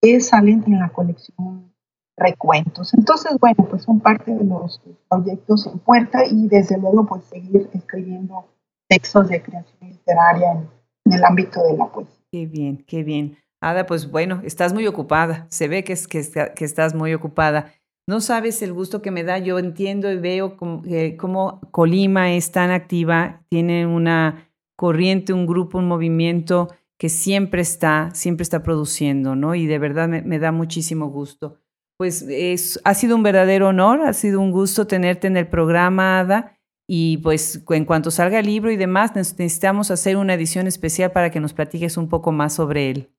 que 0.00 0.18
salen 0.20 0.64
en 0.66 0.78
la 0.78 0.88
colección 0.88 1.68
Recuentos. 2.16 2.94
Entonces, 2.94 3.36
bueno, 3.38 3.64
pues 3.70 3.84
son 3.84 4.00
parte 4.00 4.34
de 4.34 4.42
los 4.42 4.80
proyectos 5.08 5.68
en 5.68 5.78
puerta 5.78 6.26
y 6.26 6.48
desde 6.48 6.76
luego 6.76 7.06
pues 7.06 7.22
seguir 7.26 7.70
escribiendo 7.72 8.44
textos 8.88 9.28
de 9.28 9.40
creación 9.40 9.88
literaria 9.88 10.52
en, 10.52 11.12
el 11.12 11.24
ámbito 11.24 11.62
de 11.62 11.76
la 11.76 11.86
poesía. 11.86 12.24
Qué 12.32 12.46
bien, 12.46 12.84
qué 12.88 13.04
bien. 13.04 13.38
Ada, 13.60 13.86
pues 13.86 14.10
bueno, 14.10 14.40
estás 14.44 14.72
muy 14.74 14.86
ocupada, 14.88 15.46
se 15.48 15.68
ve 15.68 15.84
que, 15.84 15.92
es, 15.92 16.08
que, 16.08 16.20
que 16.56 16.64
estás 16.64 16.92
muy 16.94 17.14
ocupada. 17.14 17.72
No 18.08 18.20
sabes 18.20 18.62
el 18.62 18.72
gusto 18.72 19.00
que 19.00 19.12
me 19.12 19.22
da, 19.22 19.38
yo 19.38 19.58
entiendo 19.60 20.10
y 20.10 20.16
veo 20.16 20.56
eh, 20.86 21.16
cómo 21.16 21.60
Colima 21.70 22.32
es 22.32 22.50
tan 22.50 22.72
activa, 22.72 23.42
tiene 23.48 23.86
una 23.86 24.48
corriente, 24.76 25.32
un 25.32 25.46
grupo, 25.46 25.78
un 25.78 25.86
movimiento 25.88 26.68
que 26.98 27.08
siempre 27.08 27.62
está, 27.62 28.10
siempre 28.12 28.42
está 28.42 28.62
produciendo, 28.62 29.36
¿no? 29.36 29.54
Y 29.54 29.66
de 29.66 29.78
verdad 29.78 30.08
me, 30.08 30.38
da 30.38 30.52
muchísimo 30.52 31.08
gusto. 31.08 31.60
Pues 31.96 32.22
es, 32.22 32.80
ha 32.84 32.94
sido 32.94 33.16
un 33.16 33.22
verdadero 33.22 33.68
honor, 33.68 34.02
ha 34.02 34.12
sido 34.12 34.40
un 34.40 34.50
gusto 34.50 34.86
tenerte 34.86 35.26
en 35.26 35.36
el 35.36 35.48
programa, 35.48 36.20
Ada. 36.20 36.58
Y 36.88 37.18
pues 37.18 37.62
en 37.68 37.84
cuanto 37.84 38.10
salga 38.10 38.38
el 38.38 38.46
libro 38.46 38.70
y 38.70 38.76
demás, 38.76 39.14
necesitamos 39.14 39.90
hacer 39.90 40.16
una 40.16 40.34
edición 40.34 40.66
especial 40.66 41.12
para 41.12 41.30
que 41.30 41.40
nos 41.40 41.52
platiques 41.52 41.96
un 41.96 42.08
poco 42.08 42.32
más 42.32 42.54
sobre 42.54 42.90
él. 42.90 43.10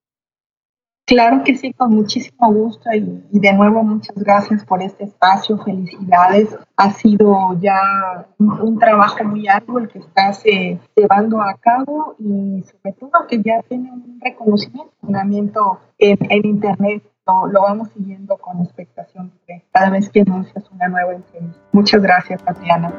Claro 1.09 1.43
que 1.43 1.57
sí, 1.57 1.73
con 1.73 1.95
muchísimo 1.95 2.53
gusto 2.53 2.87
y, 2.93 3.39
de 3.39 3.53
nuevo 3.53 3.81
muchas 3.81 4.15
gracias 4.15 4.63
por 4.63 4.83
este 4.83 5.05
espacio, 5.05 5.57
felicidades. 5.57 6.55
Ha 6.77 6.91
sido 6.91 7.59
ya 7.59 8.27
un, 8.37 8.77
trabajo 8.77 9.23
muy 9.23 9.47
arduo 9.47 9.79
el 9.79 9.89
que 9.89 9.97
estás 9.97 10.45
eh, 10.45 10.77
llevando 10.95 11.41
a 11.41 11.55
cabo 11.55 12.13
y 12.19 12.61
sobre 12.61 12.93
todo 12.93 13.25
que 13.27 13.41
ya 13.41 13.63
tiene 13.67 13.91
un 13.91 14.19
reconocimiento, 14.21 15.79
en, 15.97 16.17
en 16.29 16.45
Internet. 16.45 17.01
Lo, 17.25 17.47
lo, 17.47 17.63
vamos 17.63 17.89
siguiendo 17.89 18.37
con 18.37 18.61
expectación 18.61 19.31
cada 19.71 19.89
vez 19.89 20.11
que 20.11 20.21
anuncias 20.21 20.63
una 20.71 20.89
nueva 20.89 21.13
entrevista. 21.13 21.59
Muchas 21.71 22.03
gracias, 22.03 22.43
Tatiana. 22.43 22.93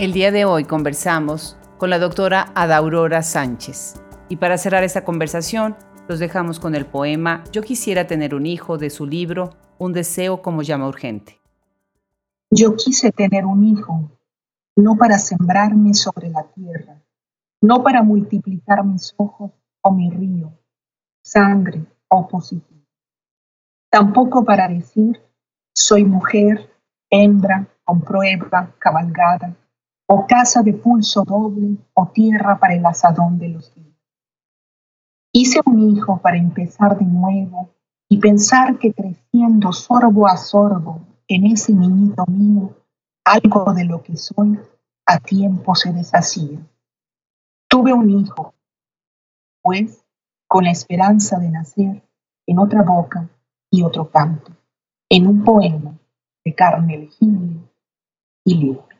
El 0.00 0.12
día 0.12 0.32
de 0.32 0.46
hoy 0.46 0.64
conversamos 0.64 1.56
con 1.78 1.90
la 1.90 2.00
doctora 2.00 2.48
Ada 2.56 2.78
Aurora 2.78 3.22
Sánchez. 3.22 4.02
Y 4.28 4.36
para 4.36 4.58
cerrar 4.58 4.82
esta 4.82 5.04
conversación, 5.04 5.76
los 6.08 6.18
dejamos 6.18 6.58
con 6.58 6.74
el 6.74 6.86
poema 6.86 7.44
Yo 7.52 7.62
quisiera 7.62 8.06
tener 8.06 8.34
un 8.34 8.46
hijo 8.46 8.78
de 8.78 8.90
su 8.90 9.06
libro 9.06 9.50
Un 9.78 9.92
deseo 9.92 10.42
como 10.42 10.62
llama 10.62 10.88
urgente. 10.88 11.40
Yo 12.50 12.76
quise 12.76 13.12
tener 13.12 13.46
un 13.46 13.64
hijo, 13.64 14.10
no 14.76 14.96
para 14.96 15.18
sembrarme 15.18 15.94
sobre 15.94 16.28
la 16.28 16.44
tierra, 16.44 17.00
no 17.62 17.82
para 17.82 18.02
multiplicar 18.02 18.84
mis 18.84 19.14
ojos 19.16 19.52
o 19.80 19.90
mi 19.90 20.10
río, 20.10 20.52
sangre 21.22 21.86
o 22.08 22.28
positivo. 22.28 22.82
Tampoco 23.90 24.44
para 24.44 24.68
decir 24.68 25.18
soy 25.74 26.04
mujer, 26.04 26.70
hembra, 27.08 27.66
con 27.84 28.02
prueba, 28.02 28.74
cabalgada, 28.78 29.56
o 30.06 30.26
casa 30.26 30.62
de 30.62 30.74
pulso 30.74 31.24
doble, 31.24 31.78
o 31.94 32.08
tierra 32.08 32.58
para 32.58 32.74
el 32.74 32.84
asadón 32.84 33.38
de 33.38 33.48
los 33.48 33.74
días. 33.74 33.91
Hice 35.34 35.60
un 35.64 35.96
hijo 35.96 36.20
para 36.20 36.36
empezar 36.36 36.98
de 36.98 37.06
nuevo 37.06 37.70
y 38.10 38.18
pensar 38.18 38.78
que 38.78 38.92
creciendo 38.92 39.72
sorbo 39.72 40.26
a 40.26 40.36
sorbo 40.36 41.00
en 41.26 41.46
ese 41.46 41.72
niñito 41.72 42.26
mío, 42.26 42.76
algo 43.24 43.72
de 43.72 43.84
lo 43.86 44.02
que 44.02 44.14
soy 44.18 44.58
a 45.06 45.18
tiempo 45.18 45.74
se 45.74 45.90
deshacía. 45.90 46.58
Tuve 47.66 47.94
un 47.94 48.10
hijo, 48.10 48.54
pues, 49.62 50.04
con 50.46 50.64
la 50.64 50.70
esperanza 50.70 51.38
de 51.38 51.48
nacer 51.48 52.02
en 52.46 52.58
otra 52.58 52.82
boca 52.82 53.26
y 53.70 53.82
otro 53.82 54.10
canto, 54.10 54.52
en 55.08 55.26
un 55.26 55.44
poema 55.44 55.98
de 56.44 56.54
carne 56.54 56.98
legible 56.98 57.56
y 58.44 58.54
libre. 58.56 58.91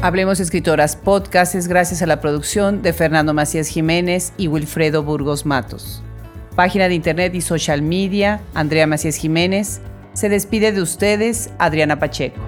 Hablemos 0.00 0.38
Escritoras 0.38 0.94
Podcast 0.94 1.56
es 1.56 1.66
gracias 1.66 2.02
a 2.02 2.06
la 2.06 2.20
producción 2.20 2.82
de 2.82 2.92
Fernando 2.92 3.34
Macías 3.34 3.66
Jiménez 3.66 4.32
y 4.36 4.46
Wilfredo 4.46 5.02
Burgos 5.02 5.44
Matos. 5.44 6.04
Página 6.54 6.86
de 6.86 6.94
internet 6.94 7.34
y 7.34 7.40
social 7.40 7.82
media, 7.82 8.40
Andrea 8.54 8.86
Macías 8.86 9.16
Jiménez. 9.16 9.80
Se 10.12 10.28
despide 10.28 10.70
de 10.70 10.82
ustedes, 10.82 11.50
Adriana 11.58 11.98
Pacheco. 11.98 12.40